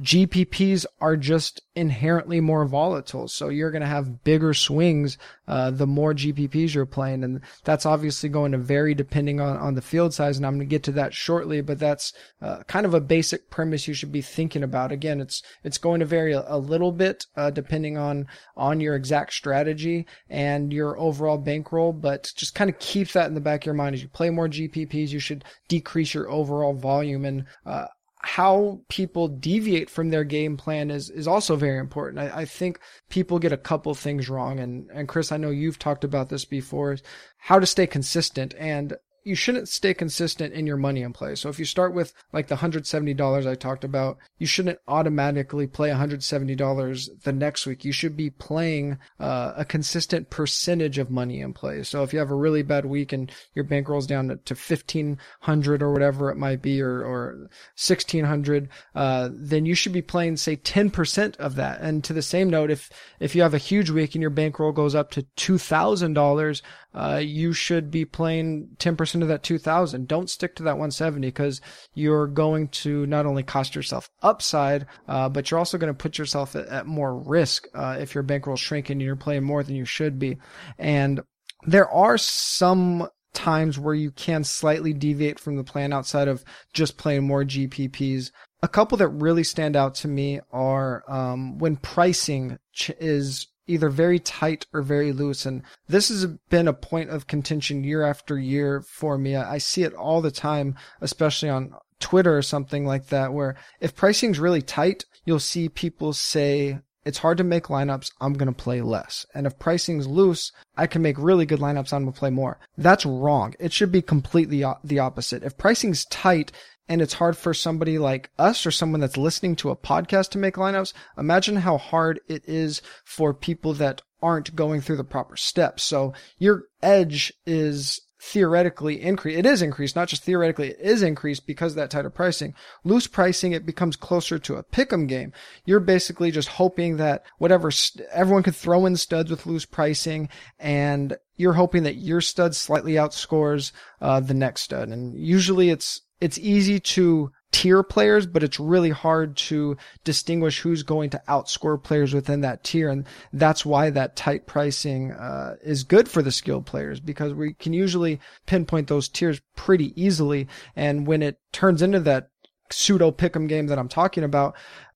GPPs 0.00 0.86
are 1.00 1.16
just 1.16 1.62
inherently 1.74 2.40
more 2.40 2.64
volatile. 2.64 3.28
So 3.28 3.48
you're 3.48 3.70
going 3.70 3.82
to 3.82 3.88
have 3.88 4.24
bigger 4.24 4.54
swings 4.54 5.18
uh, 5.46 5.70
the 5.70 5.86
more 5.86 6.14
GPPs 6.14 6.74
you're 6.74 6.86
playing. 6.86 7.24
And 7.24 7.40
that's 7.64 7.84
obviously 7.84 8.28
going 8.28 8.52
to 8.52 8.58
vary 8.58 8.94
depending 8.94 9.40
on, 9.40 9.56
on 9.56 9.74
the 9.74 9.82
field 9.82 10.14
size. 10.14 10.36
And 10.36 10.46
I'm 10.46 10.54
going 10.54 10.66
to 10.68 10.70
get 10.70 10.82
to 10.84 10.92
that 10.92 11.14
shortly, 11.14 11.60
but 11.60 11.78
that's 11.78 12.12
uh, 12.40 12.62
kind 12.64 12.86
of 12.86 12.94
a 12.94 13.00
basic 13.00 13.50
premise 13.50 13.86
you 13.86 13.94
should 13.94 14.12
be 14.12 14.22
thinking 14.22 14.62
about. 14.62 14.92
Again, 14.92 15.20
it's, 15.20 15.42
it's 15.62 15.78
going 15.78 16.00
to 16.00 16.06
vary 16.06 16.32
a, 16.32 16.44
a 16.46 16.58
little 16.58 16.92
bit 16.92 17.26
uh, 17.36 17.50
depending 17.50 17.98
on, 17.98 18.26
on 18.56 18.80
your 18.80 18.94
exact 18.94 19.34
strategy 19.34 20.06
and 20.30 20.72
your 20.72 20.98
overall 20.98 21.38
bankroll, 21.38 21.92
but 21.92 22.32
just 22.36 22.54
kind 22.54 22.70
of 22.70 22.78
keep 22.78 23.12
that 23.12 23.28
in 23.28 23.34
the 23.34 23.40
back 23.40 23.62
of 23.62 23.66
your 23.66 23.74
mind. 23.74 23.94
As 23.94 24.02
you 24.02 24.08
play 24.08 24.30
more 24.30 24.48
GPPs, 24.48 25.10
you 25.10 25.20
should 25.20 25.44
decrease 25.68 26.14
your 26.14 26.30
overall 26.30 26.74
volume. 26.74 27.24
And 27.24 27.44
uh, 27.66 27.86
how 28.22 28.80
people 28.88 29.28
deviate 29.28 29.90
from 29.90 30.10
their 30.10 30.24
game 30.24 30.56
plan 30.56 30.90
is, 30.90 31.10
is 31.10 31.26
also 31.26 31.56
very 31.56 31.78
important. 31.78 32.20
I, 32.20 32.42
I 32.42 32.44
think 32.44 32.78
people 33.10 33.38
get 33.38 33.52
a 33.52 33.56
couple 33.56 33.94
things 33.94 34.28
wrong. 34.28 34.60
And, 34.60 34.88
and 34.92 35.08
Chris, 35.08 35.32
I 35.32 35.36
know 35.36 35.50
you've 35.50 35.78
talked 35.78 36.04
about 36.04 36.28
this 36.28 36.44
before, 36.44 36.96
how 37.36 37.58
to 37.58 37.66
stay 37.66 37.86
consistent. 37.86 38.54
And 38.56 38.94
you 39.24 39.34
shouldn't 39.34 39.68
stay 39.68 39.94
consistent 39.94 40.52
in 40.52 40.66
your 40.66 40.76
money 40.76 41.02
in 41.02 41.12
play. 41.12 41.34
So 41.34 41.48
if 41.48 41.58
you 41.58 41.64
start 41.64 41.94
with 41.94 42.12
like 42.32 42.48
the 42.48 42.56
$170 42.56 43.46
I 43.46 43.54
talked 43.54 43.84
about, 43.84 44.18
you 44.38 44.46
shouldn't 44.46 44.78
automatically 44.88 45.66
play 45.66 45.90
$170 45.90 47.22
the 47.22 47.32
next 47.32 47.66
week. 47.66 47.84
You 47.84 47.92
should 47.92 48.16
be 48.16 48.30
playing 48.30 48.98
uh, 49.20 49.52
a 49.56 49.64
consistent 49.64 50.30
percentage 50.30 50.98
of 50.98 51.10
money 51.10 51.40
in 51.40 51.52
play. 51.52 51.82
So 51.82 52.02
if 52.02 52.12
you 52.12 52.18
have 52.18 52.30
a 52.30 52.36
really 52.36 52.62
bad 52.62 52.84
week 52.84 53.12
and 53.12 53.30
your 53.54 53.64
bankroll's 53.64 54.06
down 54.06 54.28
to, 54.28 54.36
to 54.36 54.54
1500 54.54 55.82
or 55.82 55.92
whatever 55.92 56.30
it 56.30 56.36
might 56.36 56.62
be, 56.62 56.82
or, 56.82 57.02
or 57.02 57.48
1600, 57.76 58.68
uh, 58.94 59.28
then 59.32 59.66
you 59.66 59.74
should 59.74 59.92
be 59.92 60.02
playing 60.02 60.36
say 60.36 60.56
10% 60.56 61.36
of 61.36 61.54
that. 61.56 61.80
And 61.80 62.02
to 62.04 62.12
the 62.12 62.22
same 62.22 62.50
note, 62.50 62.70
if, 62.70 62.90
if 63.20 63.34
you 63.34 63.42
have 63.42 63.54
a 63.54 63.58
huge 63.58 63.90
week 63.90 64.14
and 64.14 64.22
your 64.22 64.30
bankroll 64.30 64.72
goes 64.72 64.94
up 64.94 65.10
to 65.12 65.26
$2,000, 65.36 66.62
uh, 66.94 67.20
you 67.22 67.52
should 67.52 67.90
be 67.90 68.04
playing 68.04 68.68
10% 68.78 69.22
of 69.22 69.28
that 69.28 69.42
2000. 69.42 70.06
Don't 70.06 70.30
stick 70.30 70.56
to 70.56 70.62
that 70.64 70.72
170 70.72 71.28
because 71.28 71.60
you're 71.94 72.26
going 72.26 72.68
to 72.68 73.06
not 73.06 73.26
only 73.26 73.42
cost 73.42 73.74
yourself 73.74 74.10
upside, 74.22 74.86
uh, 75.08 75.28
but 75.28 75.50
you're 75.50 75.58
also 75.58 75.78
going 75.78 75.92
to 75.92 75.96
put 76.02 76.18
yourself 76.18 76.54
at, 76.54 76.66
at 76.66 76.86
more 76.86 77.16
risk 77.16 77.66
uh, 77.74 77.96
if 77.98 78.14
your 78.14 78.22
bankroll 78.22 78.56
shrinking 78.56 78.94
and 78.94 79.02
you're 79.02 79.16
playing 79.16 79.44
more 79.44 79.62
than 79.62 79.76
you 79.76 79.84
should 79.84 80.18
be. 80.18 80.36
And 80.78 81.20
there 81.64 81.88
are 81.88 82.18
some 82.18 83.08
times 83.32 83.78
where 83.78 83.94
you 83.94 84.10
can 84.10 84.44
slightly 84.44 84.92
deviate 84.92 85.38
from 85.38 85.56
the 85.56 85.64
plan 85.64 85.92
outside 85.92 86.28
of 86.28 86.44
just 86.72 86.98
playing 86.98 87.24
more 87.24 87.44
GPPs. 87.44 88.30
A 88.62 88.68
couple 88.68 88.98
that 88.98 89.08
really 89.08 89.44
stand 89.44 89.74
out 89.74 89.94
to 89.96 90.08
me 90.08 90.40
are 90.52 91.02
um, 91.08 91.58
when 91.58 91.76
pricing 91.76 92.58
ch- 92.72 92.90
is 93.00 93.46
either 93.66 93.88
very 93.88 94.18
tight 94.18 94.66
or 94.72 94.82
very 94.82 95.12
loose. 95.12 95.46
And 95.46 95.62
this 95.88 96.08
has 96.08 96.26
been 96.50 96.68
a 96.68 96.72
point 96.72 97.10
of 97.10 97.26
contention 97.26 97.84
year 97.84 98.02
after 98.02 98.38
year 98.38 98.82
for 98.82 99.16
me. 99.18 99.36
I 99.36 99.58
see 99.58 99.82
it 99.82 99.94
all 99.94 100.20
the 100.20 100.30
time, 100.30 100.76
especially 101.00 101.48
on 101.48 101.74
Twitter 102.00 102.36
or 102.36 102.42
something 102.42 102.84
like 102.86 103.06
that, 103.08 103.32
where 103.32 103.56
if 103.80 103.94
pricing's 103.94 104.40
really 104.40 104.62
tight, 104.62 105.04
you'll 105.24 105.38
see 105.38 105.68
people 105.68 106.12
say, 106.12 106.80
it's 107.04 107.18
hard 107.18 107.38
to 107.38 107.44
make 107.44 107.64
lineups. 107.64 108.12
I'm 108.20 108.34
going 108.34 108.52
to 108.52 108.62
play 108.62 108.80
less. 108.80 109.26
And 109.34 109.44
if 109.44 109.58
pricing's 109.58 110.06
loose, 110.06 110.52
I 110.76 110.86
can 110.86 111.02
make 111.02 111.18
really 111.18 111.46
good 111.46 111.58
lineups. 111.58 111.92
I'm 111.92 112.04
going 112.04 112.12
to 112.12 112.18
play 112.18 112.30
more. 112.30 112.60
That's 112.78 113.04
wrong. 113.04 113.54
It 113.58 113.72
should 113.72 113.90
be 113.90 114.02
completely 114.02 114.64
the 114.84 114.98
opposite. 115.00 115.42
If 115.42 115.58
pricing's 115.58 116.04
tight, 116.06 116.52
and 116.88 117.00
it's 117.00 117.14
hard 117.14 117.36
for 117.36 117.54
somebody 117.54 117.98
like 117.98 118.30
us 118.38 118.66
or 118.66 118.70
someone 118.70 119.00
that's 119.00 119.16
listening 119.16 119.56
to 119.56 119.70
a 119.70 119.76
podcast 119.76 120.30
to 120.30 120.38
make 120.38 120.54
lineups, 120.56 120.92
imagine 121.16 121.56
how 121.56 121.78
hard 121.78 122.20
it 122.28 122.42
is 122.46 122.82
for 123.04 123.32
people 123.32 123.72
that 123.74 124.02
aren't 124.22 124.54
going 124.54 124.80
through 124.80 124.96
the 124.96 125.04
proper 125.04 125.36
steps. 125.36 125.82
So 125.82 126.12
your 126.38 126.64
edge 126.82 127.32
is 127.44 128.00
theoretically 128.22 129.02
increased. 129.02 129.38
It 129.38 129.46
is 129.46 129.62
increased, 129.62 129.96
not 129.96 130.06
just 130.06 130.22
theoretically, 130.22 130.68
it 130.68 130.78
is 130.80 131.02
increased 131.02 131.44
because 131.44 131.72
of 131.72 131.76
that 131.76 131.90
tighter 131.90 132.08
pricing. 132.08 132.54
Loose 132.84 133.08
pricing, 133.08 133.50
it 133.50 133.66
becomes 133.66 133.96
closer 133.96 134.38
to 134.38 134.54
a 134.54 134.62
pick'em 134.62 135.08
game. 135.08 135.32
You're 135.64 135.80
basically 135.80 136.30
just 136.30 136.48
hoping 136.48 136.98
that 136.98 137.24
whatever 137.38 137.72
st- 137.72 138.06
everyone 138.12 138.44
could 138.44 138.54
throw 138.54 138.86
in 138.86 138.96
studs 138.96 139.28
with 139.28 139.44
loose 139.44 139.64
pricing 139.64 140.28
and 140.60 141.16
you're 141.36 141.54
hoping 141.54 141.82
that 141.82 141.96
your 141.96 142.20
stud 142.20 142.54
slightly 142.54 142.92
outscores 142.92 143.72
uh, 144.00 144.20
the 144.20 144.34
next 144.34 144.62
stud. 144.62 144.88
And 144.88 145.18
usually 145.18 145.70
it's 145.70 146.00
it's 146.22 146.38
easy 146.38 146.78
to 146.78 147.32
tier 147.50 147.82
players, 147.82 148.26
but 148.26 148.44
it's 148.44 148.60
really 148.60 148.90
hard 148.90 149.36
to 149.36 149.76
distinguish 150.04 150.60
who's 150.60 150.84
going 150.84 151.10
to 151.10 151.22
outscore 151.28 151.82
players 151.82 152.14
within 152.14 152.42
that 152.42 152.62
tier. 152.62 152.88
And 152.88 153.04
that's 153.32 153.66
why 153.66 153.90
that 153.90 154.14
tight 154.14 154.46
pricing 154.46 155.10
uh, 155.10 155.56
is 155.64 155.82
good 155.82 156.08
for 156.08 156.22
the 156.22 156.30
skilled 156.30 156.64
players 156.64 157.00
because 157.00 157.34
we 157.34 157.54
can 157.54 157.72
usually 157.72 158.20
pinpoint 158.46 158.86
those 158.86 159.08
tiers 159.08 159.40
pretty 159.56 160.00
easily. 160.00 160.46
And 160.76 161.08
when 161.08 161.22
it 161.22 161.40
turns 161.50 161.82
into 161.82 161.98
that 162.00 162.30
pseudo 162.70 163.10
pick'em 163.10 163.48
game 163.48 163.66
that 163.66 163.78
I'm 163.80 163.88
talking 163.88 164.22
about, 164.22 164.54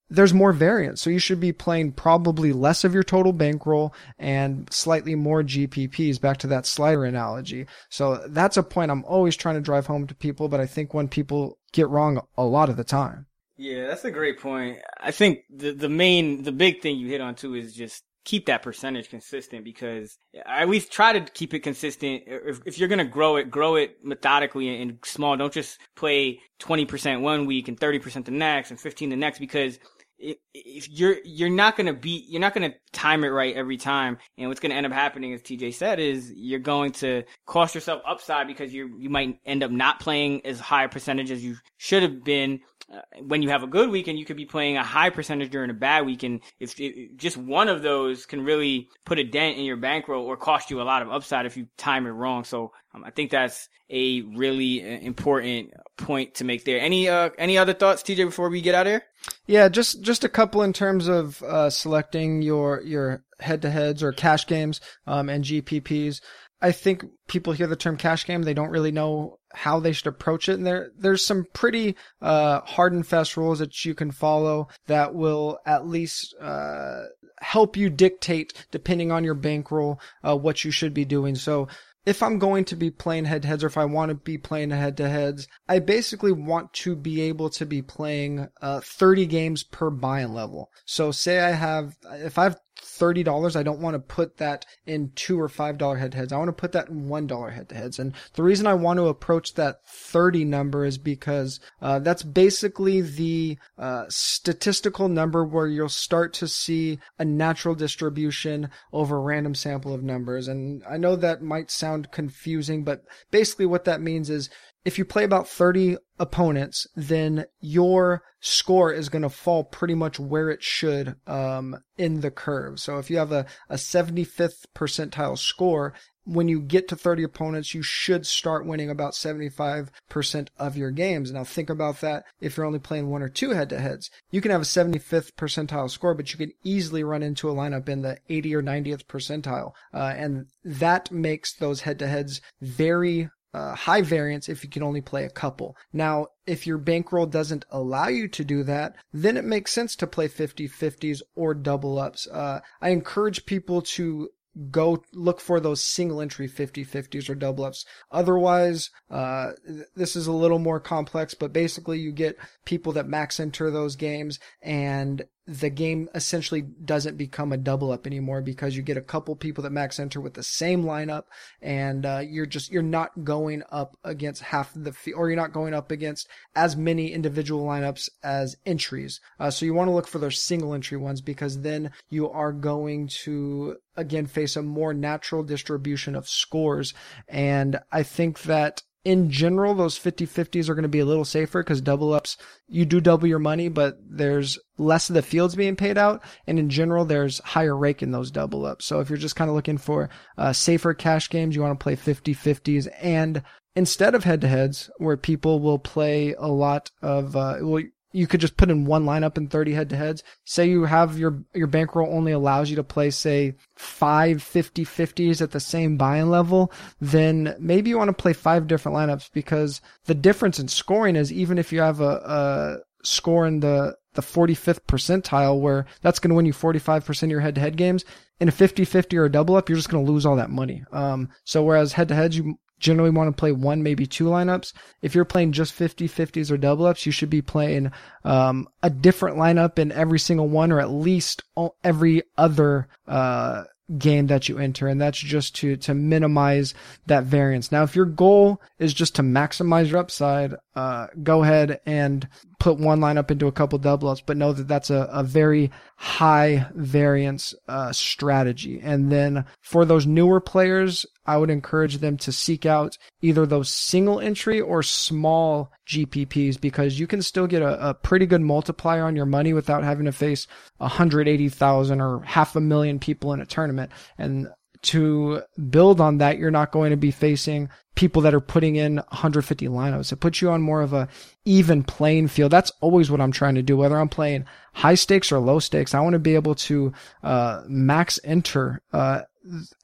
there's 0.09 0.33
more 0.33 0.53
variance. 0.53 1.01
So 1.01 1.11
you 1.11 1.19
should 1.19 1.41
be 1.41 1.53
playing 1.53 1.93
probably 1.93 2.53
less 2.53 2.85
of 2.85 2.95
your 2.95 3.03
total 3.03 3.33
bankroll 3.33 3.95
and 4.19 4.73
slightly 4.73 5.15
more 5.15 5.43
GPPs 5.43 6.21
back 6.21 6.39
to 6.39 6.47
that 6.49 6.67
slider 6.67 7.05
analogy. 7.05 7.67
So 7.89 8.23
that's 8.29 8.57
a 8.57 8.63
point 8.63 8.91
I'm 8.91 9.05
always 9.05 9.37
trying 9.37 9.57
to 9.57 9.61
drive 9.61 9.87
home 9.87 10.07
to 10.07 10.15
people, 10.15 10.49
but 10.49 10.61
I 10.61 10.67
think 10.67 10.95
when 10.95 11.09
people 11.09 11.59
get 11.73 11.89
wrong 11.89 12.21
a 12.37 12.45
lot 12.45 12.69
of 12.69 12.77
the 12.77 12.85
time. 12.85 13.27
Yeah, 13.57 13.87
that's 13.87 14.05
a 14.05 14.11
great 14.11 14.39
point. 14.39 14.79
I 15.01 15.11
think 15.11 15.41
the, 15.51 15.73
the 15.73 15.89
main, 15.89 16.43
the 16.43 16.53
big 16.53 16.83
thing 16.83 16.99
you 16.99 17.09
hit 17.09 17.21
on 17.21 17.35
too 17.35 17.55
is 17.55 17.75
just 17.75 18.05
keep 18.27 18.47
that 18.47 18.63
percentage 18.63 19.09
consistent 19.09 19.65
because 19.65 20.19
I 20.45 20.65
least 20.65 20.93
try 20.93 21.19
to 21.19 21.21
keep 21.33 21.55
it 21.55 21.61
consistent. 21.61 22.25
If, 22.27 22.61
if 22.67 22.79
you're 22.79 22.89
going 22.89 22.99
to 22.99 23.05
grow 23.05 23.37
it, 23.37 23.51
grow 23.51 23.77
it 23.77 24.05
methodically 24.05 24.83
and 24.83 24.99
small. 25.05 25.37
Don't 25.37 25.53
just 25.53 25.79
play 25.95 26.41
20% 26.61 27.21
one 27.21 27.47
week 27.47 27.69
and 27.69 27.79
30% 27.79 28.25
the 28.25 28.33
next 28.33 28.71
and 28.71 28.81
15 28.81 29.11
the 29.11 29.17
next 29.17 29.39
because 29.39 29.79
if 30.19 30.89
you're 30.89 31.17
you're 31.25 31.51
not 31.51 31.77
gonna 31.77 31.93
be 31.93 32.25
you're 32.29 32.41
not 32.41 32.55
gonna 32.55 32.75
time 32.93 33.25
it 33.25 33.29
right 33.29 33.55
every 33.55 33.77
time. 33.77 34.19
And 34.39 34.49
what's 34.49 34.61
gonna 34.61 34.75
end 34.75 34.87
up 34.87 34.93
happening 34.93 35.33
as 35.35 35.43
tj 35.43 35.75
said 35.75 36.01
is 36.01 36.33
you're 36.35 36.59
going 36.59 36.93
to 36.93 37.25
cost 37.45 37.75
yourself 37.75 38.03
upside 38.07 38.47
because 38.47 38.73
you 38.73 38.97
you 38.99 39.11
might 39.11 39.39
end 39.45 39.63
up 39.63 39.71
not 39.71 40.01
playing 40.01 40.45
as 40.47 40.59
high 40.59 40.85
a 40.85 40.89
percentage 40.89 41.31
as 41.31 41.45
you 41.45 41.57
should 41.77 42.03
have 42.03 42.25
been 42.25 42.61
uh, 42.93 43.01
when 43.21 43.43
you 43.43 43.51
have 43.51 43.63
a 43.63 43.67
good 43.67 43.91
weekend 43.91 44.19
you 44.19 44.25
could 44.25 44.37
be 44.37 44.47
playing 44.47 44.77
a 44.77 44.83
high 44.83 45.11
percentage 45.11 45.51
during 45.51 45.71
a 45.71 45.75
bad 45.75 46.07
week 46.07 46.23
and 46.23 46.41
if, 46.61 46.79
if 46.81 47.17
just 47.17 47.37
one 47.37 47.69
of 47.69 47.83
those 47.83 48.27
can 48.27 48.43
really 48.43 48.89
put 49.05 49.19
a 49.19 49.25
dent 49.25 49.59
in 49.59 49.65
your 49.65 49.77
bankroll 49.77 50.25
or 50.25 50.37
cost 50.37 50.71
you 50.71 50.81
a 50.81 50.85
lot 50.85 51.03
of 51.03 51.11
upside 51.11 51.47
if 51.47 51.57
you 51.57 51.67
time 51.77 52.07
it 52.07 52.11
wrong. 52.11 52.45
So 52.45 52.73
um, 52.95 53.05
i 53.05 53.11
think 53.11 53.31
that's 53.31 53.69
a 53.91 54.23
really 54.23 54.83
uh, 54.83 54.99
important 55.01 55.73
point 55.97 56.35
to 56.35 56.45
make 56.45 56.65
there 56.65 56.81
any 56.81 57.09
uh 57.09 57.31
any 57.39 57.57
other 57.57 57.73
thoughts 57.73 58.03
tj 58.03 58.17
before 58.17 58.51
we 58.51 58.61
get 58.61 58.75
out 58.75 58.87
of 58.87 58.93
here 58.93 59.03
yeah 59.47 59.69
just 59.69 60.03
just 60.03 60.25
a 60.25 60.29
couple 60.29 60.63
in 60.63 60.73
terms 60.73 61.09
of 61.09 61.43
uh 61.43 61.71
selecting 61.71 62.43
your 62.43 62.83
your 62.83 63.25
head 63.41 63.63
to 63.63 63.71
heads 63.71 64.03
or 64.03 64.13
cash 64.13 64.47
games 64.47 64.81
um 65.07 65.29
and 65.29 65.45
gpps 65.45 66.21
I 66.61 66.73
think 66.73 67.05
people 67.29 67.53
hear 67.53 67.67
the 67.67 67.77
term 67.77 67.97
cash 67.97 68.25
game, 68.25 68.43
they 68.43 68.55
don't 68.55 68.71
really 68.71 68.93
know 68.93 69.39
how 69.53 69.79
they 69.79 69.93
should 69.93 70.07
approach 70.07 70.49
it. 70.49 70.55
And 70.55 70.67
there, 70.67 70.91
there's 70.99 71.25
some 71.25 71.47
pretty 71.53 71.97
uh, 72.23 72.61
hard 72.63 72.93
and 72.93 73.07
fast 73.07 73.37
rules 73.37 73.59
that 73.59 73.85
you 73.85 73.95
can 73.95 74.11
follow 74.11 74.69
that 74.87 75.15
will 75.15 75.59
at 75.67 75.87
least 75.87 76.35
uh, 76.41 77.03
help 77.41 77.77
you 77.77 77.91
dictate, 77.91 78.53
depending 78.71 79.13
on 79.13 79.23
your 79.23 79.35
bankroll, 79.35 80.01
uh, 80.27 80.37
what 80.37 80.65
you 80.65 80.71
should 80.71 80.95
be 80.95 81.05
doing. 81.05 81.35
So 81.35 81.69
if 82.07 82.23
I'm 82.23 82.39
going 82.39 82.65
to 82.67 82.77
be 82.77 82.91
playing 82.91 83.25
head 83.25 83.43
to 83.43 83.49
heads 83.49 83.65
or 83.65 83.67
if 83.67 83.77
I 83.77 83.85
want 83.85 84.11
to 84.11 84.15
be 84.15 84.39
playing 84.39 84.71
head 84.71 84.97
to 84.99 85.09
heads, 85.09 85.49
I 85.69 85.81
basically 85.81 86.33
want 86.33 86.73
to 86.75 86.95
be 86.95 87.21
able 87.23 87.51
to 87.51 87.67
be 87.67 87.83
playing 87.83 88.49
uh, 88.63 88.81
30 88.81 89.27
games 89.27 89.65
per 89.65 89.91
buy-in 89.91 90.33
level. 90.33 90.71
So 90.85 91.11
say 91.11 91.41
I 91.41 91.51
have, 91.51 91.97
if 92.13 92.39
I 92.39 92.55
have 92.77 92.87
$30, 92.87 93.57
I 93.57 93.63
don't 93.63 93.81
want 93.81 93.95
to 93.95 93.99
put 93.99 94.37
that 94.39 94.67
in 94.87 95.13
two 95.15 95.41
or 95.41 95.49
five 95.49 95.79
dollar 95.79 95.97
head 95.97 96.13
to 96.13 96.19
heads. 96.19 96.33
I 96.33 96.39
want 96.39 96.49
to 96.49 96.53
put 96.53 96.73
that 96.73 96.89
in 96.89 97.09
one 97.09 97.27
dollar 97.27 97.51
head 97.51 97.69
to 97.71 97.75
heads. 97.75 97.99
And 97.99 98.15
the 98.35 98.43
reason 98.43 98.67
I 98.67 98.75
want 98.75 98.99
to 98.99 99.09
approach 99.09 99.55
that 99.55 99.87
30 99.87 100.45
number 100.45 100.85
is 100.85 100.99
because 100.99 101.61
uh, 101.81 101.99
that's 101.99 102.23
basically 102.23 103.01
the 103.01 103.59
uh, 103.79 104.05
statistical 104.09 105.09
number 105.09 105.45
where 105.45 105.67
you'll 105.67 105.89
start 105.89 106.33
to 106.35 106.49
see 106.49 106.99
a 107.19 107.25
natural 107.25 107.75
distribution 107.75 108.71
over 108.93 109.17
a 109.17 109.21
random 109.21 109.55
sample 109.55 109.95
of 109.95 110.03
numbers. 110.03 110.49
And 110.49 110.83
I 110.89 110.97
know 110.97 111.17
that 111.17 111.43
might 111.43 111.71
sound 111.71 112.11
confusing, 112.11 112.85
but 112.85 113.05
basically 113.31 113.67
what 113.67 113.85
that 113.85 114.01
means 114.01 114.31
is 114.31 114.51
if 114.87 114.99
you 114.99 115.05
play 115.05 115.25
about 115.25 115.49
30 115.49 115.97
opponents, 116.21 116.87
then 116.95 117.47
your 117.61 118.23
score 118.39 118.93
is 118.93 119.09
going 119.09 119.23
to 119.23 119.29
fall 119.29 119.65
pretty 119.65 119.95
much 119.95 120.21
where 120.21 120.49
it 120.49 120.63
should 120.63 121.17
um, 121.27 121.77
in 121.99 122.21
the 122.21 122.31
curve. 122.31 122.79
So 122.79 122.99
if 122.99 123.11
you 123.11 123.19
have 123.19 123.33
a, 123.33 123.47
a 123.69 123.75
75th 123.75 124.65
percentile 124.77 125.37
score, 125.37 125.93
when 126.23 126.47
you 126.47 126.61
get 126.61 126.87
to 126.89 126.97
30 126.97 127.25
opponents, 127.25 127.75
you 127.75 127.83
should 127.83 128.29
start 128.29 128.65
winning 128.65 128.89
about 128.89 129.15
75% 129.15 130.49
of 130.57 130.77
your 130.77 130.93
games. 130.93 131.33
Now 131.33 131.43
think 131.43 131.69
about 131.69 132.01
that 132.01 132.25
if 132.41 132.57
you're 132.57 132.67
only 132.67 132.79
playing 132.79 133.11
one 133.11 133.23
or 133.23 133.29
two 133.29 133.51
head 133.51 133.71
to 133.71 133.81
heads. 133.81 134.09
You 134.31 134.41
can 134.41 134.53
have 134.53 134.63
a 134.63 134.65
75th 134.65 135.33
percentile 135.33 135.91
score, 135.91 136.15
but 136.15 136.33
you 136.33 136.39
can 136.39 136.53
easily 136.63 137.03
run 137.03 137.25
into 137.25 137.51
a 137.51 137.55
lineup 137.55 137.89
in 137.89 138.03
the 138.03 138.19
80 138.29 138.55
or 138.55 138.63
90th 138.63 139.07
percentile. 139.07 139.73
Uh, 139.93 140.15
and 140.17 140.47
that 140.65 141.11
makes 141.11 141.53
those 141.55 141.81
head 141.81 141.99
to 141.99 142.07
heads 142.07 142.41
very 142.61 143.31
uh, 143.55 143.75
high 143.75 144.03
variance 144.03 144.49
if 144.49 144.63
you 144.63 144.71
can 144.71 144.83
only 144.83 145.01
play 145.01 145.25
a 145.25 145.31
couple. 145.31 145.77
Now, 145.93 146.29
if 146.47 146.67
your 146.67 146.79
bankroll 146.79 147.27
doesn't 147.27 147.65
allow 147.71 148.09
you 148.09 148.29
to 148.29 148.45
do 148.45 148.63
that, 148.65 148.97
then 149.13 149.37
it 149.37 149.45
makes 149.45 149.73
sense 149.73 149.97
to 149.97 150.07
play 150.07 150.29
50-50s 150.29 151.23
or 151.35 151.55
double 151.55 151.99
ups. 151.99 152.27
Uh, 152.27 152.61
I 152.81 152.91
encourage 152.91 153.47
people 153.47 153.83
to 153.83 154.29
go 154.71 155.03
look 155.13 155.41
for 155.41 155.61
those 155.61 155.83
single 155.83 156.21
entry 156.21 156.49
50-50s 156.49 157.29
or 157.29 157.35
double 157.35 157.65
ups. 157.65 157.85
Otherwise, 158.11 158.91
uh, 159.11 159.53
this 159.95 160.17
is 160.17 160.27
a 160.27 160.33
little 160.33 160.59
more 160.59 160.81
complex, 160.81 161.35
but 161.35 161.53
basically 161.53 161.99
you 161.99 162.13
get 162.13 162.39
people 162.65 162.93
that 162.93 163.09
max 163.09 163.39
enter 163.39 163.71
those 163.71 163.97
games 163.97 164.39
and 164.63 165.25
the 165.47 165.71
game 165.71 166.09
essentially 166.15 166.63
doesn't 166.63 167.17
become 167.17 167.53
a 167.53 167.57
double 167.57 167.93
up 167.93 168.07
anymore 168.07 168.43
because 168.43 168.77
you 168.77 168.83
get 168.83 168.97
a 168.97 169.03
couple 169.03 169.37
people 169.37 169.63
that 169.63 169.71
max 169.71 170.01
enter 170.01 170.21
with 170.21 170.35
the 170.35 170.43
same 170.43 170.83
lineup 170.83 171.25
and 171.63 172.05
uh, 172.05 172.19
you're 172.19 172.47
just 172.47 172.71
you're 172.71 172.83
not 172.83 173.25
going 173.25 173.63
up 173.71 173.97
against 174.03 174.43
half 174.43 174.73
the 174.75 174.93
or 175.15 175.29
you're 175.29 175.37
not 175.37 175.53
going 175.53 175.73
up 175.73 175.93
against 175.93 176.29
as 176.57 176.77
many 176.77 177.13
individual 177.13 177.65
lineups 177.65 178.09
as 178.25 178.57
entries. 178.67 179.21
Uh, 179.39 179.51
so 179.51 179.65
you 179.65 179.73
want 179.73 179.89
to 179.89 179.95
look 179.95 180.09
for 180.09 180.19
those 180.19 180.43
single 180.43 180.75
entry 180.75 180.99
ones 180.99 181.21
because 181.21 181.61
then 181.61 181.93
you 182.09 182.29
are 182.29 182.53
going 182.53 183.07
to 183.07 183.77
again 183.97 184.27
face 184.27 184.57
a 184.57 184.63
more 184.63 184.93
natural 184.93 185.45
distribution 185.45 186.17
of 186.17 186.29
scores. 186.29 186.93
And 187.29 187.79
i 187.93 188.03
think 188.03 188.43
that 188.43 188.83
in 189.07 189.31
general, 189.31 189.73
those 189.73 189.97
50-50s 189.97 190.69
are 190.69 190.75
going 190.75 190.83
to 190.83 190.89
be 190.89 190.99
a 190.99 191.05
little 191.05 191.25
safer 191.25 191.63
because 191.63 191.81
double 191.81 192.13
ups, 192.13 192.37
you 192.67 192.85
do 192.85 193.01
double 193.01 193.29
your 193.29 193.39
money, 193.39 193.69
but 193.69 193.97
there's 194.05 194.59
less 194.79 195.09
of 195.09 195.15
the 195.15 195.23
fields 195.23 195.55
being 195.55 195.77
paid 195.77 195.97
out. 195.97 196.25
And 196.49 196.59
in 196.59 196.69
general, 196.71 197.05
there's 197.05 197.39
higher 197.39 197.77
rake 197.77 198.03
in 198.03 198.11
those 198.11 198.33
double 198.33 198.67
ups. 198.67 198.85
So 198.85 198.99
if 198.99 199.09
you're 199.09 199.17
just 199.17 199.37
kind 199.37 199.49
of 199.49 199.55
looking 199.55 199.79
for 199.79 200.11
uh, 200.37 200.53
safer 200.53 200.93
cash 200.93 201.31
games, 201.31 201.55
you 201.55 201.63
want 201.63 201.79
to 201.79 201.85
play 201.85 201.95
50-50s 201.95 202.89
and 203.01 203.45
instead 203.77 204.17
of 204.17 204.25
head 204.25 204.41
to 204.41 204.49
heads 204.49 204.91
where 204.99 205.17
people 205.17 205.61
will 205.61 205.79
play 205.79 206.35
a 206.37 206.49
lot 206.49 206.91
of, 207.01 207.37
uh, 207.37 207.59
well, 207.61 207.85
you 208.17 208.27
could 208.27 208.41
just 208.41 208.57
put 208.57 208.71
in 208.71 208.87
one 208.87 209.05
lineup 209.05 209.37
in 209.37 209.47
30 209.47 209.75
head 209.75 209.91
to 209.91 209.97
heads. 209.97 210.23
Say 210.45 210.71
you 210.71 210.85
have 210.85 211.19
your, 211.19 211.43
your 211.53 211.67
bankroll 211.67 212.11
only 212.11 212.33
allows 212.33 212.71
you 212.71 212.77
to 212.77 212.83
play, 212.83 213.11
say, 213.11 213.57
five 213.75 214.43
50 214.43 214.87
50s 214.87 215.43
at 215.43 215.51
the 215.51 215.61
same 215.61 215.99
buy-in 215.99 216.31
level, 216.31 216.73
then 216.99 217.55
maybe 217.61 217.91
you 217.91 217.99
want 217.99 218.09
to 218.09 218.15
play 218.15 218.33
five 218.33 218.69
different 218.69 218.97
lineups 218.97 219.31
because 219.35 219.83
the 220.07 220.15
difference 220.15 220.59
in 220.59 220.67
scoring 220.67 221.15
is 221.15 221.31
even 221.31 221.59
if 221.59 221.75
you 221.75 221.81
have 221.81 222.01
a, 222.01 222.05
a 222.25 222.77
score 223.05 223.47
in 223.47 223.61
the, 223.61 223.95
the 224.15 224.23
45th 224.23 224.81
percentile 224.89 225.61
where 225.61 225.85
that's 226.01 226.19
going 226.19 226.31
to 226.31 226.37
win 226.37 226.47
you 226.47 226.55
45% 226.55 227.23
of 227.23 227.31
your 227.31 227.41
head 227.41 227.57
to 227.57 227.61
head 227.61 227.77
games 227.77 228.03
in 228.41 228.49
a 228.49 228.53
50 228.53 228.87
50 228.87 229.19
or 229.19 229.27
a 229.27 229.31
double 229.31 229.57
up, 229.57 229.69
you're 229.69 229.77
just 229.77 229.91
going 229.91 230.07
to 230.07 230.11
lose 230.11 230.25
all 230.25 230.37
that 230.37 230.49
money. 230.49 230.83
Um, 230.91 231.29
so 231.45 231.63
whereas 231.63 231.93
head 231.93 232.09
to 232.09 232.15
heads, 232.15 232.39
you 232.39 232.59
generally 232.79 233.11
want 233.11 233.35
to 233.35 233.39
play 233.39 233.53
one, 233.53 233.83
maybe 233.83 234.07
two 234.07 234.25
lineups. 234.25 234.73
If 235.03 235.15
you're 235.15 235.25
playing 235.25 235.53
just 235.53 235.73
50 235.73 236.09
50s 236.09 236.51
or 236.51 236.57
double 236.57 236.87
ups, 236.87 237.07
you 237.07 237.13
should 237.13 237.31
be 237.31 237.43
playing 237.43 237.93
um, 238.25 238.69
a 238.83 238.91
different 238.91 239.37
lineup 239.39 239.79
in 239.79 239.93
every 239.93 240.19
single 240.19 240.49
one 240.49 240.73
or 240.73 240.81
at 240.81 240.91
least 240.91 241.43
every 241.85 242.23
other 242.37 242.89
uh, 243.07 243.65
game 243.99 244.27
that 244.27 244.49
you 244.49 244.59
enter 244.59 244.89
and 244.89 245.01
that's 245.01 245.19
just 245.19 245.55
to 245.55 245.77
to 245.77 245.95
minimize 245.95 246.75
that 247.07 247.23
variance 247.23 247.71
now 247.71 247.85
if 247.85 247.95
your 247.95 248.05
goal 248.05 248.61
is 248.81 248.93
just 248.93 249.15
to 249.15 249.23
maximize 249.23 249.89
your 249.89 250.01
upside 250.01 250.57
uh, 250.75 251.07
go 251.23 251.45
ahead 251.45 251.81
and 251.87 252.27
put 252.59 252.79
one 252.79 253.01
lineup 253.01 253.31
into 253.31 253.47
a 253.47 253.53
couple 253.53 253.79
double 253.79 254.09
ups 254.09 254.23
but 254.25 254.37
know 254.37 254.53
that 254.53 254.69
that's 254.69 254.91
a, 254.91 255.09
a 255.13 255.23
very 255.23 255.71
high 255.97 256.67
variance 256.75 257.55
uh, 257.69 257.93
strategy. 257.93 258.81
And 258.83 259.11
then 259.11 259.45
for 259.61 259.85
those 259.85 260.07
newer 260.07 260.41
players 260.41 261.07
i 261.29 261.37
would 261.37 261.51
encourage 261.51 261.99
them 261.99 262.17
to 262.17 262.31
seek 262.31 262.65
out 262.65 262.97
either 263.21 263.47
those 263.47 263.69
single 263.69 264.21
entry 264.21 264.61
or 264.61 264.83
small 264.83 265.73
gpps 265.89 266.61
because 266.61 267.01
you 267.01 267.07
can 267.07 267.21
still 267.21 267.49
get 267.49 267.63
a, 267.63 267.89
a 267.89 267.95
pretty 267.95 268.27
good 268.27 268.41
multiplier 268.41 269.05
on 269.05 269.17
your 269.17 269.27
money 269.27 269.53
without 269.53 269.83
having 269.83 270.05
to 270.05 270.13
face 270.13 270.47
180000 270.79 272.01
or 272.01 272.21
half 272.21 272.55
a 272.57 272.61
million 272.61 272.99
people 272.99 273.33
in 273.33 273.41
a 273.41 273.47
tournament. 273.47 273.91
And 274.19 274.49
to 274.83 275.43
build 275.71 276.01
on 276.01 276.19
that, 276.19 276.39
you're 276.39 276.51
not 276.51 276.73
going 276.73 276.91
to 276.91 276.97
be 276.97 277.11
facing 277.11 277.69
people 277.95 278.23
that 278.23 278.35
are 278.35 278.41
putting 278.41 278.77
in 278.77 278.97
150 278.97 279.69
lineups. 279.69 280.13
It 280.13 280.21
puts 280.21 280.41
you 280.43 280.51
on 280.51 280.63
more 280.63 280.83
of 280.83 280.93
a 280.93 281.09
even 281.45 281.83
playing 281.83 282.29
field. 282.29 282.53
That's 282.53 282.73
always 282.81 283.11
what 283.11 283.21
I'm 283.21 283.33
trying 283.33 283.55
to 283.57 283.63
do, 283.63 283.77
whether 283.77 283.99
I'm 283.99 284.09
playing 284.09 284.45
high 284.75 284.95
stakes 284.95 285.33
or 285.33 285.39
low 285.39 285.59
stakes. 285.59 285.95
I 285.95 286.01
want 286.01 286.13
to 286.13 286.19
be 286.19 286.35
able 286.35 286.55
to 286.55 286.93
uh, 287.23 287.63
max 287.67 288.21
enter 288.23 288.83
uh, 288.93 289.23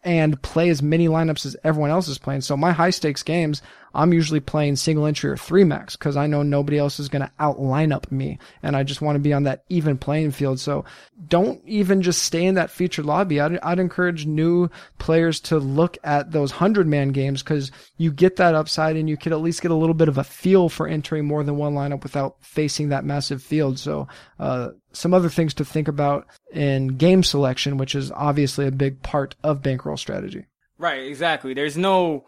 and 0.02 0.40
play 0.42 0.68
as 0.68 0.82
many 0.82 1.08
lineups 1.08 1.46
as 1.46 1.56
everyone 1.64 1.90
else 1.90 2.08
is 2.08 2.18
playing. 2.18 2.40
So 2.40 2.56
my 2.56 2.72
high 2.72 2.90
stakes 2.90 3.22
games, 3.22 3.62
I'm 3.94 4.12
usually 4.12 4.40
playing 4.40 4.76
single 4.76 5.06
entry 5.06 5.30
or 5.30 5.36
three 5.36 5.64
max 5.64 5.96
because 5.96 6.16
I 6.16 6.26
know 6.26 6.42
nobody 6.42 6.78
else 6.78 6.98
is 6.98 7.08
going 7.08 7.22
to 7.22 7.30
out 7.38 7.60
line 7.60 7.92
up 7.92 8.10
me. 8.10 8.38
And 8.62 8.76
I 8.76 8.82
just 8.82 9.02
want 9.02 9.16
to 9.16 9.20
be 9.20 9.32
on 9.32 9.44
that 9.44 9.64
even 9.68 9.98
playing 9.98 10.30
field. 10.30 10.58
So 10.60 10.84
don't 11.28 11.60
even 11.66 12.02
just 12.02 12.22
stay 12.22 12.44
in 12.44 12.54
that 12.54 12.70
featured 12.70 13.04
lobby. 13.04 13.40
I'd, 13.40 13.58
I'd 13.58 13.78
encourage 13.78 14.26
new 14.26 14.70
players 14.98 15.40
to 15.40 15.58
look 15.58 15.98
at 16.04 16.32
those 16.32 16.50
hundred 16.50 16.86
man 16.86 17.10
games 17.10 17.42
because 17.42 17.70
you 17.98 18.10
get 18.10 18.36
that 18.36 18.54
upside 18.54 18.96
and 18.96 19.08
you 19.08 19.16
can 19.16 19.32
at 19.32 19.40
least 19.40 19.62
get 19.62 19.70
a 19.70 19.76
little 19.76 19.94
bit 19.94 20.08
of 20.08 20.18
a 20.18 20.24
feel 20.24 20.68
for 20.68 20.86
entering 20.86 21.26
more 21.26 21.44
than 21.44 21.56
one 21.56 21.74
lineup 21.74 22.02
without 22.02 22.36
facing 22.40 22.88
that 22.88 23.04
massive 23.04 23.42
field. 23.42 23.78
So, 23.78 24.08
uh, 24.38 24.70
some 24.92 25.14
other 25.14 25.28
things 25.28 25.54
to 25.54 25.64
think 25.64 25.88
about 25.88 26.26
in 26.52 26.88
game 26.88 27.22
selection, 27.22 27.76
which 27.76 27.94
is 27.94 28.10
obviously 28.12 28.66
a 28.66 28.72
big 28.72 29.02
part 29.02 29.34
of 29.42 29.62
bankroll 29.62 29.96
strategy. 29.96 30.46
Right, 30.82 31.06
exactly. 31.06 31.54
There's 31.54 31.76
no 31.76 32.26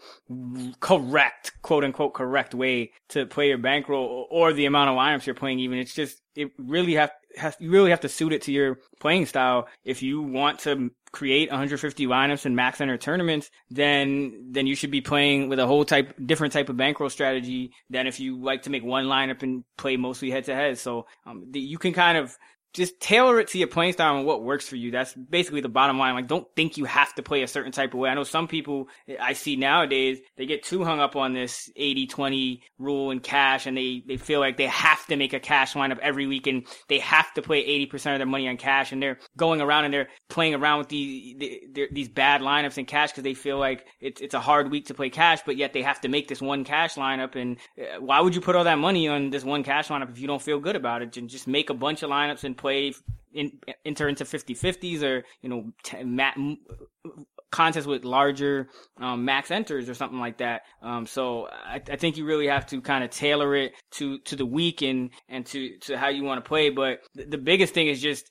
correct, 0.78 1.52
quote 1.62 1.82
unquote, 1.82 2.14
correct 2.14 2.54
way 2.54 2.92
to 3.08 3.26
play 3.26 3.48
your 3.48 3.58
bankroll 3.58 4.28
or 4.30 4.52
the 4.52 4.66
amount 4.66 4.90
of 4.90 4.96
lineups 4.96 5.26
you're 5.26 5.34
playing. 5.34 5.58
Even 5.58 5.78
it's 5.78 5.92
just 5.92 6.22
it 6.36 6.52
really 6.56 6.94
have 6.94 7.10
you 7.58 7.70
really 7.70 7.90
have 7.90 8.02
to 8.02 8.08
suit 8.08 8.32
it 8.32 8.42
to 8.42 8.52
your 8.52 8.78
playing 9.00 9.26
style. 9.26 9.66
If 9.84 10.02
you 10.02 10.22
want 10.22 10.60
to 10.60 10.92
create 11.10 11.48
150 11.48 12.06
lineups 12.06 12.46
in 12.46 12.54
max 12.54 12.80
enter 12.80 12.96
tournaments, 12.96 13.50
then 13.70 14.50
then 14.50 14.68
you 14.68 14.76
should 14.76 14.90
be 14.90 15.00
playing 15.00 15.48
with 15.48 15.58
a 15.58 15.66
whole 15.66 15.84
type 15.84 16.14
different 16.24 16.52
type 16.52 16.68
of 16.68 16.76
bankroll 16.76 17.10
strategy 17.10 17.72
than 17.90 18.06
if 18.06 18.20
you 18.20 18.40
like 18.40 18.62
to 18.62 18.70
make 18.70 18.84
one 18.84 19.06
lineup 19.06 19.42
and 19.42 19.64
play 19.76 19.96
mostly 19.96 20.30
head 20.30 20.44
to 20.44 20.54
head. 20.54 20.78
So 20.78 21.06
um, 21.26 21.46
the, 21.50 21.58
you 21.58 21.78
can 21.78 21.92
kind 21.92 22.18
of 22.18 22.36
just 22.74 22.98
tailor 23.00 23.38
it 23.38 23.48
to 23.48 23.58
your 23.58 23.68
playing 23.68 23.92
style 23.92 24.16
and 24.16 24.26
what 24.26 24.42
works 24.42 24.68
for 24.68 24.76
you. 24.76 24.90
That's 24.90 25.14
basically 25.14 25.60
the 25.60 25.68
bottom 25.68 25.98
line. 25.98 26.14
Like, 26.14 26.26
don't 26.26 26.46
think 26.56 26.76
you 26.76 26.84
have 26.84 27.14
to 27.14 27.22
play 27.22 27.42
a 27.42 27.48
certain 27.48 27.70
type 27.70 27.94
of 27.94 28.00
way. 28.00 28.10
I 28.10 28.14
know 28.14 28.24
some 28.24 28.48
people 28.48 28.88
I 29.20 29.32
see 29.32 29.54
nowadays, 29.54 30.18
they 30.36 30.46
get 30.46 30.64
too 30.64 30.84
hung 30.84 30.98
up 30.98 31.14
on 31.14 31.34
this 31.34 31.70
80-20 31.78 32.60
rule 32.78 33.12
in 33.12 33.20
cash 33.20 33.66
and 33.66 33.76
they, 33.76 34.02
they 34.06 34.16
feel 34.16 34.40
like 34.40 34.56
they 34.56 34.66
have 34.66 35.06
to 35.06 35.16
make 35.16 35.32
a 35.32 35.40
cash 35.40 35.74
lineup 35.74 35.98
every 35.98 36.26
week 36.26 36.48
and 36.48 36.66
they 36.88 36.98
have 36.98 37.32
to 37.34 37.42
play 37.42 37.64
80% 37.86 38.12
of 38.12 38.18
their 38.18 38.26
money 38.26 38.48
on 38.48 38.56
cash 38.56 38.90
and 38.90 39.00
they're 39.00 39.18
going 39.36 39.60
around 39.60 39.84
and 39.84 39.94
they're 39.94 40.08
playing 40.28 40.54
around 40.54 40.78
with 40.78 40.88
these, 40.88 41.36
these 41.92 42.08
bad 42.08 42.40
lineups 42.40 42.76
in 42.76 42.86
cash 42.86 43.12
because 43.12 43.22
they 43.22 43.34
feel 43.34 43.58
like 43.58 43.86
it's, 44.00 44.20
it's 44.20 44.34
a 44.34 44.40
hard 44.40 44.72
week 44.72 44.86
to 44.86 44.94
play 44.94 45.10
cash, 45.10 45.40
but 45.46 45.56
yet 45.56 45.72
they 45.72 45.82
have 45.82 46.00
to 46.00 46.08
make 46.08 46.26
this 46.26 46.42
one 46.42 46.64
cash 46.64 46.96
lineup. 46.96 47.36
And 47.36 47.58
uh, 47.78 48.00
why 48.00 48.20
would 48.20 48.34
you 48.34 48.40
put 48.40 48.56
all 48.56 48.64
that 48.64 48.78
money 48.78 49.06
on 49.06 49.30
this 49.30 49.44
one 49.44 49.62
cash 49.62 49.88
lineup 49.88 50.10
if 50.10 50.18
you 50.18 50.26
don't 50.26 50.42
feel 50.42 50.58
good 50.58 50.74
about 50.74 51.02
it? 51.02 51.16
And 51.16 51.28
just 51.28 51.46
make 51.46 51.70
a 51.70 51.74
bunch 51.74 52.02
of 52.02 52.10
lineups 52.10 52.42
and 52.42 52.56
play 52.64 52.94
in, 53.34 53.52
enter 53.84 54.08
into 54.08 54.24
50-50s 54.24 55.02
or, 55.02 55.22
you 55.42 55.50
know, 55.50 55.70
t- 55.82 56.02
mat, 56.02 56.34
contest 57.54 57.86
with 57.86 58.04
larger 58.04 58.68
um, 59.00 59.24
max 59.24 59.52
enters 59.52 59.88
or 59.88 59.94
something 59.94 60.18
like 60.18 60.38
that. 60.38 60.62
Um, 60.82 61.06
so 61.06 61.48
I, 61.48 61.80
I, 61.88 61.96
think 61.96 62.16
you 62.16 62.24
really 62.24 62.48
have 62.48 62.66
to 62.66 62.80
kind 62.80 63.04
of 63.04 63.10
tailor 63.10 63.54
it 63.54 63.74
to 63.92 64.18
to 64.20 64.34
the 64.34 64.44
week 64.44 64.82
and 64.82 65.10
and 65.28 65.46
to 65.46 65.78
to 65.78 65.96
how 65.96 66.08
you 66.08 66.24
want 66.24 66.44
to 66.44 66.48
play. 66.48 66.70
But 66.70 67.00
the, 67.14 67.24
the 67.24 67.38
biggest 67.38 67.72
thing 67.72 67.86
is 67.86 68.02
just, 68.02 68.28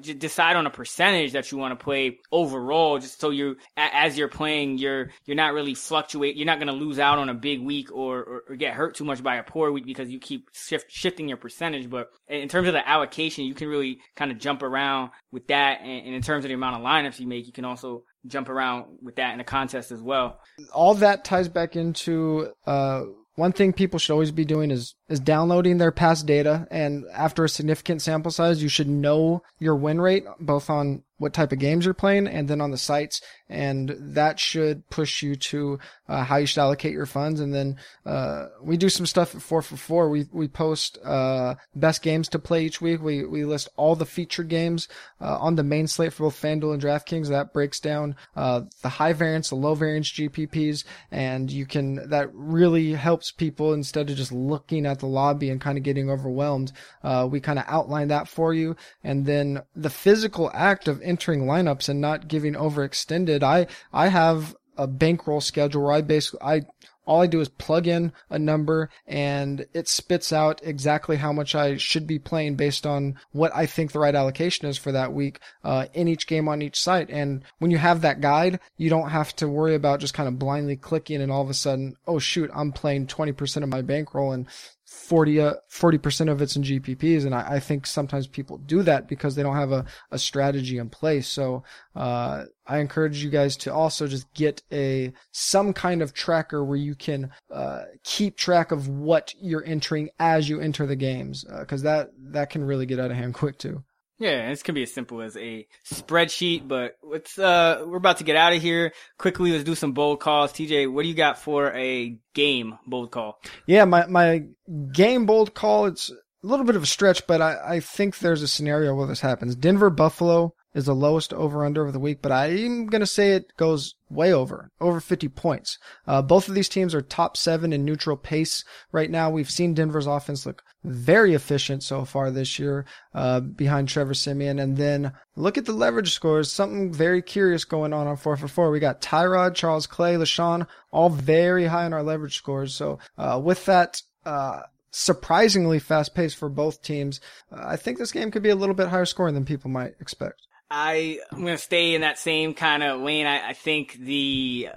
just, 0.00 0.18
decide 0.18 0.54
on 0.54 0.66
a 0.66 0.70
percentage 0.70 1.32
that 1.32 1.50
you 1.50 1.58
want 1.58 1.78
to 1.78 1.84
play 1.84 2.18
overall, 2.30 2.98
just 2.98 3.20
so 3.20 3.30
you 3.30 3.56
as 3.76 4.16
you're 4.16 4.28
playing, 4.28 4.78
you're 4.78 5.10
you're 5.24 5.36
not 5.36 5.54
really 5.54 5.74
fluctuate. 5.74 6.36
You're 6.36 6.46
not 6.46 6.58
going 6.58 6.68
to 6.68 6.72
lose 6.84 6.98
out 6.98 7.18
on 7.18 7.28
a 7.28 7.34
big 7.34 7.62
week 7.62 7.90
or, 7.92 8.18
or, 8.18 8.44
or 8.48 8.56
get 8.56 8.74
hurt 8.74 8.94
too 8.94 9.04
much 9.04 9.22
by 9.22 9.36
a 9.36 9.42
poor 9.42 9.72
week 9.72 9.86
because 9.86 10.08
you 10.08 10.20
keep 10.20 10.48
shift, 10.52 10.86
shifting 10.88 11.28
your 11.28 11.36
percentage. 11.36 11.90
But 11.90 12.10
in 12.28 12.48
terms 12.48 12.68
of 12.68 12.74
the 12.74 12.88
allocation, 12.88 13.44
you 13.44 13.54
can 13.54 13.68
really 13.68 13.98
kind 14.14 14.30
of 14.30 14.38
jump 14.38 14.62
around 14.62 15.10
with 15.32 15.48
that. 15.48 15.80
And, 15.80 16.06
and 16.06 16.14
in 16.14 16.22
terms 16.22 16.44
of 16.44 16.48
the 16.48 16.54
amount 16.54 16.76
of 16.76 16.82
lineups 16.82 17.18
you 17.18 17.26
make, 17.26 17.46
you 17.46 17.52
can 17.52 17.64
also 17.64 18.04
jump 18.26 18.48
around 18.48 18.86
with 19.02 19.16
that 19.16 19.34
in 19.34 19.40
a 19.40 19.44
contest 19.44 19.90
as 19.92 20.00
well. 20.00 20.40
All 20.72 20.94
that 20.94 21.24
ties 21.24 21.48
back 21.48 21.76
into 21.76 22.52
uh, 22.66 23.02
one 23.36 23.52
thing 23.52 23.72
people 23.72 23.98
should 23.98 24.12
always 24.12 24.30
be 24.30 24.44
doing 24.44 24.70
is 24.70 24.94
is 25.08 25.20
downloading 25.20 25.78
their 25.78 25.92
past 25.92 26.26
data 26.26 26.66
and 26.70 27.04
after 27.12 27.44
a 27.44 27.48
significant 27.48 28.02
sample 28.02 28.30
size 28.30 28.62
you 28.62 28.68
should 28.68 28.88
know 28.88 29.42
your 29.58 29.74
win 29.74 30.00
rate 30.00 30.24
both 30.38 30.68
on 30.68 31.02
what 31.22 31.32
type 31.32 31.52
of 31.52 31.60
games 31.60 31.84
you're 31.84 31.94
playing 31.94 32.26
and 32.26 32.48
then 32.48 32.60
on 32.60 32.72
the 32.72 32.76
sites 32.76 33.20
and 33.48 33.94
that 33.98 34.40
should 34.40 34.88
push 34.90 35.22
you 35.22 35.36
to 35.36 35.78
uh, 36.08 36.24
how 36.24 36.36
you 36.36 36.46
should 36.46 36.60
allocate 36.60 36.92
your 36.92 37.06
funds. 37.06 37.38
And 37.38 37.54
then 37.54 37.76
uh, 38.04 38.46
we 38.60 38.76
do 38.76 38.88
some 38.88 39.06
stuff 39.06 39.34
at 39.34 39.42
4 39.42 39.62
for 39.62 39.76
4 39.76 40.10
we 40.10 40.26
we 40.32 40.48
post 40.48 40.98
uh, 41.04 41.54
best 41.76 42.02
games 42.02 42.28
to 42.30 42.38
play 42.38 42.64
each 42.64 42.80
week. 42.80 43.00
We 43.00 43.24
we 43.24 43.44
list 43.44 43.68
all 43.76 43.94
the 43.94 44.04
featured 44.04 44.48
games 44.48 44.88
uh, 45.20 45.38
on 45.38 45.54
the 45.54 45.62
main 45.62 45.86
slate 45.86 46.12
for 46.12 46.24
both 46.24 46.40
FanDuel 46.40 46.72
and 46.72 46.82
DraftKings. 46.82 47.28
That 47.28 47.52
breaks 47.52 47.78
down 47.78 48.16
uh, 48.34 48.62
the 48.82 48.88
high 48.88 49.12
variance 49.12 49.50
the 49.50 49.54
low 49.54 49.74
variance 49.74 50.10
GPPs 50.10 50.84
and 51.10 51.52
you 51.52 51.66
can 51.66 52.08
that 52.08 52.30
really 52.32 52.94
helps 52.94 53.30
people 53.30 53.74
instead 53.74 54.10
of 54.10 54.16
just 54.16 54.32
looking 54.32 54.86
at 54.86 54.98
the 54.98 55.06
lobby 55.06 55.50
and 55.50 55.60
kind 55.60 55.78
of 55.78 55.84
getting 55.84 56.10
overwhelmed 56.10 56.72
uh, 57.04 57.28
we 57.30 57.38
kind 57.40 57.58
of 57.58 57.64
outline 57.68 58.08
that 58.08 58.28
for 58.28 58.54
you. 58.54 58.76
And 59.04 59.26
then 59.26 59.62
the 59.76 59.90
physical 59.90 60.50
act 60.54 60.88
of 60.88 61.00
entering 61.12 61.42
lineups 61.42 61.90
and 61.90 62.00
not 62.00 62.26
giving 62.26 62.54
overextended. 62.54 63.42
I 63.42 63.66
I 63.92 64.08
have 64.08 64.56
a 64.78 64.86
bankroll 64.86 65.42
schedule 65.42 65.82
where 65.82 65.92
I 65.92 66.00
basically 66.00 66.40
I 66.42 66.62
all 67.04 67.20
I 67.20 67.26
do 67.26 67.40
is 67.40 67.48
plug 67.48 67.86
in 67.86 68.12
a 68.30 68.38
number 68.38 68.88
and 69.06 69.66
it 69.74 69.88
spits 69.88 70.32
out 70.32 70.60
exactly 70.62 71.16
how 71.16 71.32
much 71.32 71.54
I 71.54 71.76
should 71.76 72.06
be 72.06 72.18
playing 72.18 72.54
based 72.54 72.86
on 72.86 73.16
what 73.32 73.54
I 73.54 73.66
think 73.66 73.92
the 73.92 73.98
right 73.98 74.14
allocation 74.14 74.68
is 74.68 74.78
for 74.78 74.92
that 74.92 75.12
week 75.12 75.40
uh, 75.64 75.86
in 75.92 76.08
each 76.08 76.26
game 76.26 76.48
on 76.48 76.62
each 76.62 76.80
site. 76.80 77.10
And 77.10 77.42
when 77.58 77.70
you 77.70 77.78
have 77.78 78.00
that 78.00 78.20
guide, 78.20 78.60
you 78.78 78.88
don't 78.88 79.10
have 79.10 79.34
to 79.36 79.48
worry 79.48 79.74
about 79.74 80.00
just 80.00 80.14
kind 80.14 80.28
of 80.28 80.38
blindly 80.38 80.76
clicking 80.76 81.20
and 81.20 81.32
all 81.32 81.42
of 81.42 81.50
a 81.50 81.54
sudden, 81.54 81.96
oh 82.06 82.20
shoot, 82.20 82.50
I'm 82.54 82.72
playing 82.72 83.08
20% 83.08 83.62
of 83.62 83.68
my 83.68 83.82
bankroll 83.82 84.32
and 84.32 84.46
40 84.92 85.40
uh, 85.40 85.54
40% 85.70 86.30
of 86.30 86.42
it's 86.42 86.54
in 86.54 86.62
GPPs 86.62 87.24
and 87.24 87.34
I, 87.34 87.54
I, 87.54 87.60
think 87.60 87.86
sometimes 87.86 88.26
people 88.26 88.58
do 88.58 88.82
that 88.82 89.08
because 89.08 89.34
they 89.34 89.42
don't 89.42 89.56
have 89.56 89.72
a, 89.72 89.86
a 90.10 90.18
strategy 90.18 90.78
in 90.78 90.90
place. 90.90 91.26
So 91.26 91.64
uh, 91.96 92.44
I 92.66 92.78
encourage 92.78 93.24
you 93.24 93.30
guys 93.30 93.56
to 93.58 93.72
also 93.72 94.06
just 94.06 94.32
get 94.34 94.62
a 94.70 95.12
some 95.32 95.72
kind 95.72 96.02
of 96.02 96.12
tracker 96.12 96.62
where 96.64 96.76
you 96.76 96.94
can 96.94 97.30
uh, 97.50 97.84
keep 98.04 98.36
track 98.36 98.70
of 98.70 98.88
what 98.88 99.34
you're 99.40 99.64
entering 99.64 100.10
as 100.18 100.48
you 100.48 100.60
enter 100.60 100.86
the 100.86 100.96
games 100.96 101.44
because 101.60 101.82
uh, 101.84 101.90
that 101.90 102.10
that 102.18 102.50
can 102.50 102.62
really 102.62 102.86
get 102.86 103.00
out 103.00 103.10
of 103.10 103.16
hand 103.16 103.34
quick 103.42 103.58
too 103.58 103.82
yeah, 104.22 104.48
this 104.48 104.62
can 104.62 104.74
be 104.74 104.84
as 104.84 104.92
simple 104.92 105.20
as 105.20 105.36
a 105.36 105.66
spreadsheet, 105.84 106.68
but 106.68 106.96
let's, 107.02 107.38
uh, 107.38 107.84
we're 107.84 107.96
about 107.96 108.18
to 108.18 108.24
get 108.24 108.36
out 108.36 108.52
of 108.52 108.62
here. 108.62 108.92
Quickly, 109.18 109.50
let's 109.50 109.64
do 109.64 109.74
some 109.74 109.92
bold 109.92 110.20
calls. 110.20 110.52
TJ, 110.52 110.92
what 110.92 111.02
do 111.02 111.08
you 111.08 111.14
got 111.14 111.38
for 111.38 111.72
a 111.72 112.16
game 112.32 112.78
bold 112.86 113.10
call? 113.10 113.40
Yeah, 113.66 113.84
my, 113.84 114.06
my 114.06 114.44
game 114.92 115.26
bold 115.26 115.54
call, 115.54 115.86
it's 115.86 116.10
a 116.10 116.46
little 116.46 116.64
bit 116.64 116.76
of 116.76 116.84
a 116.84 116.86
stretch, 116.86 117.26
but 117.26 117.42
I, 117.42 117.74
I 117.76 117.80
think 117.80 118.18
there's 118.18 118.42
a 118.42 118.48
scenario 118.48 118.94
where 118.94 119.08
this 119.08 119.20
happens. 119.20 119.56
Denver 119.56 119.90
Buffalo 119.90 120.54
is 120.74 120.86
the 120.86 120.94
lowest 120.94 121.32
over 121.32 121.64
under 121.64 121.84
of 121.84 121.92
the 121.92 122.00
week, 122.00 122.20
but 122.22 122.32
I'm 122.32 122.86
going 122.86 123.00
to 123.00 123.06
say 123.06 123.32
it 123.32 123.56
goes 123.56 123.94
way 124.08 124.32
over, 124.32 124.70
over 124.80 125.00
50 125.00 125.28
points. 125.28 125.78
Uh, 126.06 126.22
both 126.22 126.48
of 126.48 126.54
these 126.54 126.68
teams 126.68 126.94
are 126.94 127.02
top 127.02 127.36
seven 127.36 127.72
in 127.72 127.84
neutral 127.84 128.16
pace 128.16 128.64
right 128.90 129.10
now. 129.10 129.30
We've 129.30 129.50
seen 129.50 129.74
Denver's 129.74 130.06
offense 130.06 130.46
look 130.46 130.62
very 130.84 131.34
efficient 131.34 131.82
so 131.82 132.04
far 132.04 132.30
this 132.30 132.58
year, 132.58 132.84
uh, 133.14 133.40
behind 133.40 133.88
Trevor 133.88 134.14
Siemian. 134.14 134.58
And 134.58 134.76
then 134.76 135.12
look 135.36 135.56
at 135.56 135.64
the 135.64 135.72
leverage 135.72 136.12
scores. 136.12 136.52
Something 136.52 136.92
very 136.92 137.22
curious 137.22 137.64
going 137.64 137.92
on 137.92 138.06
on 138.06 138.16
four 138.16 138.36
for 138.36 138.48
four. 138.48 138.70
We 138.70 138.80
got 138.80 139.00
Tyrod, 139.00 139.54
Charles 139.54 139.86
Clay, 139.86 140.14
LeSean, 140.14 140.66
all 140.90 141.10
very 141.10 141.66
high 141.66 141.84
on 141.84 141.92
our 141.92 142.02
leverage 142.02 142.36
scores. 142.36 142.74
So, 142.74 142.98
uh, 143.16 143.40
with 143.42 143.64
that, 143.66 144.02
uh, 144.24 144.62
surprisingly 144.90 145.78
fast 145.78 146.14
pace 146.14 146.34
for 146.34 146.48
both 146.48 146.82
teams. 146.82 147.20
Uh, 147.50 147.62
I 147.64 147.76
think 147.76 147.98
this 147.98 148.12
game 148.12 148.30
could 148.30 148.42
be 148.42 148.50
a 148.50 148.56
little 148.56 148.74
bit 148.74 148.88
higher 148.88 149.06
scoring 149.06 149.34
than 149.34 149.44
people 149.44 149.70
might 149.70 149.94
expect. 150.00 150.42
I, 150.72 151.18
am 151.30 151.42
going 151.42 151.56
to 151.56 151.62
stay 151.62 151.94
in 151.94 152.00
that 152.00 152.18
same 152.18 152.54
kind 152.54 152.82
of 152.82 153.00
lane. 153.00 153.26
I, 153.26 153.50
I 153.50 153.52
think 153.52 153.98
the 154.00 154.70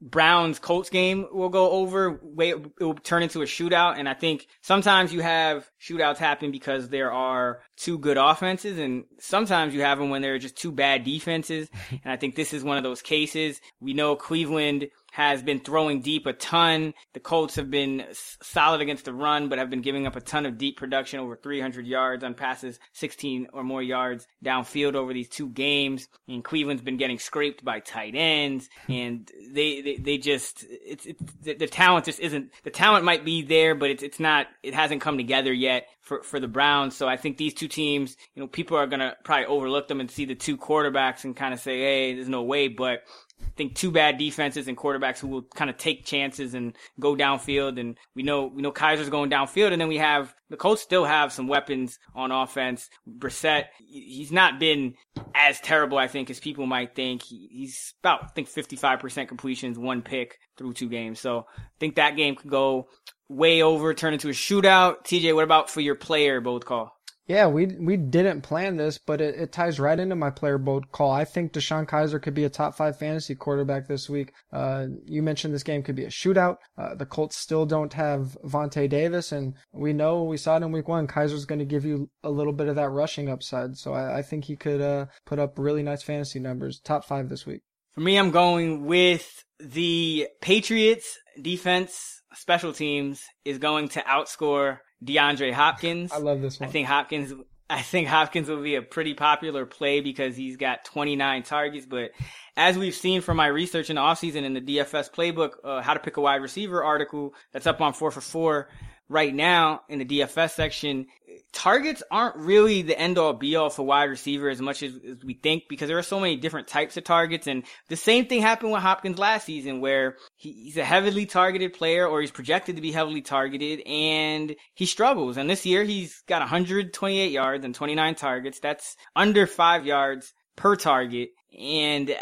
Browns 0.00 0.58
Colts 0.58 0.88
game 0.88 1.26
will 1.30 1.48
go 1.48 1.70
over. 1.70 2.20
It 2.38 2.80
will 2.80 2.94
turn 2.94 3.22
into 3.22 3.42
a 3.42 3.46
shootout. 3.46 3.98
And 3.98 4.08
I 4.08 4.14
think 4.14 4.46
sometimes 4.62 5.12
you 5.12 5.20
have 5.20 5.68
shootouts 5.80 6.16
happen 6.16 6.50
because 6.50 6.88
there 6.88 7.12
are 7.12 7.60
two 7.76 7.98
good 7.98 8.16
offenses 8.16 8.78
and 8.78 9.04
sometimes 9.18 9.74
you 9.74 9.82
have 9.82 9.98
them 9.98 10.08
when 10.08 10.22
there 10.22 10.34
are 10.34 10.38
just 10.38 10.56
two 10.56 10.72
bad 10.72 11.04
defenses. 11.04 11.68
and 11.90 12.12
I 12.12 12.16
think 12.16 12.34
this 12.34 12.54
is 12.54 12.64
one 12.64 12.78
of 12.78 12.82
those 12.82 13.02
cases. 13.02 13.60
We 13.80 13.92
know 13.92 14.16
Cleveland 14.16 14.88
has 15.12 15.42
been 15.42 15.60
throwing 15.60 16.00
deep 16.00 16.26
a 16.26 16.32
ton. 16.32 16.94
The 17.12 17.20
Colts 17.20 17.56
have 17.56 17.70
been 17.70 18.04
solid 18.12 18.80
against 18.80 19.04
the 19.04 19.14
run, 19.14 19.48
but 19.48 19.58
have 19.58 19.70
been 19.70 19.82
giving 19.82 20.06
up 20.06 20.16
a 20.16 20.20
ton 20.20 20.46
of 20.46 20.58
deep 20.58 20.76
production 20.76 21.20
over 21.20 21.36
300 21.36 21.86
yards 21.86 22.24
on 22.24 22.34
passes, 22.34 22.78
16 22.92 23.48
or 23.52 23.62
more 23.62 23.82
yards 23.82 24.26
downfield 24.44 24.94
over 24.94 25.12
these 25.12 25.28
two 25.28 25.48
games. 25.48 26.08
And 26.28 26.44
Cleveland's 26.44 26.82
been 26.82 26.96
getting 26.96 27.18
scraped 27.18 27.64
by 27.64 27.80
tight 27.80 28.14
ends, 28.14 28.68
hmm. 28.86 28.92
and 28.92 29.32
they 29.52 29.80
they, 29.80 29.96
they 29.96 30.18
just 30.18 30.64
it's, 30.68 31.06
it's 31.06 31.22
the, 31.42 31.54
the 31.54 31.66
talent 31.66 32.06
just 32.06 32.20
isn't 32.20 32.50
the 32.62 32.70
talent 32.70 33.04
might 33.04 33.24
be 33.24 33.42
there, 33.42 33.74
but 33.74 33.90
it's 33.90 34.02
it's 34.02 34.20
not 34.20 34.46
it 34.62 34.74
hasn't 34.74 35.00
come 35.00 35.16
together 35.16 35.52
yet 35.52 35.86
for 36.00 36.22
for 36.22 36.40
the 36.40 36.48
Browns. 36.48 36.96
So 36.96 37.08
I 37.08 37.16
think 37.16 37.36
these 37.36 37.54
two 37.54 37.68
teams, 37.68 38.16
you 38.34 38.42
know, 38.42 38.48
people 38.48 38.76
are 38.76 38.86
gonna 38.86 39.16
probably 39.24 39.46
overlook 39.46 39.88
them 39.88 40.00
and 40.00 40.10
see 40.10 40.24
the 40.24 40.34
two 40.34 40.56
quarterbacks 40.56 41.24
and 41.24 41.36
kind 41.36 41.54
of 41.54 41.60
say, 41.60 41.78
hey, 41.78 42.14
there's 42.14 42.28
no 42.28 42.42
way, 42.42 42.68
but 42.68 43.02
I 43.42 43.52
think 43.56 43.74
two 43.74 43.90
bad 43.90 44.18
defenses 44.18 44.68
and 44.68 44.76
quarterbacks 44.76 45.18
who 45.18 45.28
will 45.28 45.42
kind 45.54 45.70
of 45.70 45.76
take 45.76 46.04
chances 46.04 46.54
and 46.54 46.76
go 46.98 47.14
downfield. 47.14 47.78
And 47.78 47.98
we 48.14 48.22
know 48.22 48.46
we 48.46 48.62
know 48.62 48.72
Kizer's 48.72 49.10
going 49.10 49.30
downfield, 49.30 49.72
and 49.72 49.80
then 49.80 49.88
we 49.88 49.98
have 49.98 50.34
the 50.48 50.56
Colts 50.56 50.82
still 50.82 51.04
have 51.04 51.32
some 51.32 51.48
weapons 51.48 51.98
on 52.14 52.32
offense. 52.32 52.88
Brissett, 53.08 53.66
he's 53.78 54.32
not 54.32 54.58
been 54.58 54.94
as 55.34 55.60
terrible, 55.60 55.98
I 55.98 56.08
think, 56.08 56.30
as 56.30 56.40
people 56.40 56.66
might 56.66 56.94
think. 56.94 57.22
he's 57.22 57.94
about 58.02 58.24
I 58.24 58.26
think 58.28 58.48
55% 58.48 59.28
completions, 59.28 59.78
one 59.78 60.02
pick 60.02 60.38
through 60.56 60.74
two 60.74 60.88
games. 60.88 61.20
So 61.20 61.46
I 61.56 61.62
think 61.78 61.96
that 61.96 62.16
game 62.16 62.36
could 62.36 62.50
go 62.50 62.88
way 63.28 63.62
over, 63.62 63.94
turn 63.94 64.12
into 64.12 64.28
a 64.28 64.32
shootout. 64.32 65.04
TJ, 65.04 65.34
what 65.34 65.44
about 65.44 65.70
for 65.70 65.80
your 65.80 65.94
player 65.94 66.40
both 66.40 66.64
call? 66.64 66.92
Yeah, 67.30 67.46
we 67.46 67.66
we 67.66 67.96
didn't 67.96 68.40
plan 68.40 68.76
this, 68.76 68.98
but 68.98 69.20
it, 69.20 69.36
it 69.36 69.52
ties 69.52 69.78
right 69.78 70.00
into 70.00 70.16
my 70.16 70.30
player 70.30 70.58
bold 70.58 70.90
call. 70.90 71.12
I 71.12 71.24
think 71.24 71.52
DeShone 71.52 71.88
Kizer 71.88 72.20
could 72.20 72.34
be 72.34 72.42
a 72.42 72.50
top 72.50 72.74
five 72.74 72.98
fantasy 72.98 73.36
quarterback 73.36 73.86
this 73.86 74.10
week. 74.10 74.32
Uh, 74.52 74.86
you 75.04 75.22
mentioned 75.22 75.54
this 75.54 75.62
game 75.62 75.84
could 75.84 75.94
be 75.94 76.04
a 76.04 76.08
shootout. 76.08 76.56
Uh, 76.76 76.96
the 76.96 77.06
Colts 77.06 77.36
still 77.36 77.66
don't 77.66 77.92
have 77.92 78.36
Vontae 78.44 78.90
Davis, 78.90 79.30
and 79.30 79.54
we 79.70 79.92
know 79.92 80.24
we 80.24 80.36
saw 80.36 80.56
it 80.56 80.64
in 80.64 80.72
week 80.72 80.88
one. 80.88 81.06
Kizer's 81.06 81.44
going 81.44 81.60
to 81.60 81.64
give 81.64 81.84
you 81.84 82.10
a 82.24 82.30
little 82.30 82.52
bit 82.52 82.66
of 82.66 82.74
that 82.74 82.90
rushing 82.90 83.28
upside, 83.28 83.76
so 83.76 83.92
I, 83.92 84.18
I 84.18 84.22
think 84.22 84.46
he 84.46 84.56
could 84.56 84.80
uh, 84.80 85.06
put 85.24 85.38
up 85.38 85.56
really 85.56 85.84
nice 85.84 86.02
fantasy 86.02 86.40
numbers. 86.40 86.80
Top 86.80 87.04
five 87.04 87.28
this 87.28 87.46
week. 87.46 87.60
For 87.92 88.00
me, 88.00 88.16
I'm 88.16 88.32
going 88.32 88.86
with 88.86 89.44
the 89.60 90.26
Patriots 90.40 91.16
defense 91.40 92.22
special 92.34 92.72
teams 92.72 93.22
is 93.44 93.58
going 93.58 93.90
to 93.90 94.00
outscore 94.00 94.78
DeAndre 95.04 95.52
Hopkins. 95.52 96.12
I 96.12 96.18
love 96.18 96.40
this 96.40 96.60
one. 96.60 96.68
I 96.68 96.72
think 96.72 96.88
Hopkins. 96.88 97.32
I 97.68 97.82
think 97.82 98.08
Hopkins 98.08 98.48
will 98.48 98.62
be 98.62 98.74
a 98.74 98.82
pretty 98.82 99.14
popular 99.14 99.64
play 99.64 100.00
because 100.00 100.36
he's 100.36 100.56
got 100.56 100.84
29 100.84 101.44
targets. 101.44 101.86
But 101.86 102.10
as 102.56 102.76
we've 102.76 102.94
seen 102.94 103.20
from 103.20 103.36
my 103.36 103.46
research 103.46 103.90
in 103.90 103.96
the 103.96 104.02
offseason 104.02 104.42
in 104.42 104.54
the 104.54 104.60
DFS 104.60 105.08
playbook, 105.12 105.52
uh, 105.62 105.80
how 105.80 105.94
to 105.94 106.00
pick 106.00 106.16
a 106.16 106.20
wide 106.20 106.42
receiver 106.42 106.82
article 106.82 107.32
that's 107.52 107.68
up 107.68 107.80
on 107.80 107.92
four 107.92 108.10
for 108.10 108.20
four 108.20 108.68
right 109.10 109.34
now 109.34 109.82
in 109.88 109.98
the 109.98 110.04
DFS 110.04 110.52
section, 110.52 111.06
targets 111.52 112.00
aren't 112.12 112.36
really 112.36 112.82
the 112.82 112.98
end 112.98 113.18
all 113.18 113.32
be 113.32 113.56
all 113.56 113.68
for 113.68 113.82
wide 113.82 114.04
receiver 114.04 114.48
as 114.48 114.60
much 114.60 114.84
as, 114.84 114.94
as, 114.94 115.24
we 115.24 115.34
think 115.34 115.64
because 115.68 115.88
there 115.88 115.98
are 115.98 116.02
so 116.02 116.20
many 116.20 116.36
different 116.36 116.68
types 116.68 116.96
of 116.96 117.02
targets. 117.02 117.48
And 117.48 117.64
the 117.88 117.96
same 117.96 118.26
thing 118.26 118.40
happened 118.40 118.70
with 118.70 118.82
Hopkins 118.82 119.18
last 119.18 119.46
season 119.46 119.80
where 119.80 120.16
he, 120.36 120.52
he's 120.52 120.76
a 120.76 120.84
heavily 120.84 121.26
targeted 121.26 121.74
player 121.74 122.06
or 122.06 122.20
he's 122.20 122.30
projected 122.30 122.76
to 122.76 122.82
be 122.82 122.92
heavily 122.92 123.20
targeted 123.20 123.80
and 123.80 124.54
he 124.74 124.86
struggles. 124.86 125.36
And 125.36 125.50
this 125.50 125.66
year 125.66 125.82
he's 125.82 126.22
got 126.28 126.38
128 126.38 127.32
yards 127.32 127.64
and 127.64 127.74
29 127.74 128.14
targets. 128.14 128.60
That's 128.60 128.96
under 129.16 129.46
five 129.46 129.84
yards 129.84 130.32
per 130.54 130.76
target. 130.76 131.30
And 131.58 132.10
uh, 132.10 132.14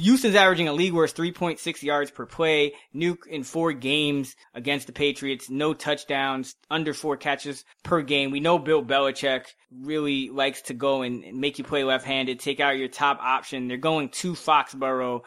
Houston's 0.00 0.34
averaging 0.34 0.68
a 0.68 0.72
league 0.72 0.92
worst 0.92 1.16
3.6 1.16 1.82
yards 1.82 2.10
per 2.10 2.26
play. 2.26 2.74
Nuke 2.94 3.26
in 3.26 3.42
four 3.42 3.72
games 3.72 4.36
against 4.54 4.86
the 4.86 4.92
Patriots. 4.92 5.48
No 5.50 5.74
touchdowns, 5.74 6.54
under 6.70 6.94
four 6.94 7.16
catches 7.16 7.64
per 7.82 8.02
game. 8.02 8.30
We 8.30 8.40
know 8.40 8.58
Bill 8.58 8.84
Belichick 8.84 9.46
really 9.70 10.30
likes 10.30 10.62
to 10.62 10.74
go 10.74 11.02
and 11.02 11.38
make 11.38 11.58
you 11.58 11.64
play 11.64 11.84
left-handed, 11.84 12.40
take 12.40 12.60
out 12.60 12.76
your 12.76 12.88
top 12.88 13.18
option. 13.20 13.68
They're 13.68 13.76
going 13.76 14.10
to 14.10 14.32
Foxborough 14.32 15.22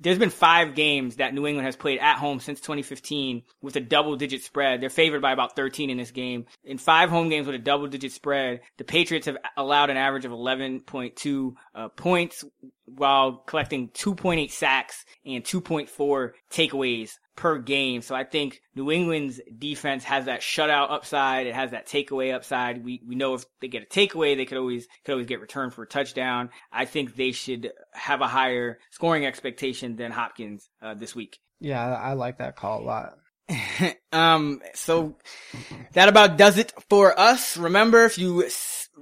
there's 0.00 0.18
been 0.18 0.30
five 0.30 0.74
games 0.74 1.16
that 1.16 1.34
New 1.34 1.46
England 1.46 1.66
has 1.66 1.76
played 1.76 1.98
at 1.98 2.18
home 2.18 2.40
since 2.40 2.60
2015 2.60 3.42
with 3.62 3.76
a 3.76 3.80
double 3.80 4.16
digit 4.16 4.42
spread. 4.42 4.80
They're 4.80 4.90
favored 4.90 5.22
by 5.22 5.32
about 5.32 5.56
13 5.56 5.88
in 5.88 5.96
this 5.96 6.10
game. 6.10 6.46
In 6.64 6.78
five 6.78 7.08
home 7.08 7.28
games 7.28 7.46
with 7.46 7.56
a 7.56 7.60
double 7.60 7.86
digit 7.86 8.12
spread, 8.12 8.60
the 8.76 8.84
Patriots 8.84 9.26
have 9.26 9.38
allowed 9.56 9.90
an 9.90 9.96
average 9.96 10.24
of 10.24 10.32
11.2 10.32 11.54
uh, 11.74 11.88
points 11.88 12.44
while 12.84 13.38
collecting 13.46 13.88
2.8 13.90 14.50
sacks 14.50 15.04
and 15.24 15.42
2.4 15.42 16.32
takeaways 16.50 17.12
per 17.36 17.58
game. 17.58 18.02
So 18.02 18.14
I 18.14 18.24
think 18.24 18.62
New 18.74 18.90
England's 18.90 19.40
defense 19.58 20.04
has 20.04 20.24
that 20.24 20.40
shutout 20.40 20.90
upside. 20.90 21.46
It 21.46 21.54
has 21.54 21.70
that 21.70 21.86
takeaway 21.86 22.34
upside. 22.34 22.84
We 22.84 23.02
we 23.06 23.14
know 23.14 23.34
if 23.34 23.44
they 23.60 23.68
get 23.68 23.82
a 23.82 23.86
takeaway, 23.86 24.36
they 24.36 24.46
could 24.46 24.58
always 24.58 24.88
could 25.04 25.12
always 25.12 25.26
get 25.26 25.40
returned 25.40 25.74
for 25.74 25.82
a 25.82 25.86
touchdown. 25.86 26.50
I 26.72 26.86
think 26.86 27.14
they 27.14 27.32
should 27.32 27.72
have 27.92 28.22
a 28.22 28.26
higher 28.26 28.78
scoring 28.90 29.26
expectation 29.26 29.96
than 29.96 30.10
Hopkins 30.10 30.68
uh, 30.82 30.94
this 30.94 31.14
week. 31.14 31.38
Yeah, 31.60 31.84
I 31.84 32.14
like 32.14 32.38
that 32.38 32.56
call 32.56 32.80
a 32.80 32.84
lot. 32.84 33.18
um, 34.12 34.60
so 34.74 35.16
that 35.92 36.08
about 36.08 36.36
does 36.36 36.58
it 36.58 36.72
for 36.90 37.18
us. 37.18 37.56
Remember, 37.56 38.04
if 38.04 38.18
you 38.18 38.44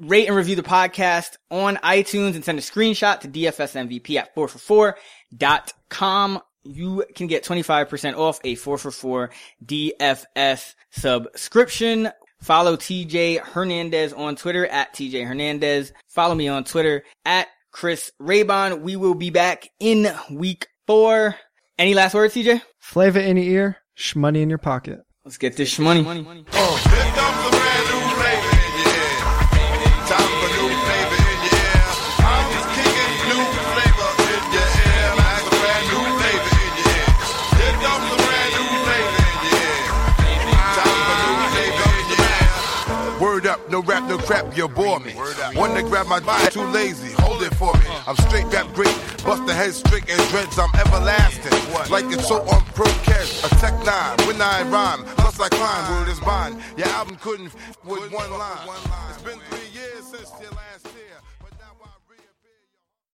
rate 0.00 0.26
and 0.26 0.36
review 0.36 0.56
the 0.56 0.62
podcast 0.62 1.36
on 1.50 1.76
iTunes 1.76 2.34
and 2.34 2.44
send 2.44 2.58
a 2.58 2.62
screenshot 2.62 3.20
to 3.20 3.28
DFSMVP 3.28 4.16
at 4.16 4.34
4for4.com 4.34 6.40
you 6.64 7.04
can 7.14 7.26
get 7.26 7.44
25% 7.44 8.16
off 8.16 8.40
a 8.44 8.54
4 8.54 8.78
for 8.78 8.90
4 8.90 9.30
DFS 9.64 10.74
subscription. 10.90 12.10
Follow 12.40 12.76
TJ 12.76 13.40
Hernandez 13.40 14.12
on 14.12 14.36
Twitter 14.36 14.66
at 14.66 14.92
TJ 14.92 15.26
Hernandez. 15.26 15.92
Follow 16.08 16.34
me 16.34 16.48
on 16.48 16.64
Twitter 16.64 17.04
at 17.24 17.48
Chris 17.70 18.12
Raybon. 18.20 18.82
We 18.82 18.96
will 18.96 19.14
be 19.14 19.30
back 19.30 19.68
in 19.80 20.12
week 20.30 20.66
four. 20.86 21.36
Any 21.78 21.94
last 21.94 22.14
words, 22.14 22.34
TJ? 22.34 22.60
Flavor 22.80 23.20
in 23.20 23.36
your 23.36 23.46
ear, 23.46 23.76
shmoney 23.98 24.42
in 24.42 24.48
your 24.48 24.58
pocket. 24.58 25.00
Let's 25.24 25.38
get 25.38 25.56
this 25.56 25.74
shmoney. 25.74 26.46
Oh. 26.52 27.43
No 44.16 44.24
crap, 44.24 44.56
you 44.56 44.68
bore 44.68 45.00
me. 45.00 45.12
One 45.54 45.74
to 45.74 45.82
grab 45.82 46.06
my 46.06 46.20
body, 46.20 46.50
too 46.50 46.64
lazy, 46.64 47.12
hold 47.22 47.42
it 47.42 47.54
for 47.54 47.72
me. 47.74 47.86
I'm 48.06 48.16
straight 48.16 48.46
rap 48.46 48.72
great, 48.74 48.94
bust 49.24 49.44
the 49.46 49.54
head 49.54 49.74
straight 49.74 50.08
and 50.08 50.20
dreads, 50.30 50.58
I'm 50.58 50.70
everlasting. 50.74 51.52
Like 51.90 52.04
it's 52.06 52.28
so 52.28 52.42
on 52.42 52.62
pro 52.76 52.86
cash, 53.02 53.42
a 53.44 53.48
tech 53.60 53.74
nine, 53.84 54.26
when 54.26 54.40
I 54.40 54.62
rhyme, 54.70 55.04
plus 55.16 55.40
I 55.40 55.48
climb, 55.48 55.90
word 55.90 56.08
is 56.08 56.20
bond. 56.20 56.62
Your 56.76 56.88
album 56.88 57.16
couldn't 57.16 57.46
f- 57.46 57.78
with 57.84 58.12
one 58.12 58.30
line. 58.30 58.68
It's 59.10 59.22
been 59.22 59.38
three 59.50 59.68
years 59.72 60.04
since 60.04 60.30
your 60.40 60.50
last. 60.52 60.73